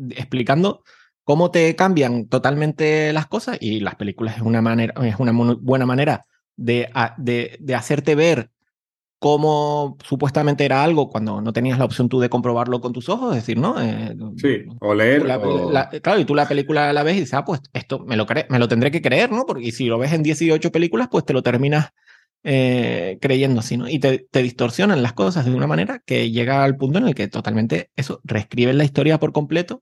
[0.09, 0.83] explicando
[1.23, 5.85] cómo te cambian totalmente las cosas y las películas es una, manera, es una buena
[5.85, 6.25] manera
[6.55, 8.49] de, de, de, hacerte ver
[9.19, 13.35] cómo supuestamente era algo cuando no tenías la opción tú de comprobarlo con tus ojos,
[13.35, 13.81] es decir, ¿no?
[13.81, 15.23] Eh, sí, o leer.
[16.01, 18.59] claro, y tú la película la ves y dices, ah, pues esto me lo, me
[18.59, 19.45] lo tendré que creer, ¿no?
[19.45, 21.91] Porque si lo ves en 18 películas, pues te lo terminas
[22.43, 23.87] eh, creyendo así, ¿no?
[23.87, 27.15] Y te, te, distorsionan las cosas de una manera que llega al punto en el
[27.15, 29.81] que totalmente eso, reescriben la historia por completo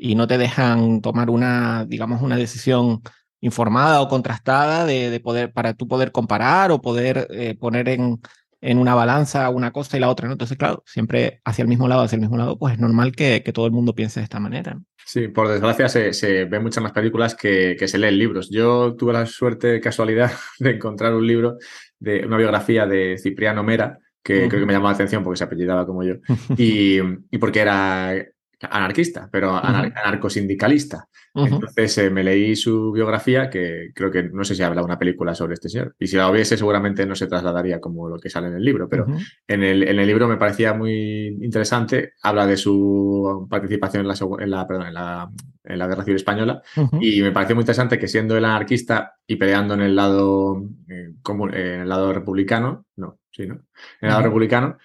[0.00, 3.02] y no te dejan tomar una, digamos, una decisión
[3.40, 8.20] informada o contrastada de, poder, para tú poder comparar o poder eh, poner en,
[8.62, 10.32] en una balanza una cosa y la otra, ¿no?
[10.32, 13.42] Entonces, claro, siempre hacia el mismo lado, hacia el mismo lado, pues es normal que,
[13.42, 14.78] que todo el mundo piense de esta manera.
[15.04, 18.50] Sí, por desgracia se, se ven muchas más películas que, que, se leen libros.
[18.50, 21.56] Yo tuve la suerte, casualidad, de encontrar un libro
[21.98, 25.44] de una biografía de Cipriano Mera, que creo que me llamó la atención porque se
[25.44, 26.14] apellidaba como yo,
[26.56, 26.98] y,
[27.30, 28.14] y porque era
[28.62, 31.08] anarquista, pero anarcosindicalista.
[31.34, 35.34] Entonces eh, me leí su biografía, que creo que no sé si habla una película
[35.34, 35.94] sobre este señor.
[35.98, 38.88] Y si la hubiese, seguramente no se trasladaría como lo que sale en el libro,
[38.88, 39.06] pero
[39.46, 42.14] en, el, en, el, libro me parecía muy interesante.
[42.22, 45.30] Habla de su participación en la, en la, perdón, en la,
[45.64, 46.62] en la Guerra Civil Española
[47.00, 51.12] y me pareció muy interesante que siendo el anarquista y peleando en el lado, eh,
[51.24, 53.54] en el lado republicano, no, sí, ¿no?
[54.00, 54.78] En el lado republicano,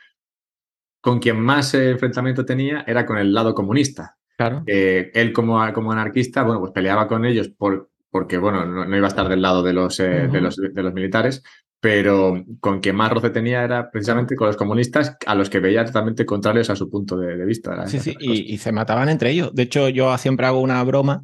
[1.05, 4.17] con quien más enfrentamiento tenía era con el lado comunista.
[4.35, 4.63] Claro.
[4.65, 9.05] Eh, él como, como anarquista, bueno, pues peleaba con ellos por, porque, bueno, no, iba
[9.05, 11.43] a estar del lado de los, eh, de los, de los militares,
[11.79, 15.85] pero con quien más roce tenía era precisamente con los comunistas, a los que veía
[15.85, 17.85] totalmente contrarios a su punto de, vista.
[17.85, 19.53] Sí, sí, y, y, se mataban entre ellos.
[19.53, 21.23] De hecho, yo siempre hago una broma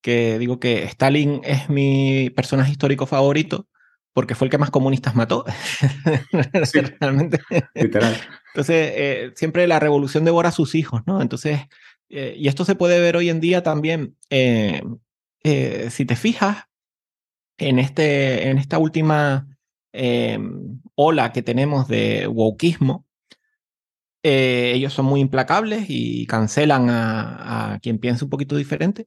[0.00, 3.66] que digo que Stalin es mi personaje histórico favorito
[4.12, 5.44] porque fue el que más comunistas mató.
[6.64, 7.40] Sí, Realmente.
[7.74, 8.16] Literal.
[8.54, 11.22] Entonces, eh, siempre la revolución devora a sus hijos, ¿no?
[11.22, 11.60] Entonces,
[12.08, 14.82] eh, y esto se puede ver hoy en día también, eh,
[15.90, 16.64] si te fijas,
[17.58, 19.46] en, este, en esta última
[20.94, 23.06] ola que tenemos de wokismo,
[24.22, 29.06] ellos son muy implacables y cancelan a, a, quien piensa un poquito diferente,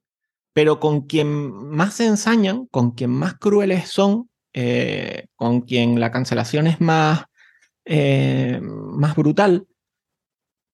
[0.54, 6.12] pero con quien más se ensañan, con quien más crueles son, eh, con quien la
[6.12, 7.26] cancelación es más,
[7.86, 9.68] eh, más brutal,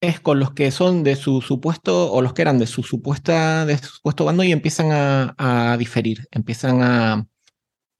[0.01, 3.67] es con los que son de su supuesto, o los que eran de su supuesta,
[3.81, 7.27] supuesto bando y empiezan a, diferir, empiezan a,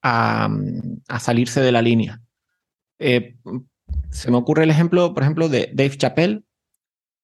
[0.03, 0.49] a,
[1.07, 2.21] a, salirse de la línea.
[2.99, 3.37] Eh,
[4.09, 6.43] se me ocurre el ejemplo, por ejemplo, de Dave Chappelle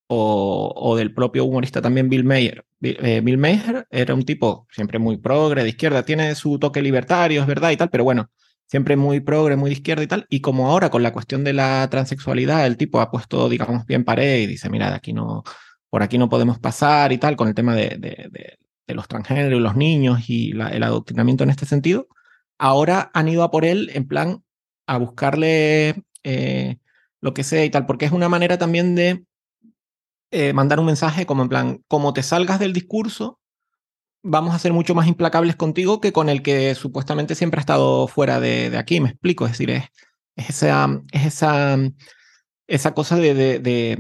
[0.08, 2.66] o, o del propio humorista también Bill Mayer.
[2.80, 7.42] Bill, Bill, Mayer era un tipo siempre muy progre, de izquierda, tiene su toque libertario,
[7.42, 8.30] es verdad y tal, pero bueno,
[8.74, 10.26] siempre muy progre, muy de izquierda y tal.
[10.32, 14.04] Y como ahora con la cuestión de la transexualidad, el tipo ha puesto, digamos, bien
[14.04, 15.44] pared y dice, mira, aquí no,
[15.92, 19.08] por aquí no podemos pasar y tal, con el tema de, de, de, de los
[19.08, 22.08] transgéneros, los niños y el adoctrinamiento en este sentido,
[22.58, 24.44] ahora han ido a por él en plan
[24.88, 26.78] a buscarle eh,
[27.22, 29.24] lo que sea y tal, porque es una manera también de
[30.32, 33.40] eh, mandar un mensaje como en plan, como te salgas del discurso,
[34.24, 38.08] vamos a ser mucho más implacables contigo que con el que supuestamente siempre ha estado
[38.08, 39.84] fuera de, de aquí, me explico, es decir, es,
[40.36, 41.78] es, esa, es esa,
[42.68, 44.00] esa cosa de, de, de,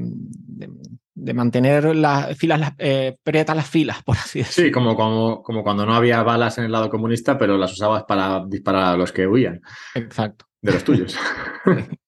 [1.15, 4.67] de mantener las filas, las, eh, las filas, por así decirlo.
[4.67, 8.03] Sí, como, como, como cuando no había balas en el lado comunista, pero las usabas
[8.05, 9.61] para disparar a los que huían.
[9.93, 10.45] Exacto.
[10.61, 11.17] De los tuyos.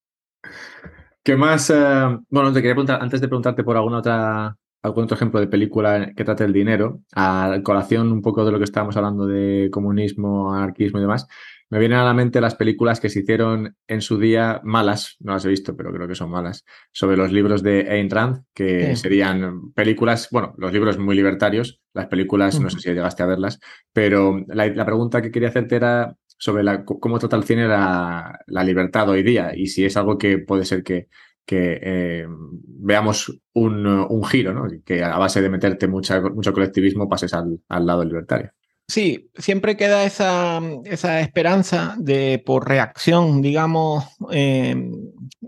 [1.22, 1.70] ¿Qué más?
[1.70, 4.56] Eh, bueno, te quería preguntar, antes de preguntarte por alguna otra,
[4.86, 8.58] algún otro ejemplo de película que trate el dinero, a colación un poco de lo
[8.58, 11.26] que estábamos hablando de comunismo, anarquismo y demás,
[11.68, 15.32] me vienen a la mente las películas que se hicieron en su día malas, no
[15.32, 18.94] las he visto, pero creo que son malas, sobre los libros de Ayn Rand, que
[18.94, 19.02] sí.
[19.02, 22.62] serían películas, bueno, los libros muy libertarios, las películas, uh -huh.
[22.62, 23.58] no sé si llegaste a verlas,
[23.92, 28.38] pero la, la pregunta que quería hacerte era sobre la, cómo trata el cine la,
[28.46, 31.08] la, libertad hoy día y si es algo que puede ser que,
[31.46, 34.66] que eh, veamos un, un, giro, ¿no?
[34.84, 38.50] que a base de meterte mucho colectivismo pases al, al lado libertario.
[38.88, 44.76] Sí, siempre queda esa, esa esperanza de por reacción, digamos, eh,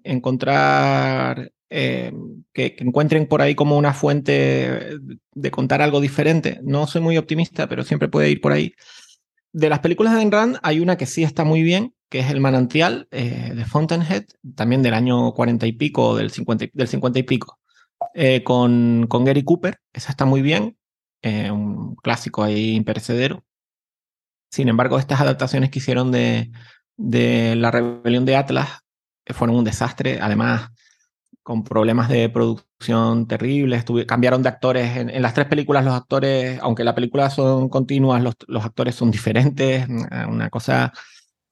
[0.03, 2.13] encontrar, eh,
[2.53, 4.99] que, que, encuentren por ahí como una fuente
[5.35, 6.59] de contar algo diferente.
[6.65, 8.75] No soy muy optimista, pero siempre puede ir por ahí.
[9.53, 12.31] De las películas de Ayn Rand hay una que sí está muy bien, que es
[12.31, 14.25] El Manantial eh, de Fountainhead,
[14.55, 17.59] también del año 40 y pico, del 50, del 50 y pico,
[18.15, 19.81] eh, con, con Gary Cooper.
[19.93, 20.77] Esa está muy bien,
[21.23, 23.45] eh, un clásico ahí imperecedero.
[24.51, 26.51] Sin embargo, estas adaptaciones que hicieron de,
[26.97, 28.81] de La Rebelión de Atlas
[29.27, 30.21] fueron un desastre.
[30.23, 30.71] Además,
[31.43, 33.85] con problemas de producción terribles.
[34.07, 34.97] Cambiaron de actores.
[34.97, 38.95] En, en, las tres películas los actores, aunque la película son continuas, los, los actores
[38.95, 39.87] son diferentes.
[39.89, 40.93] Una cosa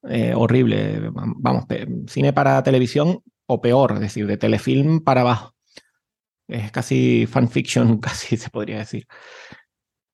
[0.09, 1.11] eh, horrible.
[1.13, 1.65] Vamos,
[2.09, 5.55] cine para televisión o peor, es decir, de telefilm para abajo.
[6.49, 9.07] Es casi fanfiction, casi se podría decir.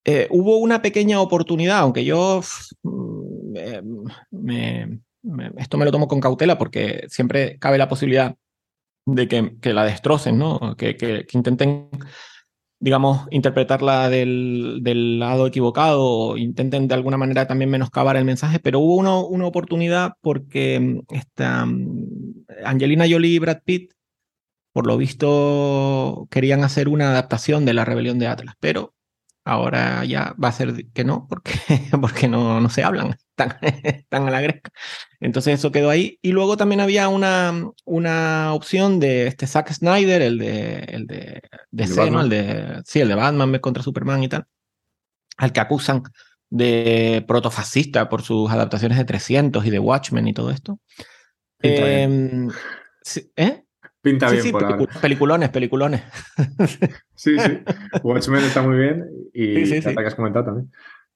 [0.04, 2.40] Eh, hubo una pequeña oportunidad, aunque yo
[2.82, 3.82] me,
[5.22, 8.34] me, esto me lo tomo con cautela porque siempre cabe la posibilidad
[9.06, 10.76] de que, que la destrocen, ¿no?
[10.76, 11.88] Que, que, intenten,
[12.82, 18.58] digamos, interpretarla del, del, lado equivocado o intenten de alguna manera también menoscabar el mensaje,
[18.58, 23.92] pero hubo una, oportunidad porque mm, esta, mm, Angelina Jolie y Brad Pitt,
[24.72, 28.94] por lo visto, querían hacer una adaptación de La Rebelión de Atlas, pero
[29.44, 31.52] ahora ya va a ser que no, porque,
[32.00, 34.70] porque no, no se hablan, están, están a la gresca.
[35.20, 36.18] Entonces eso quedó ahí.
[36.22, 37.52] Y luego también había una,
[37.84, 42.20] una opción de este Zack Snyder, el de, el de, de C, ¿no?
[42.20, 44.46] El de, sí, el de Batman contra Superman y tal,
[45.36, 46.02] al que acusan
[46.50, 50.78] de protofascista por sus adaptaciones de 300 y de Watchmen y todo esto.
[51.62, 52.48] Eh,
[53.36, 53.62] ¿Eh?
[54.02, 55.00] Pinta sí, bien sí, por pelicu ahora.
[55.00, 56.02] Peliculones, peliculones.
[57.14, 57.58] Sí, sí.
[58.02, 60.72] Watchmen está muy bien y sí, que has comentado también.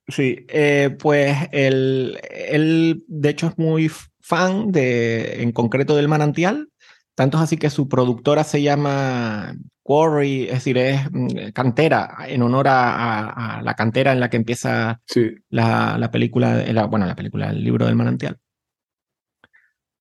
[0.06, 3.90] Sí, eh, pues él, él, de hecho, es muy
[4.20, 6.68] fan de, en concreto, del manantial.
[7.16, 12.42] Tanto es así que su productora se llama Quarry, es decir, es mm, cantera, en
[12.42, 15.34] honor a, a, a la cantera en la que empieza sí.
[15.48, 18.38] la, la, película, la, bueno, la película, el libro del manantial.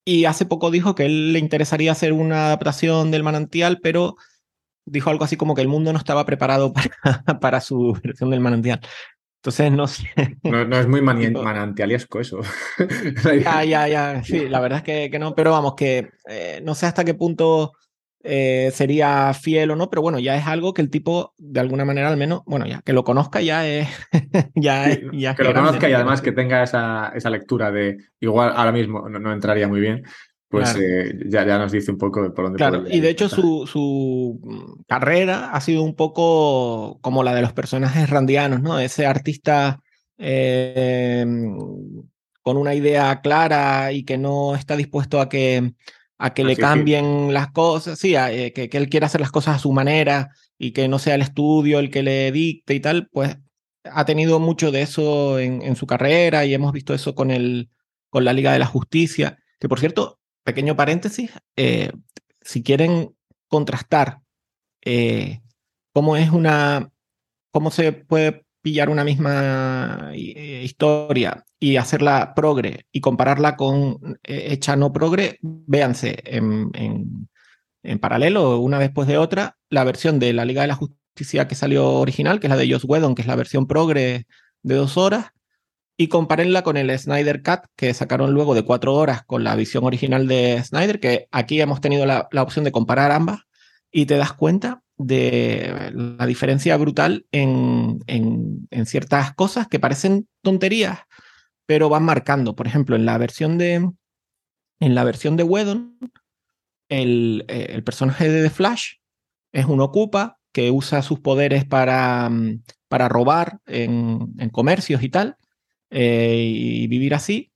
[0.06, 4.16] Y hace poco dijo que él le interesaría hacer una adaptación del manantial, pero
[4.86, 6.74] dijo algo así como que el mundo no estaba preparado
[7.04, 8.80] para, para su versión del manantial.
[9.38, 10.10] Entonces, no sé.
[10.44, 12.42] No, no es muy man manantialiesco eso.
[13.44, 14.24] ya, ya, ya.
[14.24, 17.14] Sí, la verdad es que, que no, pero vamos, que eh, no sé hasta qué
[17.14, 17.74] punto
[18.28, 21.86] eh, sería fiel o no, pero bueno, ya es algo que el tipo, de alguna
[21.86, 23.88] manera al menos, bueno, ya que lo conozca ya es.
[24.56, 27.98] ya, es, ya que lo grande, conozca y además que tenga esa, esa lectura de.
[28.20, 30.04] Igual ahora mismo no, no entraría muy bien,
[30.50, 33.68] pues eh, ya, ya, nos dice un poco por dónde Claro, y de hecho su,
[33.68, 34.40] su,
[34.88, 38.80] carrera ha sido un poco como la de los personajes randianos, ¿no?
[38.80, 39.82] Ese artista
[40.18, 41.26] eh,
[42.42, 45.74] con una idea clara y que no está dispuesto a que,
[46.18, 49.58] a que le cambien las cosas, sí, eh, que, que, él quiera hacer las cosas
[49.58, 53.10] a su manera y que no sea el estudio el que le dicte y tal,
[53.12, 53.38] pues
[53.84, 57.70] ha tenido mucho de eso en, en su carrera y hemos visto eso con, el,
[58.10, 61.92] con la Liga de la Justicia, que por cierto, pequeño paréntesis, eh,
[62.42, 63.16] si quieren
[63.48, 64.22] contrastar
[64.84, 65.42] eh,
[65.92, 66.92] cómo es una,
[67.52, 74.76] cómo se puede pillar una misma eh, historia y hacerla progre y compararla con hecha
[74.76, 77.30] no progre, véanse en, en,
[77.84, 81.54] en, paralelo, una después de otra, la versión de la Liga de la Justicia que
[81.54, 84.26] salió original, que es la de Joss Whedon, que es la versión progre
[84.64, 85.28] de dos horas,
[85.96, 89.84] y compárenla con el Snyder Cut que sacaron luego de cuatro horas con la visión
[89.84, 93.42] original de Snyder, que aquí hemos tenido la, opción de comparar ambas
[93.92, 101.00] y te das cuenta de la diferencia brutal en, en, ciertas cosas que parecen tonterías,
[101.66, 102.56] pero van marcando.
[102.56, 103.90] Por ejemplo, en la versión de,
[104.80, 105.98] en la versión de Whedon,
[106.90, 108.96] el, eh, el personaje de The Flash
[109.52, 112.30] es un ocupa que usa sus poderes para,
[112.88, 115.38] para robar en, en comercios y tal
[115.90, 117.52] eh, y vivir así.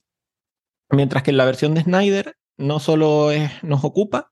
[0.89, 3.29] Mientras que en la versión de Snyder no solo
[3.61, 4.28] nos ocupa,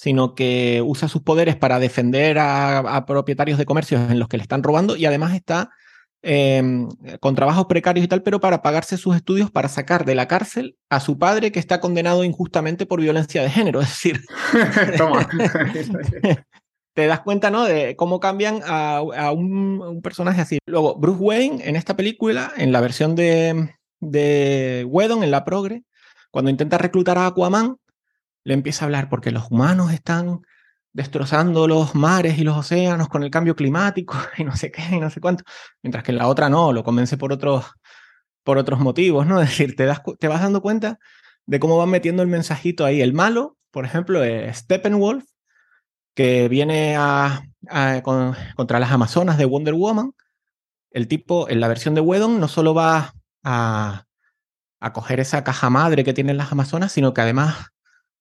[0.00, 4.42] sino que usa sus poderes para defender a, propietarios de comercios en los que le
[4.42, 5.68] están robando y además está
[6.22, 6.88] em,
[7.20, 10.78] con trabajos precarios y tal, pero para pagarse sus estudios para sacar de la cárcel
[10.88, 13.80] a su padre que está condenado injustamente por violencia de género.
[13.82, 14.24] Es decir,
[16.94, 17.64] te das cuenta, ¿no?
[17.64, 20.60] De cómo cambian a, un, personaje así.
[20.64, 25.82] Luego, Bruce Wayne en esta película, en la versión de, de Whedon, en la progre,
[26.30, 27.76] cuando intenta reclutar a Aquaman,
[28.44, 30.40] le empieza a hablar porque los humanos están
[30.92, 35.00] destrozando los mares y los océanos con el cambio climático y no sé qué y
[35.00, 35.44] no sé cuánto,
[35.82, 37.66] mientras que en la otra no, lo convence por otros,
[38.42, 39.40] por otros motivos, ¿no?
[39.42, 40.98] Es decir, te, das, te vas dando cuenta
[41.46, 43.00] de cómo van metiendo el mensajito ahí.
[43.00, 45.24] El malo, por ejemplo, es Steppenwolf,
[46.14, 47.42] que viene a,
[48.56, 50.12] contra las Amazonas de Wonder Woman.
[50.90, 54.04] El tipo, en la versión de Wedon, no solo va a,
[54.80, 57.70] a coger esa caja madre que tienen las Amazonas, sino que además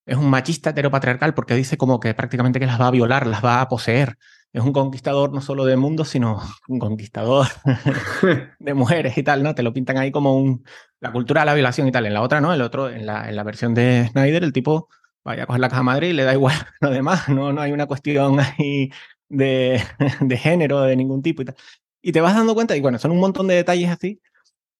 [0.09, 3.43] es un machista heteropatriarcal porque dice como que prácticamente que las va a violar, las
[3.43, 4.17] va a poseer.
[4.51, 7.47] Es un conquistador no solo de mundo, sino un conquistador
[8.59, 9.53] de mujeres y tal, ¿no?
[9.53, 10.63] Te lo pintan ahí como un,
[10.99, 12.07] la cultura de la violación y tal.
[12.07, 12.53] En la otra, ¿no?
[12.53, 14.89] El otro, en la, en la versión de Snyder, el tipo
[15.23, 17.71] vaya a coger la caja madre y le da igual lo demás, no, no hay
[17.71, 18.91] una cuestión ahí
[19.27, 19.83] de,
[20.21, 21.55] de género de ningún tipo y tal.
[22.01, 24.21] Y te vas dando cuenta, y bueno, son un montón de detalles así,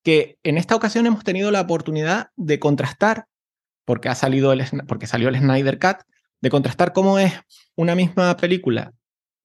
[0.02, 3.26] que en esta ocasión hemos tenido la oportunidad de contrastar,
[3.90, 5.96] porque, ha salido el, porque salió el Snyder Cut,
[6.40, 7.32] de contrastar cómo es
[7.74, 8.92] una misma película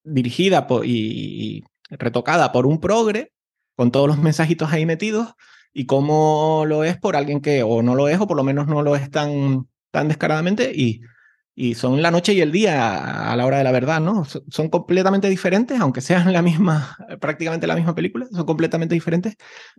[0.03, 3.31] dirigida por, y, y retocada por un progre,
[3.75, 5.33] con todos los mensajitos ahí metidos,
[5.73, 8.67] y cómo lo es por alguien que o no lo es, o por lo menos
[8.67, 11.01] no lo es tan, tan descaradamente y,
[11.55, 14.25] y son la noche y el día a la hora de la verdad, ¿no?
[14.25, 19.37] Son completamente diferentes, aunque sean la misma, prácticamente la misma película, son completamente diferentes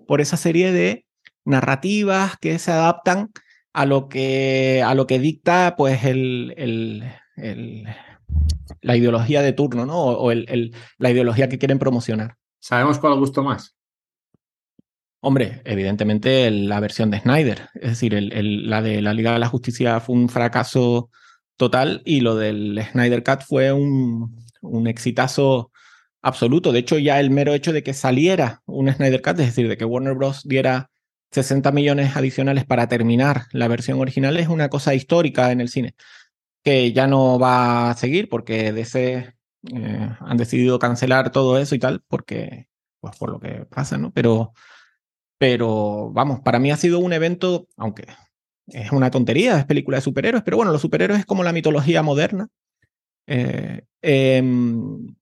[0.08, 1.06] por esa serie de
[1.44, 3.30] narrativas que se adaptan
[3.76, 7.04] a lo que, a lo que dicta pues el, el,
[7.36, 7.86] el
[8.80, 9.98] la ideología de turno, ¿no?
[9.98, 12.36] O, el, la ideología que quieren promocionar.
[12.58, 13.76] ¿Sabemos cuál gustó más?
[15.20, 19.48] Hombre, evidentemente la versión de Snyder, es decir, el, la de la Liga de la
[19.48, 21.10] Justicia fue un fracaso
[21.58, 25.70] total y lo del Snyder Cut fue un, un exitazo
[26.22, 26.72] absoluto.
[26.72, 29.76] De hecho, ya el mero hecho de que saliera un Snyder Cut, es decir, de
[29.76, 30.48] que Warner Bros.
[30.48, 30.88] diera
[31.30, 35.94] 60 millones adicionales para terminar la versión original, es una cosa histórica en el cine,
[36.64, 39.34] que ya no va a seguir porque eh,
[40.20, 42.68] han decidido cancelar todo eso y tal, porque,
[43.00, 44.12] pues por lo que pasa, ¿no?
[44.12, 44.52] Pero
[45.38, 48.06] pero vamos, para mí ha sido un evento, aunque
[48.68, 52.02] es una tontería, es película de superhéroes, pero bueno, los superhéroes es como la mitología
[52.02, 52.48] moderna.
[53.26, 55.14] Eh, em,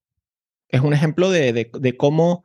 [0.69, 2.43] es un ejemplo de, de, cómo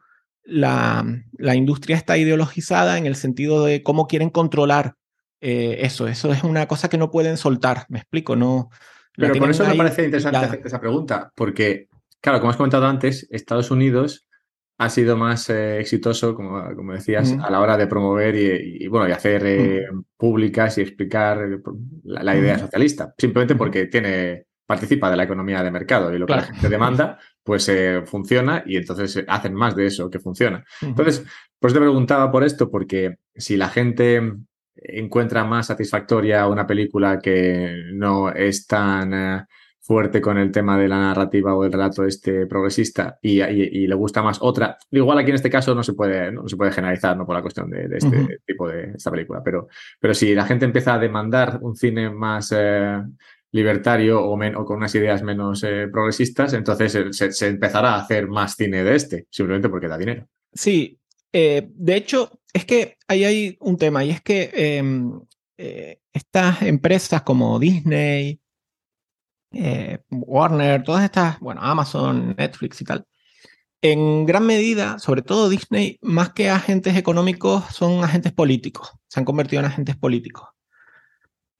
[0.51, 1.05] la,
[1.39, 4.94] la, industria está ideologizada en el sentido de cómo quieren controlar
[5.40, 6.09] eh, eso.
[6.09, 8.70] Eso es una cosa que no pueden soltar, me explico, no.
[9.16, 11.89] Pero por eso me parece interesante hacer esa pregunta, porque,
[12.20, 14.27] claro, como has comentado antes, Estados Unidos
[14.81, 19.06] ha sido más eh, exitoso, como, como decías, a la hora de promover y, bueno,
[19.06, 19.86] y hacer eh,
[20.16, 21.59] públicas y explicar eh,
[22.05, 26.32] la, idea socialista, simplemente porque tiene, participa de la economía de mercado y lo que
[26.32, 27.70] la gente demanda, pues
[28.06, 30.64] funciona y entonces hacen más de eso que funciona.
[30.82, 31.24] Entonces,
[31.58, 34.20] pues te preguntaba por esto, porque si la gente
[34.82, 39.44] encuentra más satisfactoria una película que no es tan eh,
[39.80, 43.40] fuerte con el tema de la narrativa o el relato este progresista y,
[43.86, 44.78] le gusta más otra.
[44.90, 47.26] Igual aquí en este caso no se puede, no se puede generalizar ¿no?
[47.26, 49.68] por la cuestión de, este tipo de esta película, pero,
[49.98, 53.02] pero si la gente empieza a demandar un cine más eh,
[53.52, 58.55] libertario o, o, con unas ideas menos eh, progresistas, entonces se, empezará a hacer más
[58.55, 60.27] cine de este, simplemente porque da dinero.
[60.52, 60.98] Sí,
[61.32, 65.20] de hecho, es que ahí hay un tema y es que em,
[66.12, 68.40] estas empresas como Disney,
[69.52, 73.06] eh, Warner, todas estas, bueno, Amazon, Netflix y tal,
[73.82, 79.24] en gran medida, sobre todo Disney, más que agentes económicos, son agentes políticos, se han
[79.24, 80.48] convertido en agentes políticos.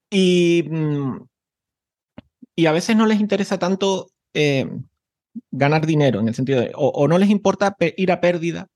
[0.09, 1.19] Y, mm,
[2.55, 4.69] y a veces no les interesa tanto eh,
[5.51, 8.67] ganar dinero, en el sentido de, o, no les importa ir a pérdida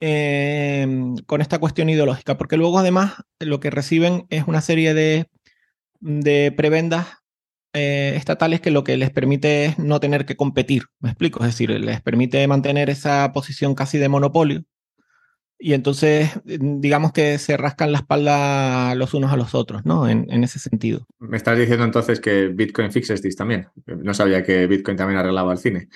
[0.00, 0.86] eh,
[1.26, 5.26] con esta cuestión ideológica, porque luego además lo que reciben es una serie de,
[6.00, 7.06] de prebendas
[7.72, 11.46] eh, estatales que lo que les permite es no tener que competir, me explico, es
[11.46, 14.64] decir, les permite mantener esa posición casi de monopolio.
[15.66, 20.06] Y entonces, digamos que se rascan la espalda los unos a los otros, ¿no?
[20.06, 21.06] En, en ese sentido.
[21.20, 23.68] Me estás diciendo entonces que Bitcoin fixes this también.
[23.86, 25.88] No sabía que Bitcoin también arreglaba el cine.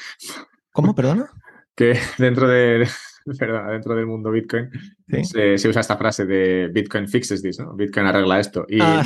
[0.73, 1.31] ¿Cómo, perdona?
[1.75, 2.89] Que dentro de,
[3.41, 3.71] ¿verdad?
[3.73, 4.71] dentro del mundo Bitcoin
[5.23, 7.75] se, usa esta frase de Bitcoin fixes this, ¿no?
[7.75, 8.67] Bitcoin arregla esto.
[8.69, 9.03] Y ah,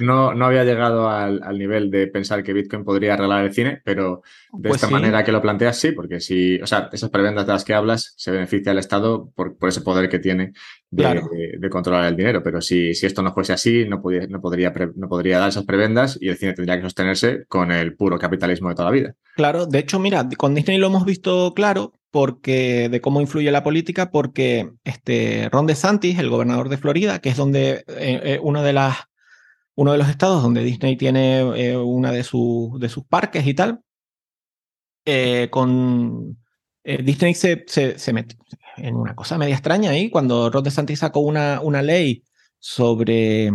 [0.00, 4.22] no, no, había llegado al, nivel de pensar que Bitcoin podría arreglar el cine, pero
[4.52, 7.52] de pues esta manera que lo planteas, sí, porque si, o sea, esas prebendas de
[7.52, 10.52] las que hablas se beneficia al Estado por, por ese poder que tiene
[10.90, 12.42] de, controlar el dinero.
[12.42, 16.18] Pero si, si esto no fuese así, no, no, podría, no podría dar esas prebendas
[16.20, 19.14] y el cine tendría que sostenerse con el puro capitalismo de toda la vida.
[19.36, 23.64] Claro, de hecho, mira, con Disney lo hemos visto claro porque de cómo influye la
[23.64, 28.62] política, porque este Ron DeSantis, el gobernador de Florida, que es donde eh, eh, uno
[28.62, 28.96] de las
[29.74, 33.80] uno de los estados donde Disney tiene eh, una de, de sus parques y tal,
[35.50, 36.38] con
[36.84, 38.36] Disney se, se, se mete
[38.76, 42.22] en una cosa media extraña ahí, cuando Ron DeSantis sacó una, una ley
[42.58, 43.50] sobre,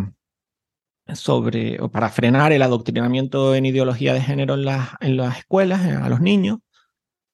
[1.13, 5.85] sobre, o para frenar el adoctrinamiento en ideología de género en las, en las escuelas,
[5.85, 6.57] a los niños,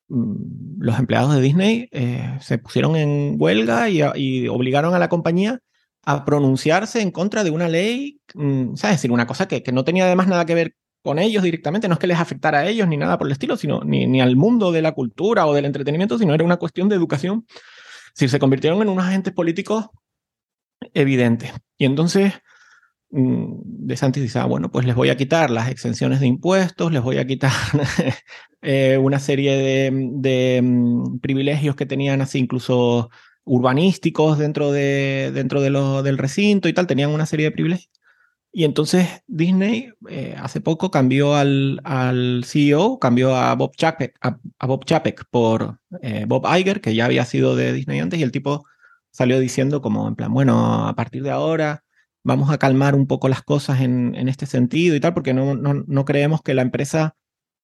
[0.09, 5.59] los empleados de Disney eh, se pusieron en huelga y, obligaron a la compañía
[6.05, 8.95] a pronunciarse en contra de una ley, mm, ¿sabes?
[8.95, 11.87] Es decir, una cosa que, que, no tenía además nada que ver con ellos directamente,
[11.87, 14.21] no es que les afectara a ellos ni nada por el estilo, sino ni, ni
[14.21, 17.45] al mundo de la cultura o del entretenimiento, sino era una cuestión de educación.
[17.47, 19.87] Es decir, se convirtieron en unos agentes políticos
[20.93, 21.51] evidentes.
[21.77, 22.52] Y entonces Mm,
[23.15, 27.01] de Santis dice, ah, bueno, pues les voy a quitar las exenciones de impuestos, les
[27.03, 27.51] voy a quitar
[28.63, 33.11] eh, una serie de, mm, privilegios que tenían así incluso
[33.43, 37.91] urbanísticos dentro, de, dentro de lo, del recinto y tal, tenían una serie de privilegios.
[38.51, 44.65] Y entonces Disney eh, hace poco cambió al, al, CEO, cambió a Bob Chapek, a,
[44.67, 48.31] Bob Chapek por eh, Bob Iger, que ya había sido de Disney antes, y el
[48.31, 48.65] tipo
[49.11, 51.82] salió diciendo como en plan, bueno, a partir de ahora
[52.23, 56.05] vamos a calmar un poco las cosas en, este sentido y tal, porque no, no,
[56.05, 57.15] creemos que la empresa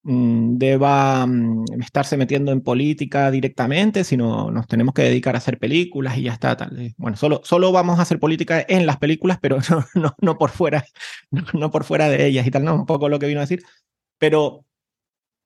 [0.04, 5.60] mm, deba mm, estarse metiendo en política directamente, sino nos tenemos que dedicar a hacer
[5.60, 6.58] películas y ya está.
[6.58, 6.80] Tal.
[6.80, 9.58] Eh, bueno, solo, solo vamos a hacer política en las películas, pero
[9.96, 10.86] no, no, por fuera,
[11.54, 13.64] no, por fuera de ellas y tal, no, un poco lo que vino a decir.
[14.18, 14.66] Pero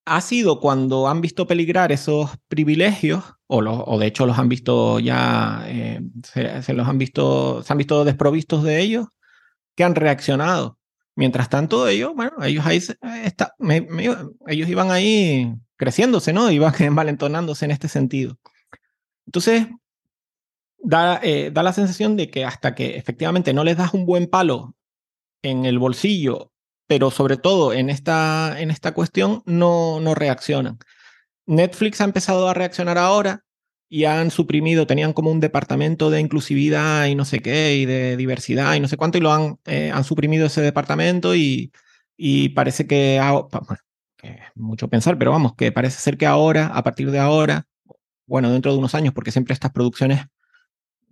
[0.06, 5.00] ha sido cuando han visto peligrar esos privilegios, o, o de hecho los han visto
[5.00, 9.08] ya, eh, se, los han visto, se han visto desprovistos de ellos,
[9.76, 10.78] que han reaccionado.
[11.16, 12.78] Mientras tanto, ellos, bueno, ellos ahí
[13.24, 13.54] está,
[14.48, 16.50] ellos iban ahí creciéndose, ¿no?
[16.52, 18.38] Iban envalentonándose en este sentido.
[19.26, 19.68] Entonces,
[20.80, 24.28] da, eh, da la sensación de que hasta que efectivamente no les das un buen
[24.28, 24.76] palo
[25.44, 26.53] en el bolsillo
[26.88, 30.78] pero sobre todo en esta, en esta cuestión no, no reaccionan.
[31.46, 33.44] Netflix ha empezado a reaccionar ahora
[33.90, 38.18] y han suprimido, tenían como un departamento de inclusividad y no sé qué, y de
[38.18, 41.72] diversidad y no sé cuánto, y lo han, eh, han suprimido ese departamento y,
[42.18, 43.82] y parece que, bueno,
[44.18, 47.68] que mucho pensar, pero vamos, que parece ser que ahora, a partir de ahora,
[48.26, 50.26] bueno, dentro de unos años, porque siempre estas producciones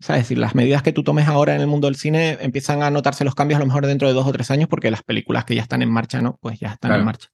[0.01, 0.23] ¿sabes?
[0.23, 3.23] decir, las medidas que tú tomes ahora en el mundo del cine empiezan a notarse
[3.23, 5.55] los cambios a lo mejor dentro de dos o tres años porque las películas que
[5.55, 6.37] ya están en marcha, ¿no?
[6.41, 7.29] Pues ya están en marcha.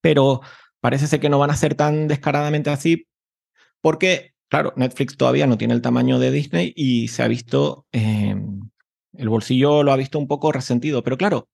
[0.00, 0.40] Pero
[0.80, 3.06] parece ser que no van a ser tan descaradamente así
[3.80, 8.34] porque, claro, Netflix todavía no tiene el tamaño de Disney y se ha visto, eh,
[9.14, 11.02] el bolsillo lo ha visto un poco resentido.
[11.02, 11.48] Pero claro,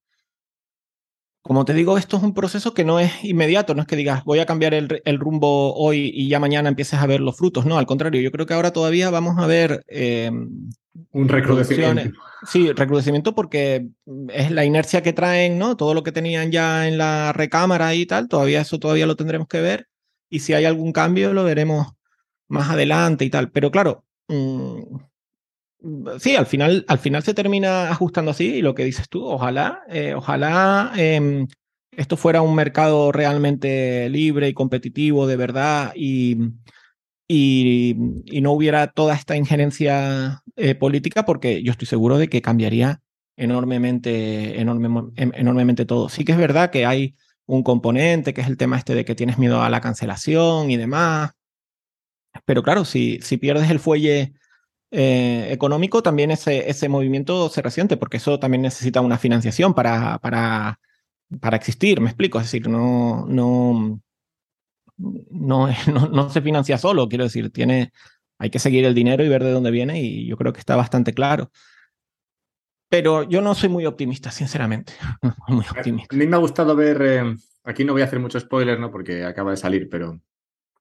[1.49, 4.23] como te digo, esto es un proceso que no es inmediato, no es que digas
[4.25, 7.79] voy a cambiar el, rumbo hoy y ya mañana empieces a ver los frutos, no,
[7.79, 12.21] al contrario, yo creo que ahora todavía vamos a ver, eh, Un recrudecimiento.
[12.47, 13.89] Sí, recrudecimiento porque
[14.29, 15.75] es la inercia que traen, ¿no?
[15.79, 19.49] Todo lo que tenían ya en la recámara y tal, todavía eso todavía lo tendremos
[19.49, 19.89] que ver.
[20.29, 21.95] Y si hay algún cambio, lo veremos
[22.47, 23.51] más adelante y tal.
[23.51, 24.83] Pero claro, mm,
[26.19, 28.57] sí, al final, al final se termina ajustando así.
[28.57, 31.47] Y lo que dices tú, ojalá, eh, ojalá em,
[31.93, 36.37] esto fuera un mercado realmente libre y competitivo de verdad y,
[37.29, 37.95] y,
[38.41, 43.01] no hubiera toda esta injerencia eh, política, porque yo estoy seguro de que cambiaría
[43.37, 46.09] enormemente, enorme, em, enormemente todo.
[46.09, 47.15] Sí que es verdad que hay
[47.47, 50.77] un componente, que es el tema este de que tienes miedo a la cancelación y
[50.77, 51.33] demás.
[52.45, 54.35] Pero claro, si, si pierdes el fuelle
[54.91, 60.19] eh, económico, también ese, ese movimiento se resiente, porque eso también necesita una financiación para,
[60.19, 60.79] para
[61.41, 64.01] para existir, me explico, es decir, no, no,
[65.31, 65.69] no,
[66.11, 67.93] no, se financia solo, quiero decir, tiene,
[68.39, 70.77] hay que seguir el dinero y ver de dónde viene y yo creo que está
[70.77, 71.51] bastante claro.
[72.91, 74.95] Pero yo no soy muy optimista, sinceramente.
[75.49, 76.17] muy optimista.
[76.17, 77.35] A mí me ha gustado ver, eh,
[77.65, 78.91] aquí no voy a hacer mucho spoiler, ¿no?
[78.91, 80.19] Porque acaba de salir, pero,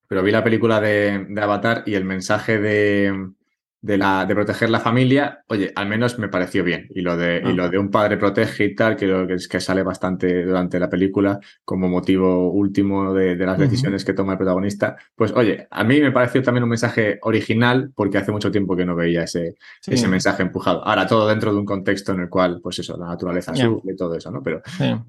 [0.08, 3.34] pero vi la película de, de Avatar y el mensaje de,
[3.82, 6.88] de, la, de proteger la familia, oye, al menos me pareció bien.
[6.90, 9.84] Y lo de, y lo de un padre protege y tal, que, es que sale
[9.84, 15.32] bastante durante la película como motivo último de, las decisiones que toma el protagonista, pues
[15.32, 18.96] oye, a mí me pareció también un mensaje original porque hace mucho tiempo que no
[18.96, 19.56] veía ese,
[19.86, 20.86] ese mensaje empujado.
[20.86, 23.96] Ahora, todo dentro de un contexto en el cual, pues eso, la naturaleza sufre y
[23.96, 24.42] todo eso, ¿no?
[24.42, 24.62] Pero,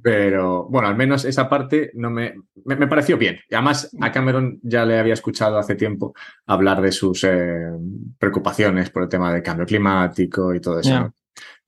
[0.03, 2.35] pero bueno, al menos esa parte no me,
[2.65, 3.39] me, pareció bien.
[3.49, 6.15] Y además a Cameron ya le había escuchado hace tiempo
[6.47, 7.71] hablar de sus eh,
[8.19, 8.58] preocupaciones
[8.93, 11.13] por el tema del cambio climático y todo eso.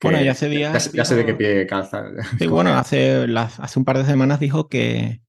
[0.02, 0.92] bueno, ya hace días.
[0.92, 2.04] Ya, sé de qué pie calza.
[2.38, 5.22] Sí, bueno, hace, hace un par de semanas dijo que,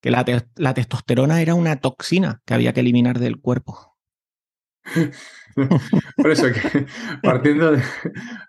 [0.00, 0.24] que la,
[0.56, 3.96] la, testosterona era una toxina que había que eliminar del cuerpo.
[6.16, 6.86] Por eso que
[7.22, 7.82] partiendo de,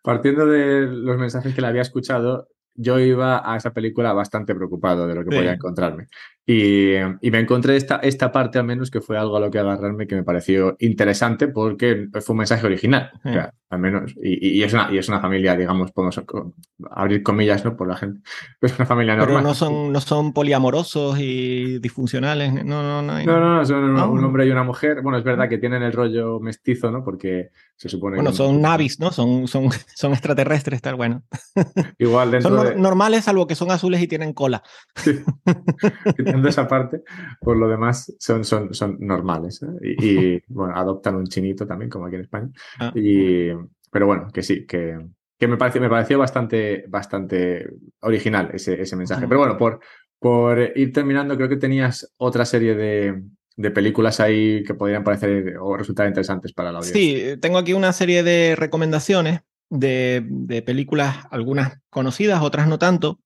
[0.04, 5.08] partiendo de los mensajes que le había escuchado, yo iba a esa película bastante preocupado
[5.08, 6.08] de lo que podía encontrarme.
[6.52, 10.08] Y, me encontré esta, esta parte al menos que fue algo a lo que agarrarme
[10.08, 13.12] que me pareció interesante porque fue un mensaje original,
[13.70, 14.16] al menos.
[14.20, 16.20] Y, es una, y es una familia, digamos, podemos
[16.90, 17.78] abrir comillas, ¿no?
[17.78, 18.22] Por la gente.
[18.62, 19.38] Es una familia normal.
[19.38, 22.52] Pero no son, no son poliamorosos y disfuncionales.
[22.52, 23.24] No, no, no.
[23.24, 25.04] No, no, no, son un hombre y una mujer.
[25.04, 27.04] Bueno, es verdad que tienen el rollo mestizo, ¿no?
[27.04, 29.10] Porque se supone bueno, son navis, ¿no?
[29.12, 31.24] Son, son, son extraterrestres, tal, bueno.
[31.98, 34.62] Igual dentro Son normales, salvo que son azules y tienen cola.
[34.96, 35.20] Sí.
[36.50, 37.04] esa parte,
[37.42, 39.62] por lo demás son, son, son normales.
[39.64, 39.96] ¿eh?
[40.02, 42.50] Y, bueno, adoptan un chinito también, como aquí en España.
[42.80, 42.92] Ah.
[42.96, 43.50] Y,
[43.92, 44.98] pero bueno, que sí, que,
[45.38, 47.70] que me, pareció, me pareció bastante, bastante
[48.02, 49.28] original ese, ese mensaje.
[49.28, 49.80] Pero bueno, por,
[50.20, 53.24] por ir terminando, creo que tenías otra serie de,
[53.56, 57.34] de películas ahí que podrían parecer o resultar interesantes para la audiencia.
[57.34, 63.20] Sí, tengo aquí una serie de recomendaciones de, de películas, algunas conocidas, otras no tanto,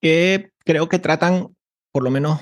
[0.00, 1.48] que creo que tratan,
[1.90, 2.38] por lo menos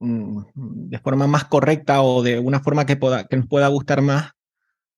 [0.00, 0.42] mm,
[0.90, 4.32] de forma más correcta o de una forma que, nos pueda gustar más,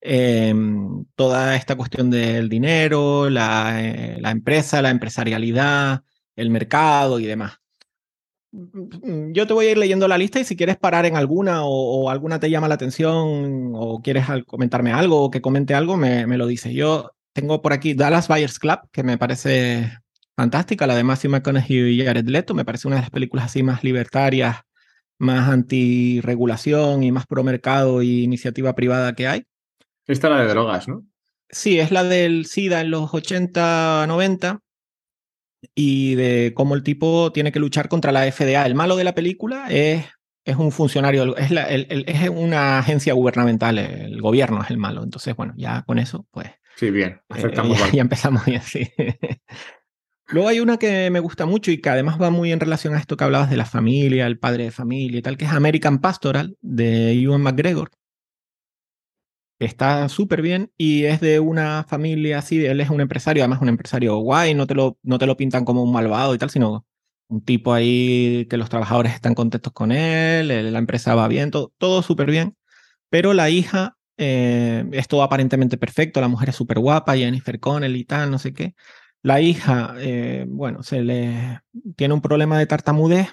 [0.00, 6.02] em, toda esta cuestión del dinero, la, eh, la, empresa, la empresarialidad,
[6.34, 7.58] el mercado y demás.
[8.50, 11.64] Mm, yo te voy a ir leyendo la lista y si quieres parar en alguna
[11.64, 16.26] o, alguna te llama la atención o quieres comentarme algo o que comente algo, me,
[16.26, 16.72] me lo dices.
[16.72, 20.01] Yo tengo por aquí Dallas Buyers Club, que me parece
[20.36, 23.62] fantástica, la de Matthew McConaughey y Jared Leto, me parece una de las películas así
[23.62, 24.58] más libertarias,
[25.18, 29.44] más anti-regulación y más pro mercado y iniciativa privada que hay.
[30.06, 31.06] Esta es la de drogas, ¿no?
[31.48, 34.60] Sí, es la del SIDA en los 80, 90
[35.74, 38.66] y de cómo el tipo tiene que luchar contra la FDA.
[38.66, 40.06] El malo de la película es,
[40.44, 45.02] es un funcionario, es, la, es una agencia gubernamental, el gobierno es el malo.
[45.02, 46.50] Entonces, bueno, ya con eso, pues...
[46.76, 47.52] Sí, bien, eh,
[47.92, 48.88] ya, empezamos bien, sí.
[50.32, 52.98] Luego hay una que me gusta mucho y que además va muy en relación a
[52.98, 56.00] esto que hablabas de la familia, el padre de familia y tal, que es American
[56.00, 57.90] Pastoral de Ewan McGregor.
[59.58, 63.68] Está súper bien y es de una familia así, él es un empresario, además un
[63.68, 66.86] empresario guay, no te, lo, no te lo pintan como un malvado y tal, sino
[67.28, 71.72] un tipo ahí que los trabajadores están contentos con él, la empresa va bien, todo,
[71.76, 72.56] todo súper bien.
[73.10, 77.96] Pero la hija eh, es todo aparentemente perfecto, la mujer es súper guapa, Jennifer Connell
[77.96, 78.74] y tal, no sé qué.
[79.22, 81.60] La hija, eh, bueno, se le
[81.96, 83.28] tiene un problema de tartamudez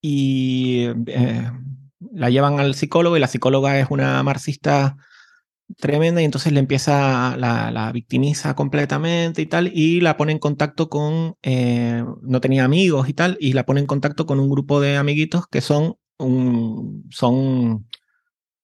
[0.00, 1.50] y eh,
[2.12, 4.96] la llevan al psicólogo y la psicóloga es una marxista
[5.78, 10.38] tremenda y entonces le empieza, la, la victimiza completamente y tal y la pone en
[10.38, 14.50] contacto con, eh, no tenía amigos y tal, y la pone en contacto con un
[14.50, 17.88] grupo de amiguitos que son, un, son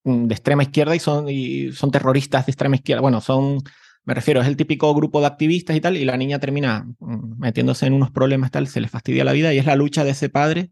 [0.05, 3.01] de extrema izquierda y son, y son terroristas de extrema izquierda.
[3.01, 3.61] Bueno, son,
[4.09, 7.39] me refiero, es el típico grupo de activistas y tal, y la niña termina mm,
[7.39, 10.13] metiéndose en unos problemas tal, se le fastidia la vida y es la lucha de
[10.13, 10.71] ese padre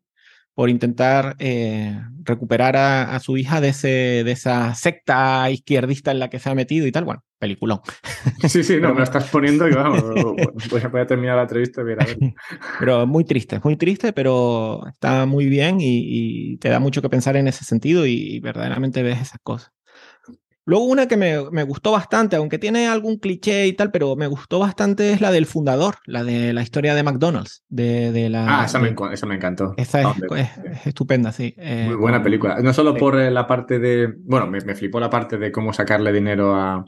[0.54, 6.30] por intentar eh, recuperar a, su hija de, ese, de esa secta izquierdista en la
[6.30, 7.04] que se ha metido y tal.
[7.04, 7.80] Bueno, peliculón.
[8.48, 10.02] Sí, sí, no, me lo estás poniendo y vamos,
[10.70, 12.18] voy a terminar la entrevista y a ver.
[12.78, 17.36] Pero muy triste, muy triste, pero está muy bien y, te da mucho que pensar
[17.36, 19.75] en ese sentido y verdaderamente ves esas cosas.
[20.68, 24.26] Luego una que me, me, gustó bastante, aunque tiene algún cliché y tal, pero me
[24.26, 27.62] gustó bastante es la del fundador, la de la historia de McDonald's.
[27.68, 29.74] De, de la, ah, esa, me, esa me, encantó.
[29.76, 30.50] Esa es,
[30.84, 31.54] estupenda, sí.
[31.56, 32.60] Eh, Muy buena película.
[32.60, 35.72] No solo por eh, la parte de, bueno, me, me, flipó la parte de cómo
[35.72, 36.84] sacarle dinero a,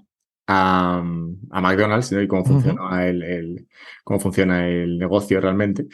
[0.48, 3.68] a, a McDonald's y cómo funciona, el, el,
[4.02, 5.86] cómo funciona el negocio realmente.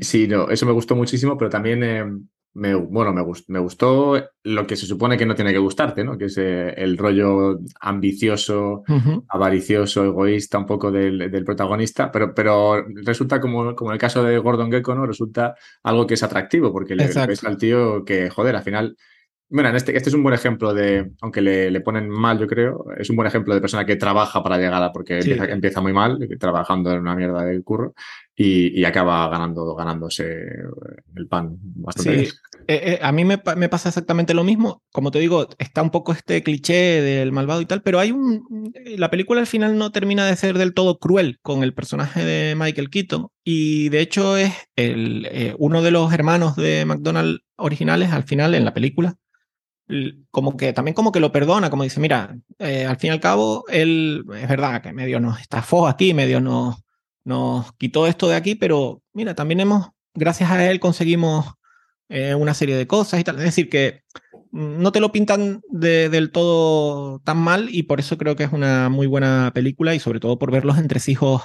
[0.00, 1.82] Sí, no, eso me gustó muchísimo, pero también...
[1.82, 2.04] Eh,
[2.56, 6.16] me, bueno, me, me, gustó lo que se supone que no tiene que gustarte, ¿no?
[6.16, 8.82] Que es eh, el rollo ambicioso,
[9.28, 14.24] avaricioso, egoísta un poco del, del, protagonista, pero, pero resulta como, como en el caso
[14.24, 15.06] de Gordon Gekko, ¿no?
[15.06, 18.96] Resulta algo que es atractivo porque le, ves al tío que, joder, al final
[19.48, 22.86] bueno, este, este es un buen ejemplo de, aunque le, le, ponen mal, yo creo,
[22.98, 25.92] es un buen ejemplo de persona que trabaja para llegar a, porque empieza, empieza, muy
[25.92, 27.94] mal, trabajando en una mierda del curro,
[28.34, 30.46] y, y acaba ganando, ganándose
[31.14, 32.32] el pan bastante sí.
[32.68, 34.82] Eh, eh, a mí me, me, pasa exactamente lo mismo.
[34.92, 38.72] Como te digo, está un poco este cliché del malvado y tal, pero hay un.
[38.96, 42.54] La película al final no termina de ser del todo cruel con el personaje de
[42.56, 43.28] Michael Keaton.
[43.44, 48.54] Y de hecho es el, eh, uno de los hermanos de McDonald originales al final
[48.54, 49.16] en la película
[50.30, 53.20] como que también como que lo perdona, como dice, mira, eh, al fin y al
[53.20, 56.76] cabo, él es verdad que medio nos estafó aquí, medio nos,
[57.24, 61.54] nos quitó esto de aquí, pero mira, también hemos, gracias a él conseguimos
[62.08, 63.36] eh, una serie de cosas y tal.
[63.36, 64.02] Es decir, que
[64.52, 68.52] no te lo pintan de, del todo tan mal y por eso creo que es
[68.52, 71.42] una muy buena película y sobre todo por ver los entresijos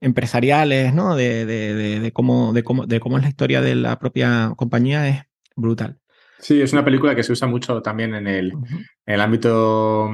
[0.00, 1.14] empresariales, ¿no?
[1.14, 5.08] De, de, de, cómo, de, cómo, de cómo es la historia de la propia compañía
[5.08, 5.22] es
[5.56, 5.98] brutal.
[6.38, 10.10] Sí, es una película que se usa mucho también en el, en el ámbito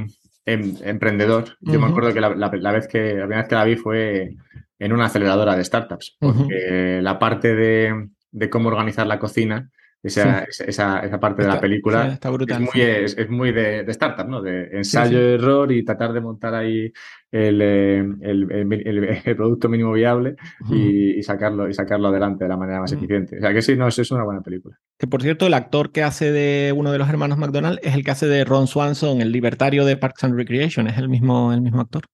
[0.46, 1.56] em, emprendedor.
[1.60, 4.34] Yo me acuerdo que la, la, vez que la primera vez que la vi fue
[4.78, 9.70] en una aceleradora de startups, porque la parte de, de, cómo organizar la cocina
[10.04, 13.84] esa, esa, esa, parte de la película está brutal, es, muy, es, es, muy de,
[13.84, 14.42] de, startup, ¿no?
[14.42, 16.92] De ensayo, error y tratar de montar ahí
[17.32, 20.36] el, eh, el, el, el producto mínimo viable
[20.70, 23.38] y, y, sacarlo, y sacarlo adelante de la manera más eficiente.
[23.38, 24.78] O sea que sí, no, es una buena película.
[24.98, 28.04] Que por cierto, el actor que hace de uno de los hermanos McDonald es el
[28.04, 31.62] que hace de Ron Swanson, el libertario de Parks and Recreation, es el mismo, el
[31.62, 32.04] mismo actor.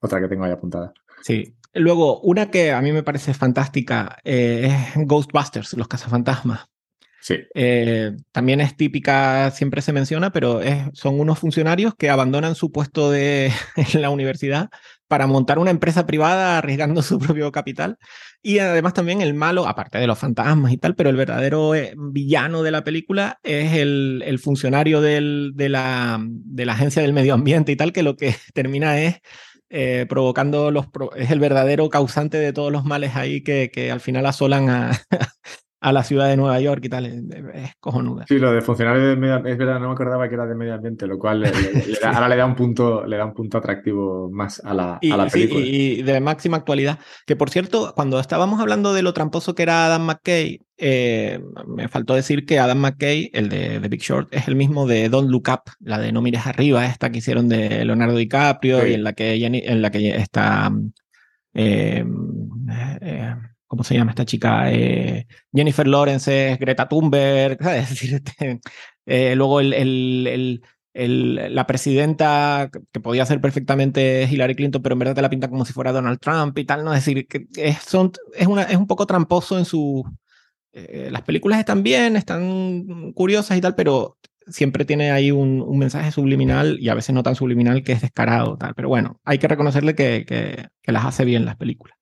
[0.00, 0.92] Otra que tengo ahí apuntada.
[1.22, 1.56] Sí.
[1.74, 6.70] Luego, una que a mí me parece fantástica eh, es Ghostbusters, los cazafantasmas.
[7.20, 7.36] Sí.
[7.54, 10.60] Eh, también es típica, siempre se menciona, pero
[10.92, 14.70] son unos funcionarios que abandonan su puesto de, en la universidad
[15.10, 17.98] para montar una empresa privada arriesgando su propio capital.
[18.42, 21.94] Y además también el malo, aparte de los fantasmas y tal, pero el verdadero eh,
[21.96, 27.34] villano de la película es el, funcionario del, de, la, de la agencia del medio
[27.34, 29.20] ambiente y tal, que lo que termina es
[29.68, 30.86] eh, provocando los...
[31.16, 34.92] es el verdadero causante de todos los males ahí que, que al final asolan a,
[35.80, 38.26] a la ciudad de Nueva York y tal, es, cojonuda.
[38.28, 40.74] Sí, lo de funcionario de medio es verdad, no me acordaba que era de medio
[40.74, 41.44] ambiente, lo cual
[42.04, 45.26] ahora le da un punto, le da un punto atractivo más a la, a la
[45.26, 45.64] película.
[45.64, 46.98] y, de máxima actualidad.
[47.26, 51.88] Que por cierto, cuando estábamos hablando de lo tramposo que era Adam McKay, eh, me
[51.88, 55.48] faltó decir que Adam McKay, el de, Big Short, es el mismo de Don't Look
[55.50, 59.14] Up, la de No mires arriba, esta que hicieron de Leonardo DiCaprio y en la
[59.14, 60.70] que, en la que está...
[61.52, 62.04] Eh,
[63.00, 63.34] eh,
[63.70, 64.72] ¿cómo se llama esta chica?
[64.72, 67.90] Eh, Jennifer Lawrence, Greta Thunberg, ¿sabes?
[67.90, 68.60] decir, este,
[69.06, 75.30] eh, luego la presidenta, que podía ser perfectamente Hillary Clinton, pero en verdad te la
[75.30, 76.92] pinta como si fuera Donald Trump y tal, ¿no?
[76.92, 77.78] Es decir, que es,
[78.34, 80.04] es, una, es un poco tramposo en su...
[80.72, 84.18] Eh, las películas están bien, están curiosas y tal, pero
[84.48, 88.56] siempre tiene ahí un, mensaje subliminal y a veces no tan subliminal que es descarado,
[88.58, 88.74] tal.
[88.74, 91.99] Pero bueno, hay que reconocerle que las hace bien las películas.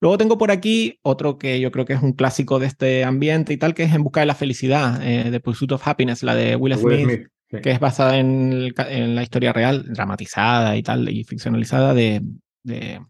[0.00, 3.52] Luego tengo por aquí otro que yo creo que es un clásico de este ambiente
[3.52, 6.34] y tal, que es En Busca de la Felicidad, eh, The Pursuit of Happiness, la
[6.34, 7.28] de Will Smith,
[7.62, 12.20] que es basada en, en, la historia real, dramatizada y tal, y ficcionalizada de,
[12.62, 13.00] de,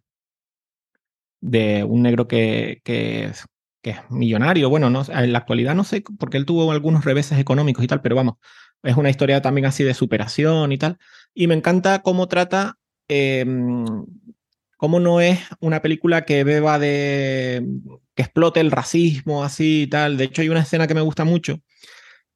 [1.40, 3.44] de un negro que, que, es,
[3.82, 4.70] que, es, millonario.
[4.70, 8.00] Bueno, no, en la actualidad no sé, porque él tuvo algunos reveses económicos y tal,
[8.00, 8.36] pero vamos,
[8.84, 10.98] es una historia también así de superación y tal.
[11.34, 12.78] Y me encanta cómo trata...
[13.08, 13.44] Eh,
[14.76, 17.66] cómo no es una película que beba de.
[18.14, 20.16] que explote el racismo así y tal.
[20.16, 21.60] De hecho, hay una escena que me gusta mucho,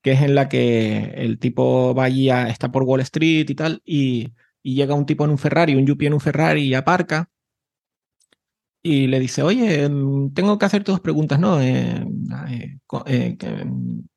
[0.03, 3.55] que es en la que el tipo va allí, a, está por Wall Street y
[3.55, 6.75] tal, y, y llega un tipo en un Ferrari, un Yuppie en un Ferrari y
[6.75, 7.31] aparca
[8.83, 11.61] y le dice, oye, em, tengo que hacerte dos preguntas, ¿no?
[11.61, 12.03] Eh,
[12.49, 13.37] eh, eh,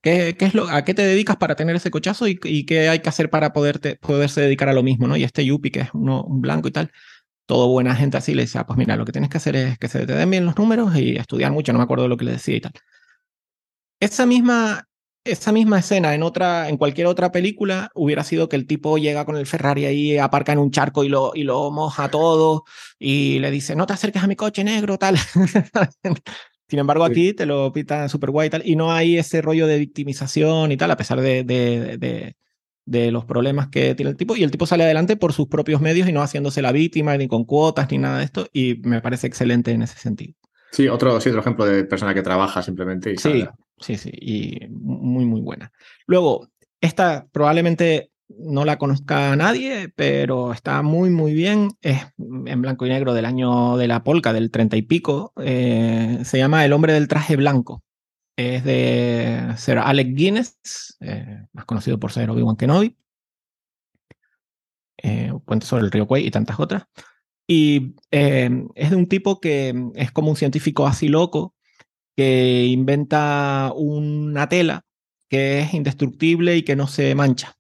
[0.02, 3.10] ¿qué, es lo, ¿A qué te dedicas para tener ese cochazo y, qué hay que
[3.10, 5.18] hacer para poderte, poderse dedicar a lo mismo, ¿no?
[5.18, 6.92] Y este Yupi, que es uno, un blanco y tal,
[7.46, 9.78] todo buena gente así, le dice, ah, pues mira, lo que tienes que hacer es
[9.78, 12.18] que se te den bien los números y estudiar mucho, no me acuerdo de lo
[12.18, 12.72] que le decía y tal.
[14.00, 14.88] Esa misma,
[15.24, 19.26] esa misma escena en otra, en cualquier otra película hubiera sido que el tipo llega
[19.26, 22.64] con el Ferrari ahí, aparca en un charco y lo, y lo moja todo
[23.00, 25.18] y le dice, no te acerques a mi coche negro, tal.
[26.68, 29.68] Sin embargo, aquí te lo pita súper guay y tal, y no hay ese rollo
[29.68, 32.36] de victimización y tal, a pesar de, de, de,
[32.86, 35.82] de, los problemas que tiene el tipo, y el tipo sale adelante por sus propios
[35.82, 39.02] medios y no haciéndose la víctima, ni con cuotas, ni nada de esto, y me
[39.02, 40.34] parece excelente en ese sentido.
[40.72, 43.46] Sí, otro, sí, otro ejemplo de persona que trabaja simplemente y Sí,
[43.80, 45.72] sí, sí, y muy, muy buena.
[46.08, 46.50] Luego,
[46.82, 51.70] esta probablemente no la conozca nadie, pero está muy, muy bien.
[51.82, 55.34] Es en blanco y negro del año de la polca, del treinta y pico.
[55.38, 57.84] Eh, se llama El hombre del traje blanco.
[58.36, 62.98] Es de Sir Alec Guinness, eh, más conocido por ser Obi-Wan Kenobi.
[64.98, 66.84] Eh, Puente sobre el río Kwai y tantas otras.
[67.48, 71.56] Y eh, es de un tipo que es como un científico así loco
[72.16, 74.86] que inventa una tela
[75.30, 77.58] que es indestructible y que no se mancha.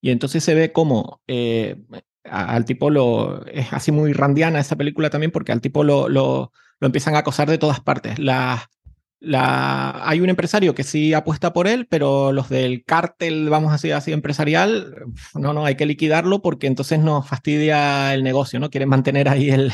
[0.00, 1.76] Y entonces se ve como eh,
[2.24, 3.44] al tipo lo.
[3.46, 7.18] Es así muy randiana esa película también, porque al tipo lo, lo, lo empiezan a
[7.18, 8.18] acosar de todas partes.
[8.18, 8.68] Las
[9.20, 13.74] la, hay un empresario que sí apuesta por él, pero los del cártel, vamos a
[13.74, 18.70] decir así, empresarial, no, no, hay que liquidarlo porque entonces nos fastidia el negocio, ¿no?
[18.70, 19.72] Quieren mantener ahí el,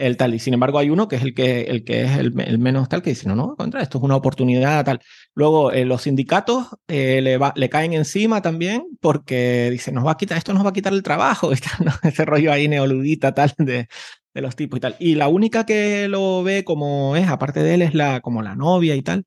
[0.00, 0.34] el tal.
[0.34, 3.02] Y sin embargo hay uno que es el que, el que es el, menos tal,
[3.02, 5.00] que dice, no, no, contra, esto es una oportunidad tal.
[5.34, 10.16] Luego eh, los sindicatos eh, le, le, caen encima también porque dice, nos va a
[10.16, 11.50] quitar, esto nos va a quitar el trabajo,
[11.84, 11.92] ¿no?
[12.02, 13.88] ese rollo ahí neoludita tal de,
[14.34, 14.96] de los tipos y tal.
[14.98, 18.56] Y la única que lo ve como es, aparte de él, es la, como la
[18.56, 19.24] novia y tal,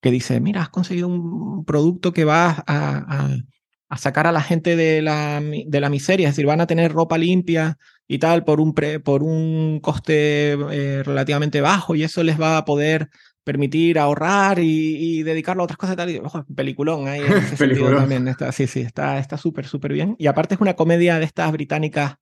[0.00, 3.36] que dice, mira, has conseguido un producto que va a, a,
[3.92, 6.92] a sacar a la gente de la, de la, miseria, es decir, van a tener
[6.92, 7.76] ropa limpia
[8.12, 12.58] y tal por un, pre, por un coste eh, relativamente bajo y eso les va
[12.58, 13.08] a poder
[13.42, 16.10] permitir ahorrar y, y dedicarlo a otras cosas y tal.
[16.10, 18.00] Y, ojo, peliculón ahí en ese peliculón.
[18.00, 18.28] también.
[18.28, 20.14] Está, sí, sí, está súper, súper bien.
[20.18, 22.16] Y aparte es una comedia de estas británicas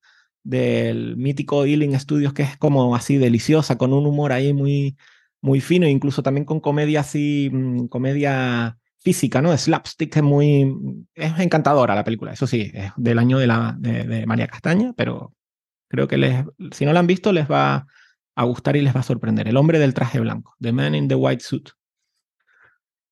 [0.44, 4.96] del mítico Ealing Studios, que es como así deliciosa, con un humor ahí muy,
[5.40, 9.56] muy fino, incluso también con comedia así, mm, comedia física, ¿no?
[9.56, 10.72] Slapstick es muy,
[11.14, 14.92] es encantadora la película, eso sí, es del año de, la, de, de María Castaña,
[14.96, 15.32] pero
[15.90, 17.86] creo que les, si no la han visto les va
[18.36, 19.48] a gustar y les va a sorprender.
[19.48, 21.70] El hombre del traje blanco, The Man in the White Suit.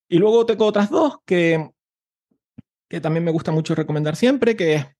[0.07, 1.69] Y luego tengo otras dos que,
[2.89, 4.95] que también me gusta mucho recomendar siempre, que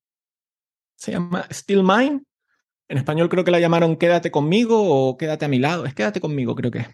[0.96, 2.22] se llama Still Mine.
[2.90, 5.86] En español creo que la llamaron Quédate conmigo o Quédate a mi lado.
[5.86, 6.88] Es Quédate conmigo, creo que es.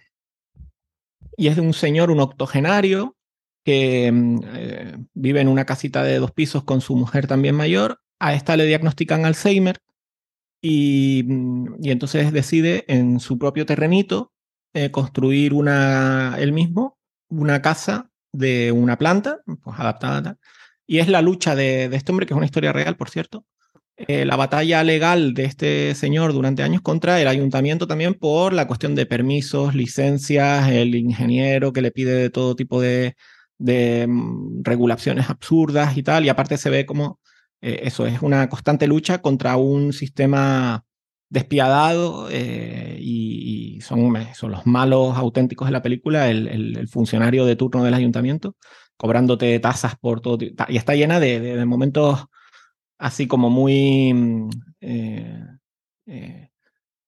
[1.36, 3.18] Y es de un señor, un octogenario,
[3.66, 8.00] que mm, eh, vive en una casita de dos pisos con su mujer también mayor.
[8.20, 9.80] A esta le diagnostican Alzheimer
[10.68, 14.34] y, mm, y entonces decide en su propio terrenito
[14.74, 16.98] eh, construir una, él mismo
[17.30, 20.38] una casa de una planta, pues adaptada.
[20.88, 23.46] Y es la lucha de, este hombre, que es una historia real, por cierto,
[23.98, 28.68] eh, la batalla legal de este señor durante años contra el ayuntamiento también por la
[28.68, 33.16] cuestión de permisos, licencias, el ingeniero que le pide de todo tipo de,
[33.60, 37.20] de mm, regulaciones absurdas y tal, y aparte se ve como
[37.62, 40.84] eh, eso es una constante lucha contra un sistema
[41.30, 46.88] despiadado eh, y, y, son, son los malos auténticos de la película, el, el, el,
[46.88, 48.56] funcionario de turno del ayuntamiento,
[48.98, 52.26] cobrándote tasas por todo, y está llena de, de, de momentos
[52.98, 54.50] así como muy mm,
[54.82, 55.46] eh,
[56.08, 56.50] eh,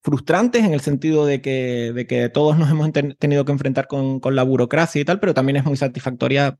[0.02, 4.20] frustrantes en el sentido de que, de que todos nos hemos tenido que enfrentar con,
[4.20, 6.58] con, la burocracia y tal, pero también es muy satisfactoria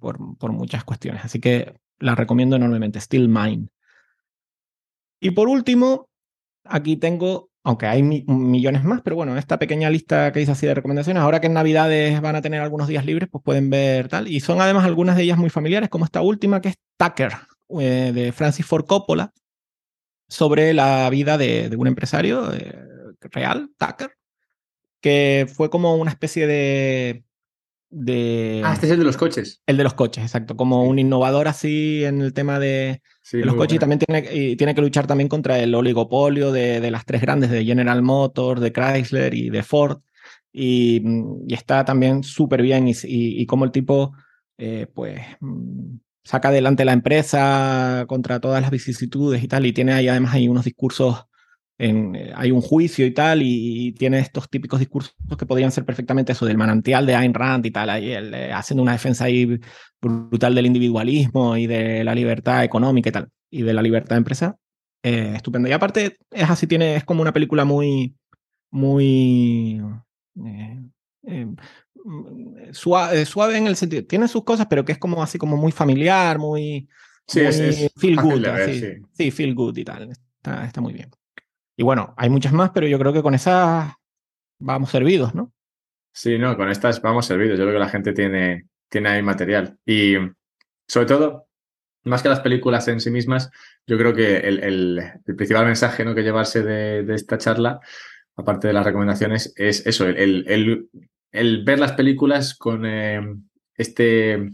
[0.00, 1.24] por, por muchas cuestiones.
[1.24, 3.68] Así que la recomiendo enormemente, Still Mine.
[5.20, 6.08] Y por último,
[6.64, 10.66] aquí tengo, aunque hay mi millones más, pero bueno, esta pequeña lista que hice así
[10.66, 14.08] de recomendaciones, ahora que en Navidades van a tener algunos días libres, pues pueden ver
[14.08, 14.28] tal.
[14.28, 17.32] Y son además algunas de ellas muy familiares, como esta última que es Tucker,
[17.80, 19.32] eh, de Francis Ford Coppola
[20.28, 22.82] sobre la vida de, de un empresario eh,
[23.20, 24.12] real, Tucker,
[25.00, 27.24] que fue como una especie de,
[27.92, 28.62] de...
[28.64, 29.62] Ah, este es el de los coches.
[29.66, 30.56] El de los coches, exacto.
[30.56, 33.94] Como un innovador así en el tema de, sí, de los coches bueno.
[33.94, 37.20] y también tiene, y tiene, que luchar también contra el oligopolio de, de, las tres
[37.20, 40.00] grandes, de General Motors, de Chrysler y de Ford.
[40.52, 41.02] Y,
[41.46, 44.12] y está también súper bien y, y, como el tipo
[44.58, 49.92] eh, pues mm, saca adelante la empresa contra todas las vicisitudes y tal, y tiene
[49.92, 51.24] ahí además hay unos discursos,
[51.82, 55.84] en, eh, hay un juicio y tal, y, tiene estos típicos discursos que podrían ser
[55.84, 58.14] perfectamente eso, del manantial de Ayn Rand y tal, ahí
[58.52, 59.58] haciendo una defensa ahí
[60.00, 64.18] brutal del individualismo y de la libertad económica y tal, y de la libertad de
[64.18, 64.56] empresa.
[65.04, 65.68] Eh, estupendo.
[65.68, 68.14] Y aparte es así, tiene, es como una película muy,
[68.70, 69.82] muy...
[71.26, 71.46] Eh,
[72.04, 75.56] Mm, suave, suave, en el sentido, tiene sus cosas, pero que es como así como
[75.56, 76.88] muy familiar, muy,
[77.26, 77.40] sí,
[77.96, 78.44] feel good,
[79.12, 79.30] sí.
[79.30, 80.10] feel good y tal.
[80.10, 81.10] Está, está, muy bien.
[81.82, 83.92] Y bueno, hay muchas más, pero yo creo que con esas
[84.60, 85.52] vamos servidos, ¿no?
[86.12, 87.58] Sí, no, con estas vamos servidos.
[87.58, 89.76] Yo creo que la gente tiene, tiene ahí material.
[89.84, 90.14] Y
[90.86, 91.48] sobre todo,
[92.04, 93.50] más que las películas en sí mismas,
[93.84, 96.14] yo creo que el, el, principal mensaje ¿no?
[96.14, 97.80] que llevarse de, de, esta charla,
[98.36, 100.88] aparte de las recomendaciones, es eso, el, el
[101.32, 103.20] el ver las películas con eh,
[103.74, 104.52] este,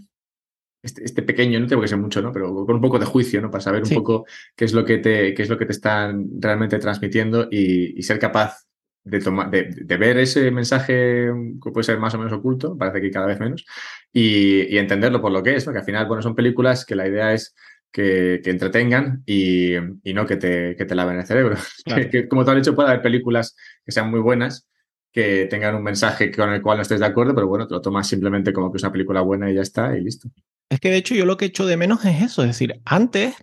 [0.83, 2.33] este, este, pequeño, no tengo que ser mucho, ¿no?
[2.33, 3.51] Pero con un poco de juicio, ¿no?
[3.51, 6.27] Para saber un poco qué es lo que te, qué es lo que te están
[6.41, 8.65] realmente transmitiendo y, ser capaz
[9.03, 11.31] de, tomar, de, ver ese mensaje
[11.63, 13.65] que puede ser más o menos oculto, parece que cada vez menos,
[14.13, 15.73] y, entenderlo por lo que es, ¿no?
[15.73, 17.55] Que al final, bueno, son películas que la idea es
[17.91, 19.75] que, entretengan y,
[20.15, 21.57] no que te, que te laven el cerebro.
[22.11, 24.69] que, como tú has dicho, puede haber películas que sean muy buenas,
[25.13, 27.81] que tengan un mensaje con el cual no estés de acuerdo, pero bueno, te lo
[27.81, 30.29] tomas simplemente como que es una película buena y ya está, y listo.
[30.71, 33.35] Es que de hecho yo lo que echo de menos es eso, es decir, antes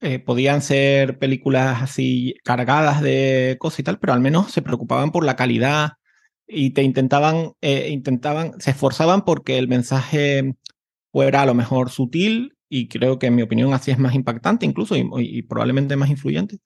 [0.00, 5.10] eh, podían ser películas así cargadas de cosas y tal, pero al menos se preocupaban
[5.10, 5.94] por la calidad
[6.46, 10.54] y te intentaban, eh, intentaban, se esforzaban porque el mensaje
[11.12, 14.66] fuera a lo mejor sutil y creo que en mi opinión así es más impactante
[14.66, 16.58] incluso y probablemente más influyente.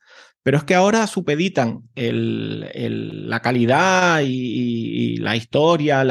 [0.43, 6.05] Pero es que ahora supeditan la calidad y, la historia,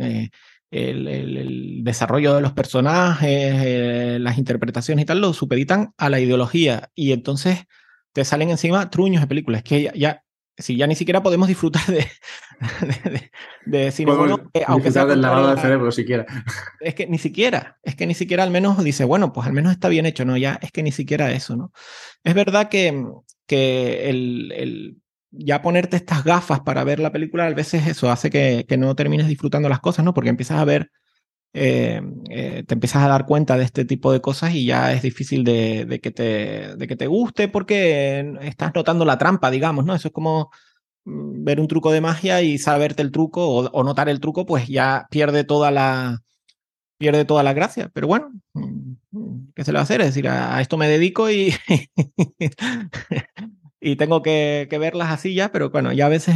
[0.00, 0.30] eh,
[0.70, 6.90] el, desarrollo de los personajes, eh, las interpretaciones y tal, lo supeditan a la ideología.
[6.94, 7.64] Y entonces
[8.12, 9.62] te salen encima truños de películas.
[9.62, 10.22] que ya,
[10.58, 12.06] si ya ni siquiera podemos disfrutar de,
[13.66, 14.12] de, cine
[14.66, 16.26] aunque sea del lavado del cerebro siquiera.
[16.80, 19.72] Es que ni siquiera, es que ni siquiera al menos dice, bueno, pues al menos
[19.72, 20.36] está bien hecho, ¿no?
[20.36, 21.72] Ya es que ni siquiera eso, ¿no?
[22.24, 23.04] Es verdad que,
[23.46, 24.96] que el, el
[25.38, 28.94] ya ponerte estas gafas para ver la película, a veces eso hace que, que no
[28.94, 30.14] termines disfrutando las cosas, ¿no?
[30.14, 30.90] Porque empiezas a ver,
[31.58, 35.00] eh, eh, te empiezas a dar cuenta de este tipo de cosas y ya es
[35.00, 39.86] difícil de, de, que te, de que te guste porque estás notando la trampa, digamos,
[39.86, 39.94] ¿no?
[39.94, 40.50] Eso es como
[41.04, 44.68] mm, ver un truco de magia y saberte el truco o, notar el truco, pues
[44.68, 46.22] ya pierde toda la,
[46.98, 47.90] pierde toda la gracia.
[47.94, 50.00] Pero bueno, mm, mm, ¿qué se le va a hacer?
[50.02, 51.54] Es decir, a, esto me dedico y,
[53.86, 56.34] y tengo que, verlas así ya, pero bueno, ya a veces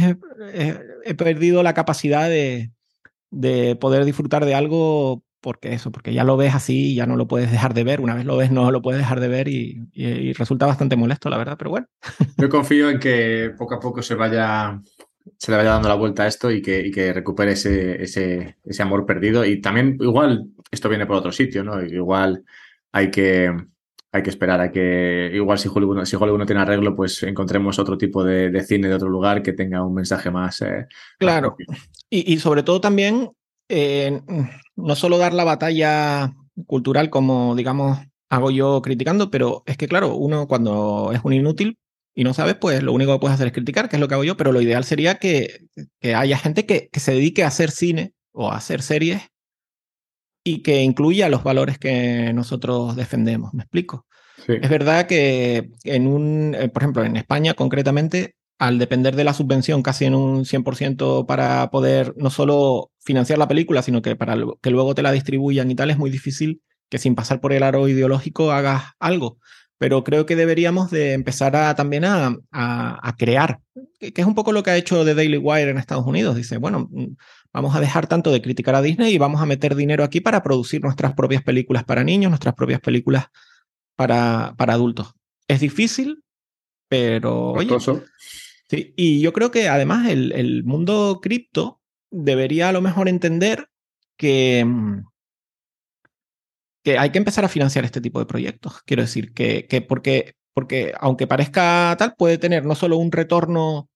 [0.53, 2.71] he, perdido la capacidad de,
[3.29, 7.17] de, poder disfrutar de algo porque eso, porque ya lo ves así y ya no
[7.17, 7.99] lo puedes dejar de ver.
[7.99, 11.29] Una vez lo ves, no lo puedes dejar de ver y, y resulta bastante molesto,
[11.29, 11.87] la verdad, pero bueno.
[12.37, 14.79] Yo confío en que poco a poco se vaya
[15.37, 18.81] se le vaya dando la vuelta a esto y que, que recupere ese, ese, ese,
[18.81, 19.43] amor perdido.
[19.45, 21.83] Y también, igual, esto viene por otro sitio, ¿no?
[21.83, 22.43] Igual
[22.91, 23.51] hay que,
[24.11, 27.79] hay que esperar a que, igual si Hollywood, si Hollywood no tiene arreglo, pues encontremos
[27.79, 30.61] otro tipo de, cine de otro lugar que tenga un mensaje más.
[30.61, 30.85] Eh,
[31.17, 31.55] claro.
[32.09, 33.31] y, y, sobre todo también,
[33.69, 34.21] eh,
[34.75, 36.33] no solo dar la batalla
[36.65, 41.77] cultural como, digamos, hago yo criticando, pero es que, claro, uno cuando es un inútil,
[42.13, 44.15] y no sabes, pues lo único que puedes hacer es criticar, que es lo que
[44.15, 45.67] hago yo, pero lo ideal sería que,
[46.01, 49.30] que haya gente que, que, se dedique a hacer cine o a hacer series
[50.43, 53.53] y que incluya los valores que nosotros defendemos.
[53.53, 54.05] ¿Me explico?
[54.47, 59.33] Es verdad que en un, eh, por ejemplo, en España concretamente, al depender de la
[59.33, 64.35] subvención casi en un 100% para poder no solo financiar la película, sino que para
[64.61, 67.63] que luego te la distribuyan y tal, es muy difícil que sin pasar por el
[67.63, 69.37] aro ideológico hagas algo
[69.81, 73.61] pero creo que deberíamos de empezar a, también a, a, crear,
[73.99, 76.35] que, es un poco lo que ha hecho The Daily Wire en Estados Unidos.
[76.35, 76.87] Dice, bueno,
[77.53, 80.43] vamos a dejar tanto de criticar a Disney y vamos a meter dinero aquí para
[80.43, 83.27] producir nuestras propias películas para niños, nuestras propias películas
[83.95, 85.13] para, para adultos.
[85.47, 86.23] Es difícil,
[86.87, 87.51] pero...
[87.51, 87.69] Oye,
[88.69, 93.67] sí, y yo creo que además el, el mundo cripto debería a lo mejor entender
[94.17, 95.01] que mm,
[96.83, 98.81] que hay que empezar a financiar este tipo de proyectos.
[98.83, 103.89] Quiero decir que, que porque, porque aunque parezca tal, puede tener no solo un retorno,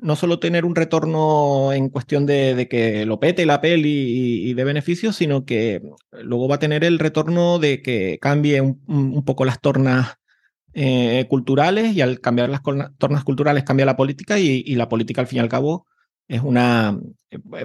[0.00, 4.64] no solo tener un retorno en cuestión de, que lo pete la peli y, de
[4.64, 5.82] beneficios, sino que
[6.22, 10.16] luego va a tener el retorno de que cambie un, poco las tornas
[10.72, 12.62] eh, culturales y al cambiar las
[12.98, 15.86] tornas culturales cambia la política y, y, la política al fin y al cabo
[16.26, 16.98] es una,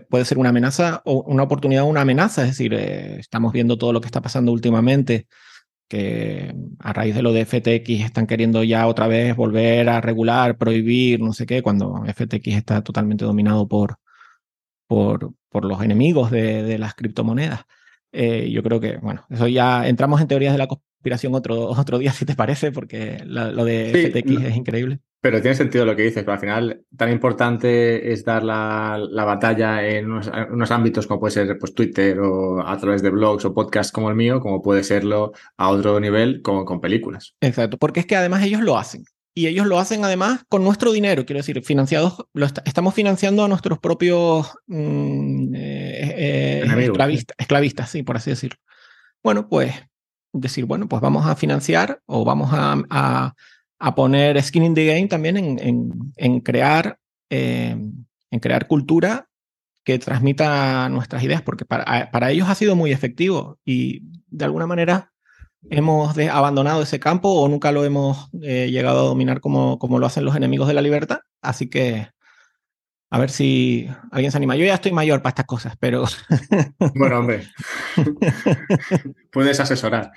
[0.10, 2.44] puede ser una amenaza o una oportunidad o una amenaza.
[2.44, 5.28] Es decir, estamos viendo todo lo que está pasando últimamente
[5.90, 10.58] que a raíz de lo de FTX están queriendo ya otra vez volver a regular,
[10.58, 13.98] prohibir, no sé qué, cuando FTX está totalmente dominado por,
[14.88, 17.62] por, por los enemigos de, de las criptomonedas.
[18.12, 21.98] Eh, yo creo que, bueno, eso ya entramos en teorías de la conspiración otro, otro
[21.98, 25.00] día, si te parece, porque lo de FTX es increíble.
[25.22, 29.26] Pero tiene sentido lo que dices, pero al final tan importante es dar la, la
[29.26, 33.54] batalla en unos, ámbitos como puede ser pues, Twitter o a través de blogs o
[33.54, 37.36] podcasts como el mío, como puede serlo a otro nivel como con películas.
[37.42, 39.04] Exacto, porque es que además ellos lo hacen.
[39.36, 43.48] Y ellos lo hacen además con nuestro dinero, quiero decir, financiados, lo estamos financiando a
[43.48, 46.92] nuestros propios mm, eh, eh,
[47.38, 48.58] esclavistas, sí, por así decirlo.
[49.22, 49.74] Bueno, pues
[50.34, 53.34] decir, bueno, pues vamos a financiar o vamos a a
[53.96, 57.00] poner skin in the game también en, en, crear,
[57.30, 57.78] eh,
[58.32, 59.28] en crear cultura
[59.84, 64.68] que transmita nuestras ideas, porque para, para, ellos ha sido muy efectivo y de alguna
[64.68, 65.12] manera
[65.70, 70.06] hemos abandonado ese campo o nunca lo hemos eh, llegado a dominar como, como lo
[70.06, 71.20] hacen los enemigos de la libertad.
[71.42, 72.10] Así que
[73.12, 74.56] a ver si alguien se anima.
[74.56, 76.06] Yo ya estoy mayor para estas cosas, pero...
[76.96, 77.48] Bueno, hombre.
[79.32, 80.12] Puedes asesorar.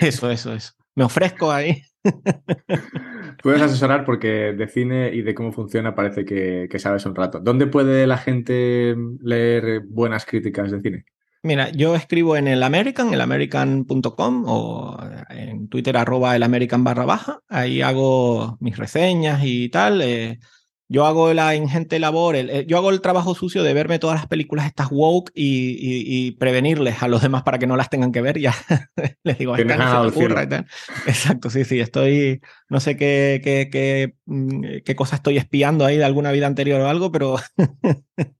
[0.00, 0.72] Eso, eso, eso.
[0.94, 1.82] Me ofrezco ahí.
[3.42, 7.40] Puedes asesorar porque de cine y de cómo funciona parece que, sabes un rato.
[7.40, 11.04] ¿Dónde puede la gente leer buenas críticas de cine?
[11.42, 14.98] Mira, yo escribo en el American, el american.com o
[15.30, 17.40] en Twitter arroba el American barra baja.
[17.48, 20.02] Ahí hago mis reseñas y tal.
[20.02, 20.40] Eh,
[20.88, 22.36] yo hago la ingente labor,
[22.66, 27.08] yo hago el trabajo sucio de verme todas las películas estas woke y, prevenirles a
[27.08, 28.38] los demás para que no las tengan que ver.
[28.38, 28.54] Ya
[29.22, 30.66] les digo, no se ocurra y tal.
[31.06, 32.40] Exacto, sí, sí, estoy,
[32.70, 36.80] no sé qué, qué, qué, mm, qué cosa estoy espiando ahí de alguna vida anterior
[36.80, 37.36] o algo, pero...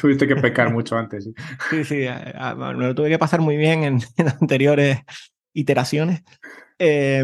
[0.00, 1.28] Tuviste que pecar mucho antes.
[1.70, 2.06] Sí, sí,
[2.56, 4.00] me lo tuve que pasar muy bien en
[4.40, 5.00] anteriores
[5.52, 6.22] iteraciones.
[6.82, 7.22] Eh,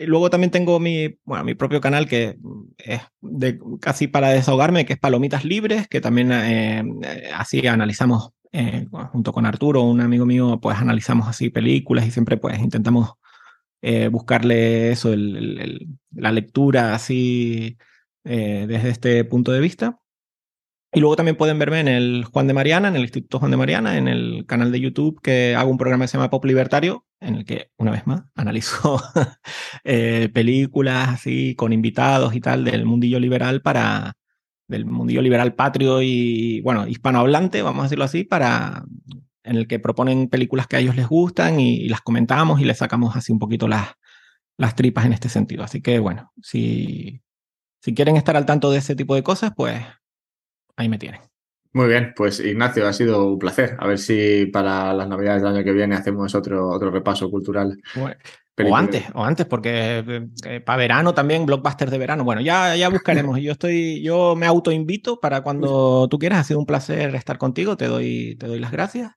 [0.00, 2.36] luego también tengo mi, bueno, mi propio canal que
[2.78, 6.82] es de, casi para desahogarme, que es Palomitas Libres, que también eh,
[7.34, 12.36] así analizamos eh, junto con Arturo, un amigo mío, pues analizamos así películas y siempre
[12.36, 13.12] pues intentamos
[14.10, 17.78] buscarle eso, la lectura así
[18.24, 20.00] desde este punto de vista.
[20.96, 23.58] Y luego también pueden verme en el Juan de Mariana, en el Instituto Juan de
[23.58, 27.04] Mariana, en el canal de YouTube, que hago un programa que se llama Pop Libertario,
[27.20, 28.98] en el que, una vez más, analizo
[29.84, 34.14] eh, películas así con invitados y tal del mundillo liberal para
[34.68, 38.82] del mundillo liberal patrio y, bueno, hispanohablante, vamos a decirlo así, para
[39.44, 42.78] en el que proponen películas que a ellos les gustan y, las comentamos y les
[42.78, 43.86] sacamos así un poquito las,
[44.56, 45.62] las tripas en este sentido.
[45.62, 47.20] Así que, bueno, si,
[47.82, 49.82] si quieren estar al tanto de ese tipo de cosas, pues
[50.76, 51.20] ahí me tienen.
[51.76, 53.76] Muy bien, pues Ignacio, ha sido un placer.
[53.78, 57.78] A ver si para las navidades del año que viene hacemos otro, otro repaso cultural.
[57.94, 62.24] o antes, o antes, porque eh, eh, para verano también, blockbusters de verano.
[62.24, 63.38] Bueno, ya, ya buscaremos.
[63.40, 66.38] yo estoy, yo me autoinvito para cuando tú quieras.
[66.38, 67.76] Ha sido un placer estar contigo.
[67.76, 69.12] Te doy, te doy las gracias.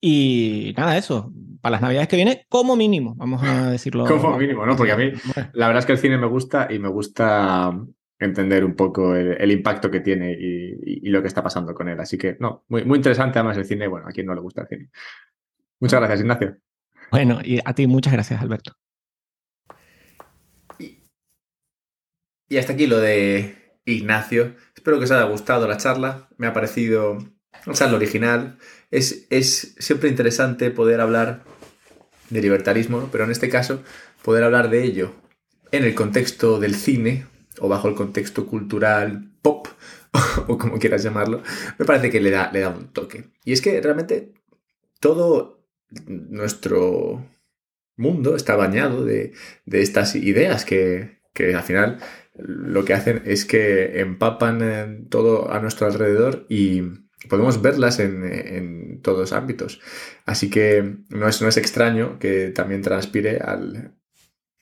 [0.00, 4.04] Y nada, eso, para las navidades que viene, como mínimo, vamos a decirlo.
[4.06, 4.76] Como mínimo, ¿no?
[4.76, 5.10] Porque a mí,
[5.54, 7.76] la verdad es que el cine me gusta y me gusta
[8.18, 11.98] entender un poco el, impacto que tiene y, lo que está pasando con él.
[12.00, 13.86] Así que, no, muy, muy interesante además el cine.
[13.86, 14.90] Bueno, a quien no le gusta el cine.
[15.80, 16.56] Muchas gracias, Ignacio.
[17.10, 18.72] Bueno, y a ti muchas gracias, Alberto.
[22.48, 24.54] Y, hasta aquí lo de Ignacio.
[24.74, 26.28] Espero que os haya gustado la charla.
[26.36, 27.18] Me ha parecido
[27.66, 28.58] una charla original.
[28.90, 31.44] Es, es siempre interesante poder hablar
[32.30, 33.82] de libertarismo, pero en este caso
[34.22, 35.14] poder hablar de ello
[35.70, 37.26] en el contexto del cine,
[37.60, 39.68] o bajo el contexto cultural pop,
[40.46, 41.42] o como quieras llamarlo,
[41.78, 43.24] me parece que le da, le da un toque.
[43.44, 44.32] Y es que realmente
[45.00, 45.64] todo
[46.06, 47.26] nuestro
[47.96, 49.32] mundo está bañado de,
[49.70, 51.18] estas ideas que,
[51.54, 51.98] al final
[52.36, 56.82] lo que hacen es que empapan todo a nuestro alrededor y
[57.28, 59.80] podemos verlas en, en todos ámbitos.
[60.24, 63.97] Así que no es, no es extraño que también transpire al,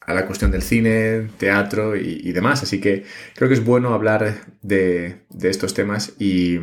[0.06, 2.62] a la cuestión del cine, teatro y, demás.
[2.62, 3.04] Así que
[3.34, 6.58] creo que es bueno hablar de, estos temas y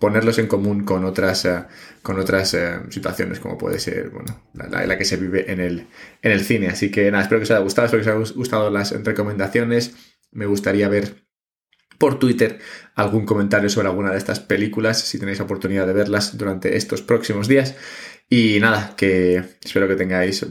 [0.00, 1.64] ponerlos en común con otras, eh,
[2.02, 5.86] con otras eh, situaciones, como puede ser bueno, la, que se vive en el,
[6.22, 6.68] en el cine.
[6.68, 9.94] Así que nada, espero que os haya gustado, espero que os haya gustado las recomendaciones.
[10.32, 11.26] Me gustaría ver
[11.98, 12.58] por Twitter
[12.94, 17.48] algún comentario sobre alguna de estas películas, si tenéis oportunidad de verlas durante estos próximos
[17.48, 17.74] días.
[18.28, 20.44] Y nada, que espero que tengáis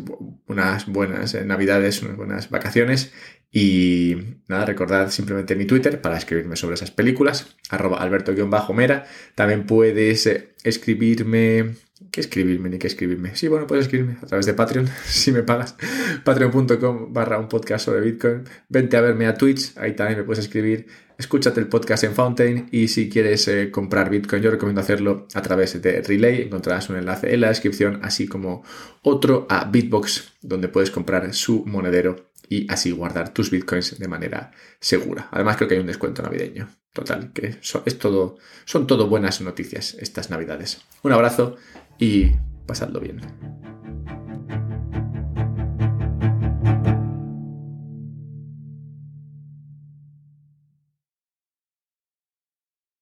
[0.48, 3.12] unas buenas eh, navidades, unas buenas vacaciones
[3.52, 4.16] Y
[4.48, 9.06] nada, recordad simplemente mi Twitter para escribirme sobre esas películas, arroba alberto-mera.
[9.36, 11.76] También puedes eh, escribirme
[12.12, 13.36] ¿Qué escribirme ni qué escribirme?
[13.36, 15.76] Sí, bueno, puedes escribirme a través de Patreon, si me pagas.
[16.24, 18.44] Patreon.com barra un podcast sobre Bitcoin.
[18.70, 20.88] Vente a verme a Twitch, ahí también me puedes escribir.
[21.18, 25.42] Escúchate el podcast en Fountain y si quieres eh, comprar Bitcoin, yo recomiendo hacerlo a
[25.42, 26.42] través de Relay.
[26.42, 28.64] Encontrarás un enlace en la descripción, así como
[29.02, 34.52] otro a Bitbox, donde puedes comprar su monedero y así guardar tus Bitcoins de manera
[34.80, 35.30] segura.
[35.32, 36.68] Además, creo que hay un descuento navideño.
[36.94, 40.82] Total, que es todo, son todo buenas noticias estas navidades.
[41.04, 41.58] Un abrazo
[42.00, 42.32] y
[42.66, 43.20] pasadlo bien.